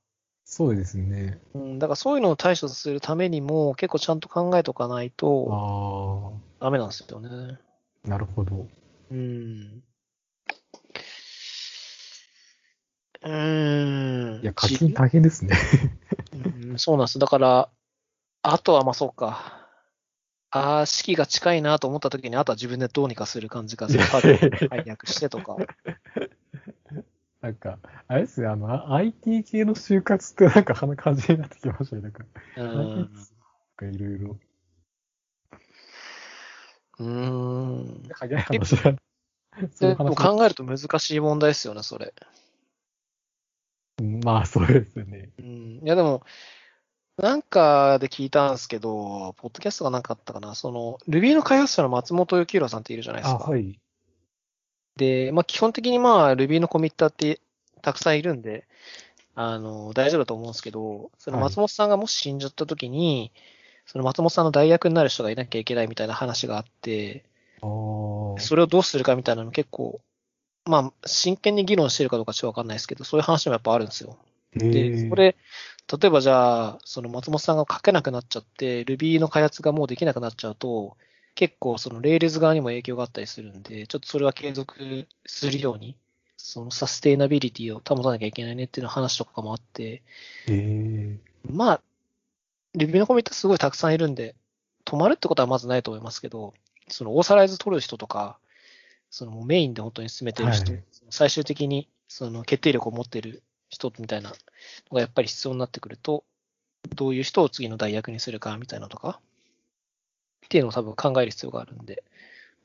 [0.50, 1.40] そうですね。
[1.54, 7.60] うん、だからそういうのを対処するためにも結構ちゃんと考えとかないとあダメなんですよね。
[8.06, 8.66] あ、なるほど。
[9.12, 9.84] うん。
[13.24, 14.42] うーん。
[14.42, 15.54] いや、課金大変ですね。
[16.34, 17.20] うんそうなんです。
[17.20, 17.70] だから、
[18.42, 19.68] あとはまあそうか。
[20.50, 24.04] ああ、式が近いなと思った時に、あとは自分でどうにかする感じがする。
[24.70, 25.58] 解約してとか。
[27.48, 27.80] なんか、
[28.10, 32.02] あれですね、あの、IT 系の就活ってなんかそんな感じになってきましたね。
[32.02, 32.26] なんか、
[32.58, 33.10] うなんん。
[33.78, 34.38] かいろいろ。
[37.00, 38.04] うーん。
[38.12, 38.96] 早い話だ。
[39.76, 42.14] そう考えると難しい問題ですよね、それ。
[44.02, 45.30] うんまあ、そうですよね。
[45.40, 45.46] うん。
[45.46, 46.24] いや、でも、
[47.16, 50.54] なんかで聞いたんですけど、ポッドキャストがなんかあったかな。
[50.54, 53.52] その、Ruby の開発者の松本幸宏さんっているじゃないですあ、か。
[53.52, 53.80] はい。
[54.98, 57.40] で、まあ、基本的にまあ、Ruby のコミッターって
[57.82, 58.68] たくさんいるんで、
[59.36, 63.32] あの、大丈夫だと思うんですけど、そのはい松本さんがもし死んじゃった時に、
[63.86, 67.24] その松本さんの代役になる人がいなきゃいけないみたいな話があって。
[68.40, 70.02] それをどうするかみたいなの結構、
[70.66, 74.18] まあ、真剣に議論してるかどうかちょっとわかんないですけど、そういう話もやっぱあるんですよ。
[74.56, 75.36] へで、ーそれ、
[76.02, 80.98] 例えばじゃあ、その松本さんが書けなくなっちゃって、Ruby の開発がもうできなくなっちゃうと、
[81.38, 85.96] 結構その Rails 側にも影響があったりするんで、ちょっとそれは継続するように、
[86.36, 90.02] そのサステイナビリティを保たなきゃいけないねっていうの話とかもあって、へ
[90.48, 91.20] え。
[91.48, 91.82] まあ、
[92.76, 94.34] Ruby のコミットすごいたくさんいるんで、
[94.84, 96.56] 止まるってことはまずないと思いますけど、
[96.88, 98.40] そのオーサライズ取る人とか、
[99.12, 104.36] そのメインで本当に進めてる人、はい最終的にその決定力を持ってる人みたいなの
[104.92, 106.24] がやっぱり必要になってくると、
[106.96, 109.20] どういう人を次の代役にするかみたいなのとか、
[110.46, 112.04] っていうのを多分考える必要があるんで、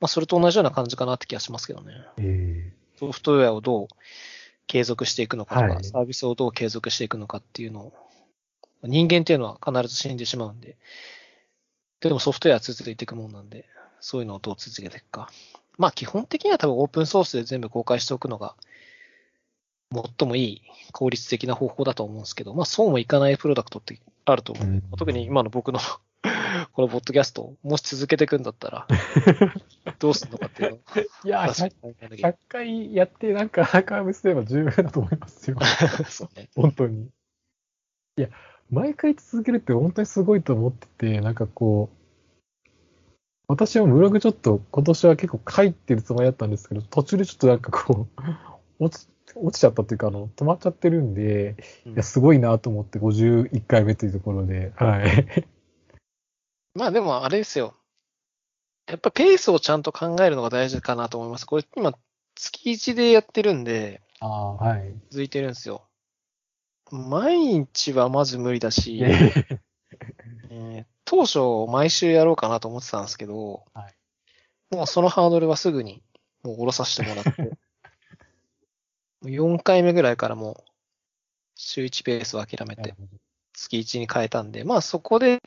[0.00, 1.92] まあそれと同じような感じかなって気がしますけどね。
[2.18, 3.88] えソフトウェアをどう
[4.66, 7.92] 継続していくのかとか、はいサービスをどう継続していくのかっていうのを、
[8.84, 10.76] 人間っていうのは必ず死んでしまうんで、
[12.00, 13.66] でもソフトウェアは続いていくもんなんで、
[14.00, 15.30] そういうのをどう続けていくか。
[15.78, 18.54] まあ基本的には多分オープンソースで全部公開しておくのが、
[19.92, 20.62] 最もいい
[20.92, 24.66] 効率的な方法だと思うんですけど、まあそうもいかないプロダクトってあると思う。
[24.66, 25.80] うん特に今の僕の
[26.72, 28.86] このポッドキャストをもし続けていくんだったら、
[29.98, 30.80] どうするのかっていうのを
[31.24, 35.56] いや、確か 100, に考えなきゃい回やってなんかアーカイブすれば十分だと思いますよ。
[36.08, 36.48] そうね。
[36.54, 37.08] 本当に。
[38.16, 38.28] いや、
[38.70, 41.96] 毎回続けるって本当にすごいと思ってて、なんかこう、
[43.48, 48.06] 私もブログちょっと今年は結構書いてるつもりだったんですけど、途中でちょっとなんかこ
[48.78, 55.46] う、落ち、落ちちゃったっていうか、あの、止まっちゃってるんで、うんいや、すごいなと思って51回目というところで、はい。
[56.74, 57.74] まあでもあれですよ。
[58.86, 61.46] やっぱペースをちゃんと考えるのが大事かなと思います。
[61.46, 61.94] これ今
[62.34, 62.50] 月
[62.90, 64.94] 1でやってるんで、ああ、はい。
[65.10, 65.82] 続いてるんですよ。
[66.90, 71.40] 毎日はまず無理だし、えー当初
[71.70, 73.94] 毎週やろうかなと思ってたんですけど、はい
[74.70, 76.02] もうそのハードルはすぐに
[76.42, 77.48] もう下ろさせてもらって、も
[79.24, 80.64] う4回目ぐらいからもう
[81.54, 82.94] 週1ペースを諦めて
[83.52, 85.40] 月1に変えたんで、まあそこで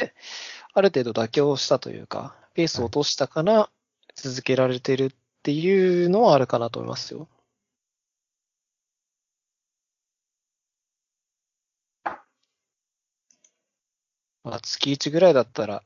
[0.75, 3.69] ある程度妥協したというか、ペースを落としたから
[4.13, 5.11] 続けられてるっ
[5.41, 7.29] ていうのはあるかなと思いますよ。
[14.43, 15.81] まあ月1ぐらいだったら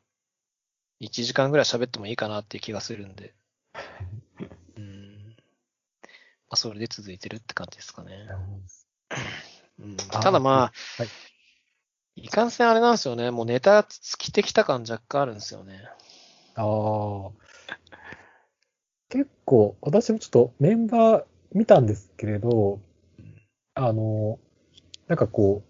[1.02, 3.36] 1時間ぐらい喋ってもいいかなっていう気がするんで。
[4.76, 5.36] うん。
[5.38, 8.28] まあそれで続いてるって感じですかね。
[9.78, 10.62] うん、あただまあ、
[10.98, 11.08] はい
[12.16, 13.32] いかんせんあれなんですよね。
[13.32, 15.84] もうネタ尽きてきた感若干あるんですよね。
[16.56, 17.32] ああ。
[19.10, 21.24] 結構、私もちょっとメンバー
[21.54, 22.80] 見たんですけれど、
[23.74, 24.40] あの、
[25.08, 25.64] なんかこ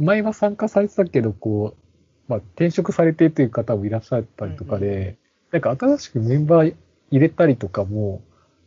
[0.00, 1.86] う、前は参加されてたけど、こう、
[2.28, 5.18] まあ、転職されてという方もいらっしゃったりとかうんうんで、
[5.52, 6.74] なんか新しくメンバー
[7.10, 8.22] 入れたりとかも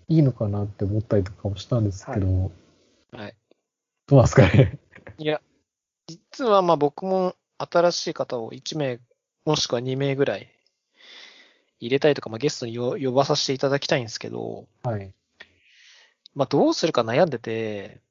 [0.08, 2.52] いいのかなって思ったりとかもしたんですけど、
[3.12, 3.36] はい。
[4.08, 4.78] どうなんですかね。
[5.18, 5.42] いや、
[6.10, 9.00] 実はまあ僕も新しい方を1名、
[9.46, 10.52] もしくは2名ぐらい
[11.80, 15.14] 入れたいとか、まあゲストによ呼ばさせていただきたいんですけど、はい。
[16.34, 18.02] まあどうするか悩んでて、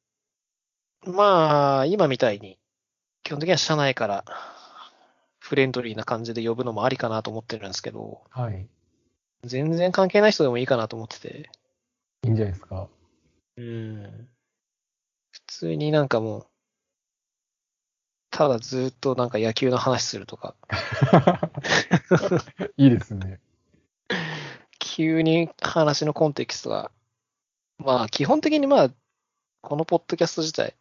[1.04, 2.58] まあ今みたいに、
[3.24, 4.24] 基本的には社内から
[5.40, 8.68] フレンドリーな感じで呼ぶのもありかなと思ってるんですけど、はい。
[9.44, 11.50] 全然関係ない人でもいいかなと思ってて、
[12.24, 12.88] いいんじゃないですか。
[13.56, 14.28] うん。
[15.30, 16.46] 普通になんかもう、
[18.38, 20.54] ただずっとなんか野球の話するとか、
[22.78, 23.40] いいですね。
[24.78, 26.92] 急に話のコンテキストが、
[27.78, 28.90] まあ基本的にまあ、
[29.60, 30.76] このポッドキャスト自体、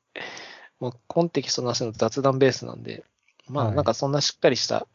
[0.79, 3.03] もうコンテキストなしの雑談ベースなんで、
[3.47, 3.71] まはい。
[3.71, 4.85] あなんかそんなしっかりした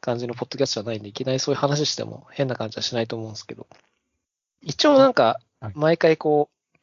[0.00, 3.66] 感じのポッドキャストじゃないんで、いきなりそういう話しても変な感じはしないと思うんですけど、
[4.60, 6.76] 一応なんかはい、毎回こう、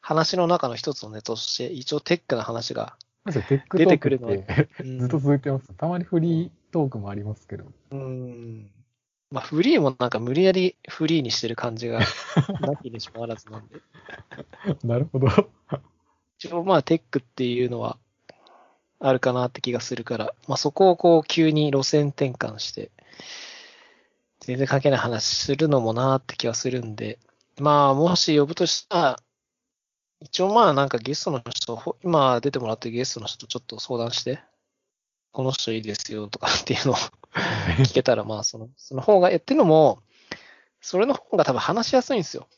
[0.00, 4.28] 話の中の一つのネタとして、一応テックな話が、出てくるの
[4.98, 5.72] ずっと続いてます。
[5.74, 7.64] たまにフリートークもありますけど。
[7.90, 8.70] うん。
[9.30, 12.00] まあ、フリーもなんか無理やりフリーにしてる感じが、
[12.60, 13.80] なきにしもあらずなんで。
[14.84, 15.28] なるほど。
[16.38, 17.98] 一応まあ、テックっていうのは、
[18.98, 22.90] あるかなって気がするから、まあそこをこう急に路線転換して、
[24.40, 27.18] 全然関係ない話するのもなーって気がするんで、
[27.58, 29.21] まあもし呼ぶとしたら、
[30.22, 34.40] 一応まあなんかゲストの人、ほ今出てもらってるゲストの人とちょっと相談して、
[35.32, 36.96] この人いいですよとかっていうのを
[37.84, 40.02] 聞けたら、まあその、その方が、えっていうのも、
[40.80, 42.48] それの方が多分話しやすいんですよ。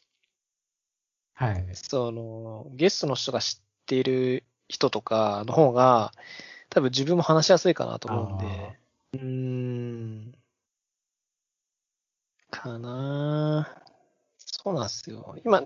[1.35, 1.67] はい。
[1.73, 6.13] その、ゲストの人が知っている人とかの方が、
[6.71, 8.79] 多分自分も話しやすいかなと思うんで、
[9.13, 10.35] うーん。
[12.51, 13.85] かなぁ
[14.37, 15.37] そうなんですよ。
[15.45, 15.63] 今、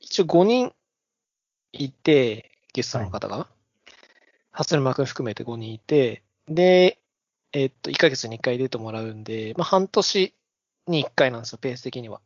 [0.00, 0.72] 一応5人
[1.72, 3.48] いて、ゲストの方が。
[4.50, 6.98] 初沼くん含めて5人いて、で、
[7.52, 10.34] えっと、1ヶ月に1回出てもらうんで、まあ、半年
[10.86, 12.20] に1回なんですよ、ペース的には。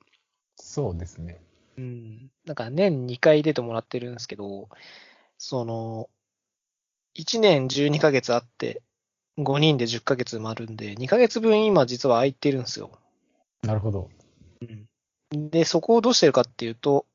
[0.57, 1.41] そうですね。
[1.77, 2.31] うん。
[2.47, 4.69] だから年2回出てもらってるんですけど、
[5.39, 6.09] その、
[7.17, 8.83] 1年12ヶ月あって、
[9.39, 12.91] 5人で10ヶ月埋まるんで、2ヶ月分今実は空いてるんですよ。
[13.63, 14.11] なるほど。
[15.31, 17.07] で、そこをどうしてるかっていうと、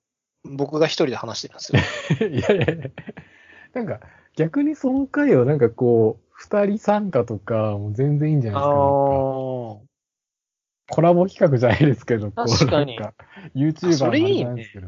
[0.44, 2.28] 僕が一人で話してるんですよ。
[2.30, 2.90] いやいやいや。
[3.74, 4.00] なんか、
[4.36, 9.90] 逆にその回はなんかこう、二人参加とか、もう全然いいんじゃないですか。
[10.92, 12.98] コラボ企画じゃないですけど、こう、確かに
[13.56, 14.88] YouTuber それいなんですけど。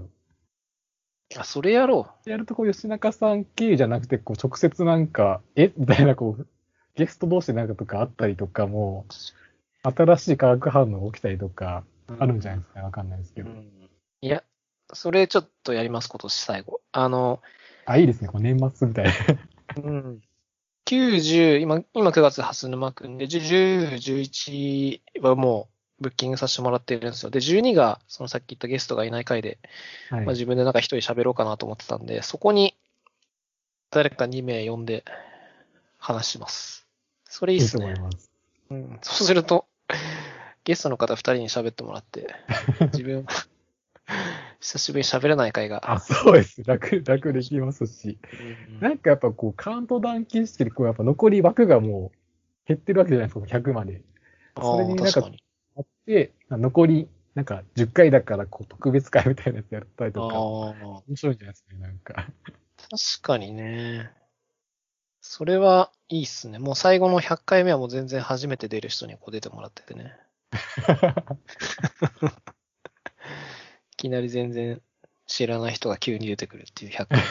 [1.37, 5.71] あ、それやろやるとこう、吉中さん経由じゃなくて、こう、直接なんか、え？
[5.77, 6.47] みたいな、こう、
[6.95, 9.05] ゲスト同士でなんかとかあったりとかも、
[9.83, 12.13] 新しい化学反応が起きたりとか、う。
[12.19, 12.81] あるんじゃないですか。
[12.81, 13.49] わかんないですけど。
[13.49, 13.71] うん
[14.23, 14.43] いや、
[14.93, 16.81] それちょっとやります、今年最後。
[16.91, 17.41] あの、
[17.85, 18.27] あ、いいですね。
[18.27, 19.11] この年末みたいな。
[19.83, 20.21] うん。
[20.85, 25.69] 9、10、今、今9月ハス沼くんで、10、11はも
[25.99, 27.29] うブッキングさせてもらってるんですよ。
[27.29, 29.59] で、12が、そのさっき言ったゲストがいない回で、
[30.09, 30.25] はい。
[30.25, 32.75] まあ、自分でなんか一人喋ろうかなと思ってたんで、そこに
[33.91, 35.05] 誰か2名呼んで
[35.97, 36.87] 話します。
[37.25, 38.13] それいいっすねいいと思い。
[38.13, 38.31] ます。
[38.71, 38.99] うん。
[39.01, 39.65] そうすると、
[40.63, 42.35] ゲストの方2人に喋ってもらって、
[42.93, 43.25] 自分、
[44.61, 45.91] 久しぶりに喋れない回が。
[45.91, 46.63] あ、そうです。
[46.63, 48.19] 楽、楽できますし。
[48.69, 52.17] うんなんかやっぱこう、カウントダウン形式で、こう、やっぱ残り枠がもう
[52.67, 54.01] 減ってるわけじゃないですか、100まで。
[54.59, 55.31] それになんか
[55.77, 60.41] あって、残り、なんか10回だから、こう、特別会みたいなやつやったりとか、ああ。
[61.07, 62.13] 面白いんじゃないですかね、なんか。
[62.13, 62.27] 確
[63.21, 64.11] かにね。
[65.21, 66.59] それはいいっすね。
[66.59, 70.15] もう最後の100回目はもう全然初めて出る人にこう出てもらっててね。
[74.01, 74.81] いきなり全然
[75.27, 77.21] 知らない人が急に出てくるっていう100回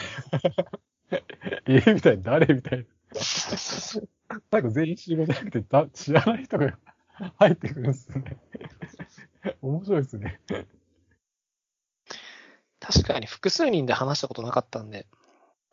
[1.67, 2.85] えみたいな、誰みたいな。
[4.49, 6.79] 最後全員集合じゃなくて、だ知らない人が
[7.39, 8.37] 入ってくるんですね。
[9.61, 10.39] 面白いですね。
[12.79, 15.07] 確かに複数人で話したことなかったんで、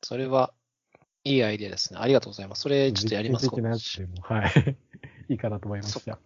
[0.02, 0.52] それは
[1.22, 2.00] いいアイデアですね。
[2.02, 2.62] ありがとうございます。
[2.62, 4.76] それちょっとやります実験的なやつでも、はい。
[5.30, 6.18] いいかなと思いました。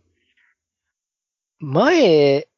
[1.58, 2.48] 前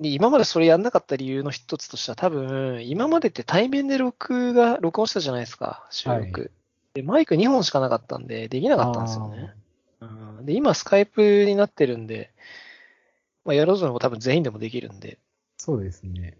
[0.00, 6.50] に今までそれやんなかった理由の一つとしては多分、今までって対面で録が、録音したじゃないですか、収録。
[6.94, 9.54] で、マイク2本しかなかったんで、できなかったんですよね。
[10.00, 10.06] う
[10.42, 12.30] ん、で、今スカイプになってるんで、
[13.44, 15.18] まあ、やろうとも多分全員でもできるんで、
[15.58, 16.36] そうですね。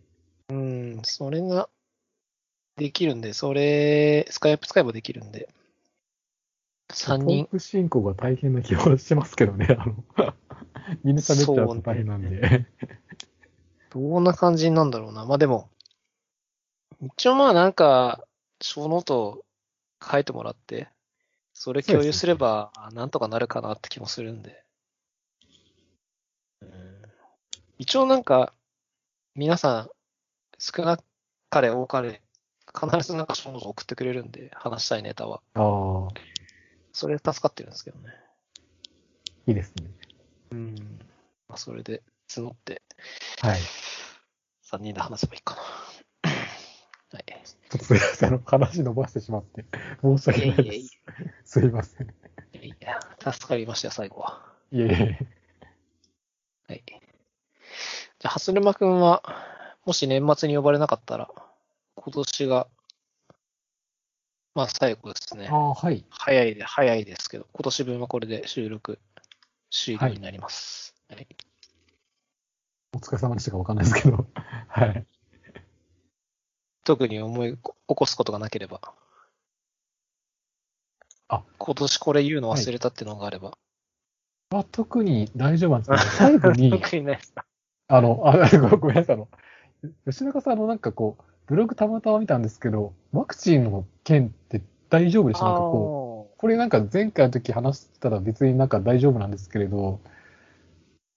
[0.50, 1.68] うん、それが
[2.76, 5.48] できるんで、それ、スカイプ使えばできるんで、
[6.92, 7.44] 3人。
[7.44, 10.04] トー、ク進行が大変な気はしてますけどね、あの、
[11.02, 12.66] みんな喋っちゃうと大変なんで。
[13.94, 15.24] どんな感じになんだろうな。
[15.24, 15.70] まあでも、
[17.00, 18.26] 一応まあなんか、
[18.60, 19.44] show note
[20.02, 20.88] 書いてもらって、
[21.52, 24.64] それ共有すれば、あなんとかなるかなって気もするんで。
[26.60, 26.68] うん
[27.78, 28.52] 一応なんか、
[29.34, 29.90] 皆さん、
[30.58, 30.98] 少な
[31.50, 32.20] かれ多かれ、
[32.72, 35.40] 必ずなんか show note 送ってくれるんで、話したいネタは。
[35.54, 36.08] ああ、
[36.92, 38.12] それ助かってるんですけどね。
[39.46, 39.90] いいですね。
[40.52, 40.74] うん。
[41.48, 42.82] まあそれで募って、
[43.40, 43.60] はい。
[44.70, 45.62] 3人で話せばいいかな。
[47.18, 47.24] はい。
[47.26, 49.64] ちょっとすいません、あの、話伸ばしてしまって、
[50.02, 51.00] 申し訳ないいえいえいです。
[51.44, 52.08] すいません。
[52.62, 53.00] いや、
[53.32, 54.42] 助かりましたよ、最後は。
[54.72, 55.18] いえいえ。
[56.68, 56.82] はい。
[56.86, 59.22] じゃあ、ハスルマくんは、
[59.84, 61.28] もし年末に呼ばれなかったら、
[61.96, 62.66] 今年が、
[64.54, 65.54] まあ最後ですねあ。
[65.54, 66.04] あ、はい。
[66.10, 68.98] 早いで、早いですけど、今年分はこれで収録
[69.70, 70.94] 終了になります。
[71.10, 71.26] はい。
[72.94, 74.26] お疲れ様でしたかわかんないですけど。
[74.68, 75.06] はい。
[76.84, 78.80] 特に思い起こすことがなければ。
[81.28, 83.56] あ今年これ言うの忘れたっていうのがあれば。
[84.50, 87.20] まあ、特に大丈夫なんですけど、 最後に、特にない。
[87.88, 89.28] あの、あ、ごごめんなさい、あの、
[90.06, 95.44] 吉中さん、あの、なんかこう、ブログたまたま見たんですけど、ワクチンの件って大丈夫でした？
[95.46, 100.00] なんかこう、これなんか前回の時話したら別になんか大丈夫なんですけれど、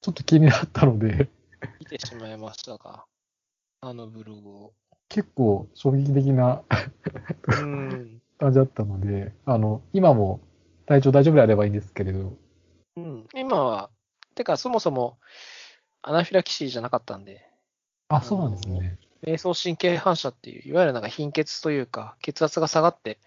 [0.01, 1.36] ちょっと気になったので、見
[1.87, 3.05] てしまいましたか？
[3.81, 4.73] あのブログを。
[5.09, 6.63] 結構衝撃的な
[7.47, 8.21] うん。
[8.39, 10.41] 感じだったので、あの、今も
[10.85, 12.33] 体調大丈夫であればいいんですけれど、
[12.97, 13.27] うん。
[13.33, 13.89] 今は、
[14.35, 15.17] てかそもそも
[16.01, 17.47] アナフィラキシーじゃなかったんで、
[18.09, 18.99] あ、そうなんですね。
[19.23, 23.19] 瞑想神経反射っていう、いわゆるなんか貧血というか、血圧が下がって、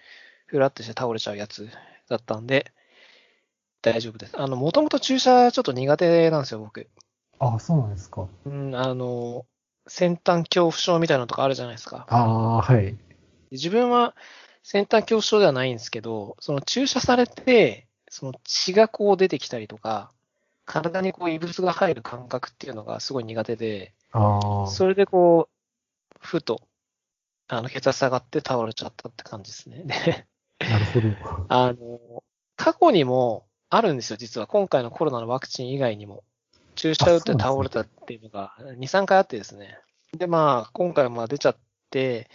[0.47, 1.69] ふらってして倒れちゃうやつ
[2.09, 2.73] だったんで、
[3.83, 4.41] 大丈夫です。
[4.41, 6.89] あの、もともと注射ちょっと苦手なんですよ、僕。
[7.41, 8.29] あ、そうなんですか。
[8.45, 9.47] うん、あの、
[9.89, 12.07] 先端恐怖症みたいなのとかあるじゃないですか。
[12.09, 12.97] ああ、はい。
[13.51, 14.15] 自分は
[14.63, 20.13] 先端恐怖症ではないんですけど、その注射されて、その血がこう出てきたりとか、
[20.67, 26.61] 体にこう異物が入る感覚っていうのがすごい苦手で、ああ、それでこう、ふと、
[27.49, 29.85] あの、血圧下がって倒れちゃったって感じですね。
[29.85, 30.27] で、
[30.69, 31.09] なるほど。
[31.49, 32.25] あの、
[32.57, 34.47] 過去にもあるんですよ、実は。
[34.47, 36.23] 今回のコロナのワクチン以外にも。
[36.75, 39.79] 注射打って倒れたっていうのが2、3回あってですね。
[40.17, 41.57] で、まあ、今回も出ちゃっ
[41.91, 42.29] て、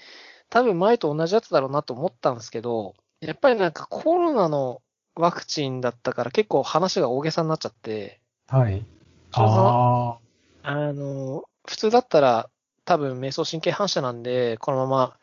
[0.50, 4.82] 多分前と同じやつだろうなと思ったんですけど、やっぱりなんかコロナの
[5.16, 8.86] ワクチンだったから結構話が大げさになっちゃって、はい。
[9.32, 10.20] ちょうどあ
[10.64, 12.50] あの、普通だったら
[12.86, 15.18] 多分瞑想神経反射なんで、このまま、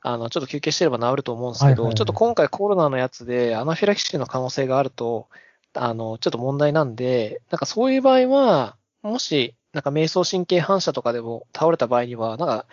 [0.00, 5.28] あの、ちょっと休憩してれば治ると思うんですけど、はいはいはいちょっと今回コロナのやつでアナフィラキシーの可能性があると、
[5.76, 12.66] あの、ちょっと問題なんで、なんかそういう場合は、もし、なんか瞑想神経反射とかでも倒れた場合には、なんか、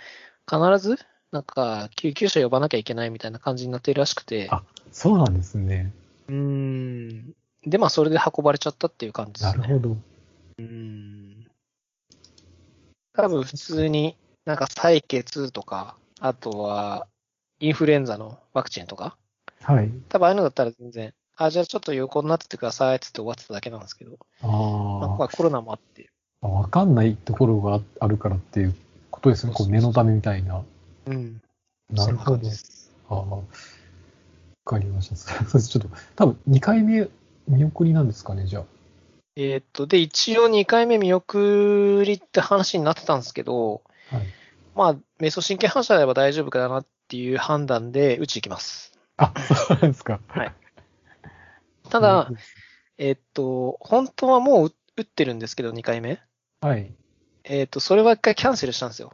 [0.50, 0.98] 必ず、
[1.32, 5.92] なんか、救急車呼ばなきゃいけないみたいな感じになってるらしくて、あそうなんですね。
[6.28, 7.34] うーん。
[7.66, 9.62] で、まあ、それで運ばれちゃったっていう感じですね。
[9.62, 9.90] なるほど。
[9.92, 11.48] うーん。
[13.14, 17.08] 多分、普通に、なんか採血とか、あとは、
[17.60, 19.18] インフルエンザのワクチンとか、
[19.62, 19.92] はい。
[20.10, 24.12] 多分ああいうのだったら全然、あ、じゃあちょっと横になっててくださいってって終わってただけなんですけど、
[24.42, 26.10] まあ、今あ回コロナもあって、
[26.42, 28.76] あ、わかんないところがあるからっていう
[29.10, 29.54] ことですね。
[29.54, 30.64] こう念のためみたいな。
[31.06, 31.42] うん。
[31.90, 32.48] なるほど。
[33.10, 33.44] ああ、わ
[34.66, 35.16] かりました。
[35.46, 37.10] それちょっと、多分2回目
[37.48, 38.64] 見送りなんですかね、じゃ
[39.36, 43.82] えーっと、で、一応2回目見送りって話になってたんですけど、
[44.12, 44.18] あ。
[44.18, 44.26] はい。
[44.76, 48.92] まあ、瞑想神経反射であれば大丈夫かなっていう判断で、うち行きます。
[49.18, 49.34] あ、
[49.68, 50.20] そうなんですか。
[50.28, 50.54] はい
[51.94, 52.32] ただ、
[52.98, 56.20] えーっと、本当はもう打打ってるんですけど、2回目。
[56.60, 56.92] はい。
[57.44, 59.14] えーっと、それは一回キャンセルしたんですよ。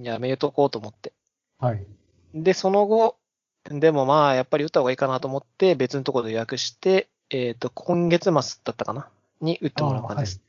[0.00, 1.12] やめとこうと思って。
[1.58, 1.86] はい。
[2.32, 3.18] で、その後、
[3.64, 9.10] でもまあ、やっぱり打った方がいいかなと思って、別のところで予約して、えーっと、今月末だったかな？
[9.42, 10.42] に打ってもらう感じです。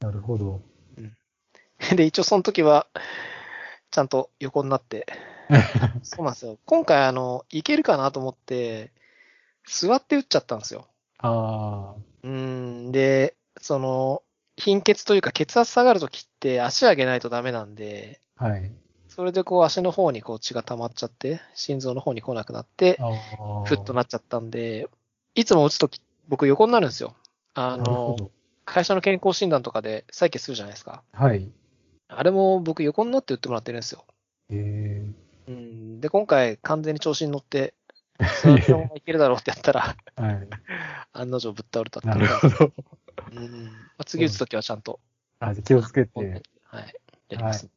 [0.00, 0.60] なるほど。
[1.94, 2.88] で、一応その時は、
[3.92, 5.06] ちゃんと横になって、
[6.02, 6.58] そうなんですよ。
[6.66, 8.92] 今回、あの、いけるかなと思って、
[9.66, 10.86] 座って打っちゃったんですよ。
[11.18, 14.22] あうーん、で、その、
[14.56, 18.72] 貧血というか血圧下がるときって足上げないとダメなんで、あ、はい。
[19.08, 23.08] それでこう足の方にこう血が溜まっちゃって、心臓の方に来なくなって、あ
[23.38, 23.64] あ。
[23.64, 24.88] ふっとなっちゃったんで、
[25.34, 27.14] いつも打つとき、僕横になるんですよ。
[27.54, 28.16] あの。
[28.64, 31.02] 会社の健康診断とかで採血するじゃないですか。
[31.12, 31.50] はい。
[32.06, 34.04] あれも僕横になって打ってもらってるんですよ。
[34.50, 35.04] え
[35.48, 36.00] うん。
[36.00, 37.74] で、今回完全に調子に乗って、
[38.26, 38.58] その
[38.94, 40.48] いけるだろうってやったら、えはい。
[41.12, 42.72] 案の定ぶっ倒れたってなるほど。
[43.32, 43.64] うん。
[43.64, 45.00] まあ、次打つときはちゃんと、
[45.38, 46.10] あ、じゃあ気をつけて。
[46.18, 46.94] わはい。
[47.28, 47.70] やります。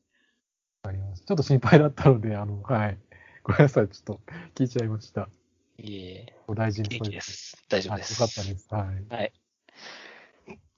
[0.83, 1.27] かりました。
[1.27, 2.97] ちょっと心配だったので、あの、はい。
[3.43, 3.87] ごめんなさい。
[3.87, 4.19] ちょっと
[4.55, 5.29] 聞いちゃいました。
[5.77, 7.57] いえお大事に元です。
[7.69, 8.01] 大丈夫はい。
[8.01, 8.21] です。
[8.21, 8.67] よかったです。
[8.69, 9.13] はい。
[9.13, 9.33] はい。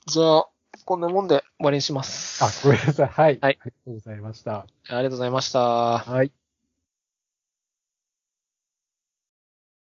[0.07, 0.47] じゃあ、
[0.85, 2.43] こんなもんで終わりにします。
[2.43, 3.07] あ、ごめんなさい。
[3.07, 3.39] はい。
[3.41, 4.57] はいありがとうございました。
[4.59, 5.59] ありがとうございました。
[5.59, 6.31] はい。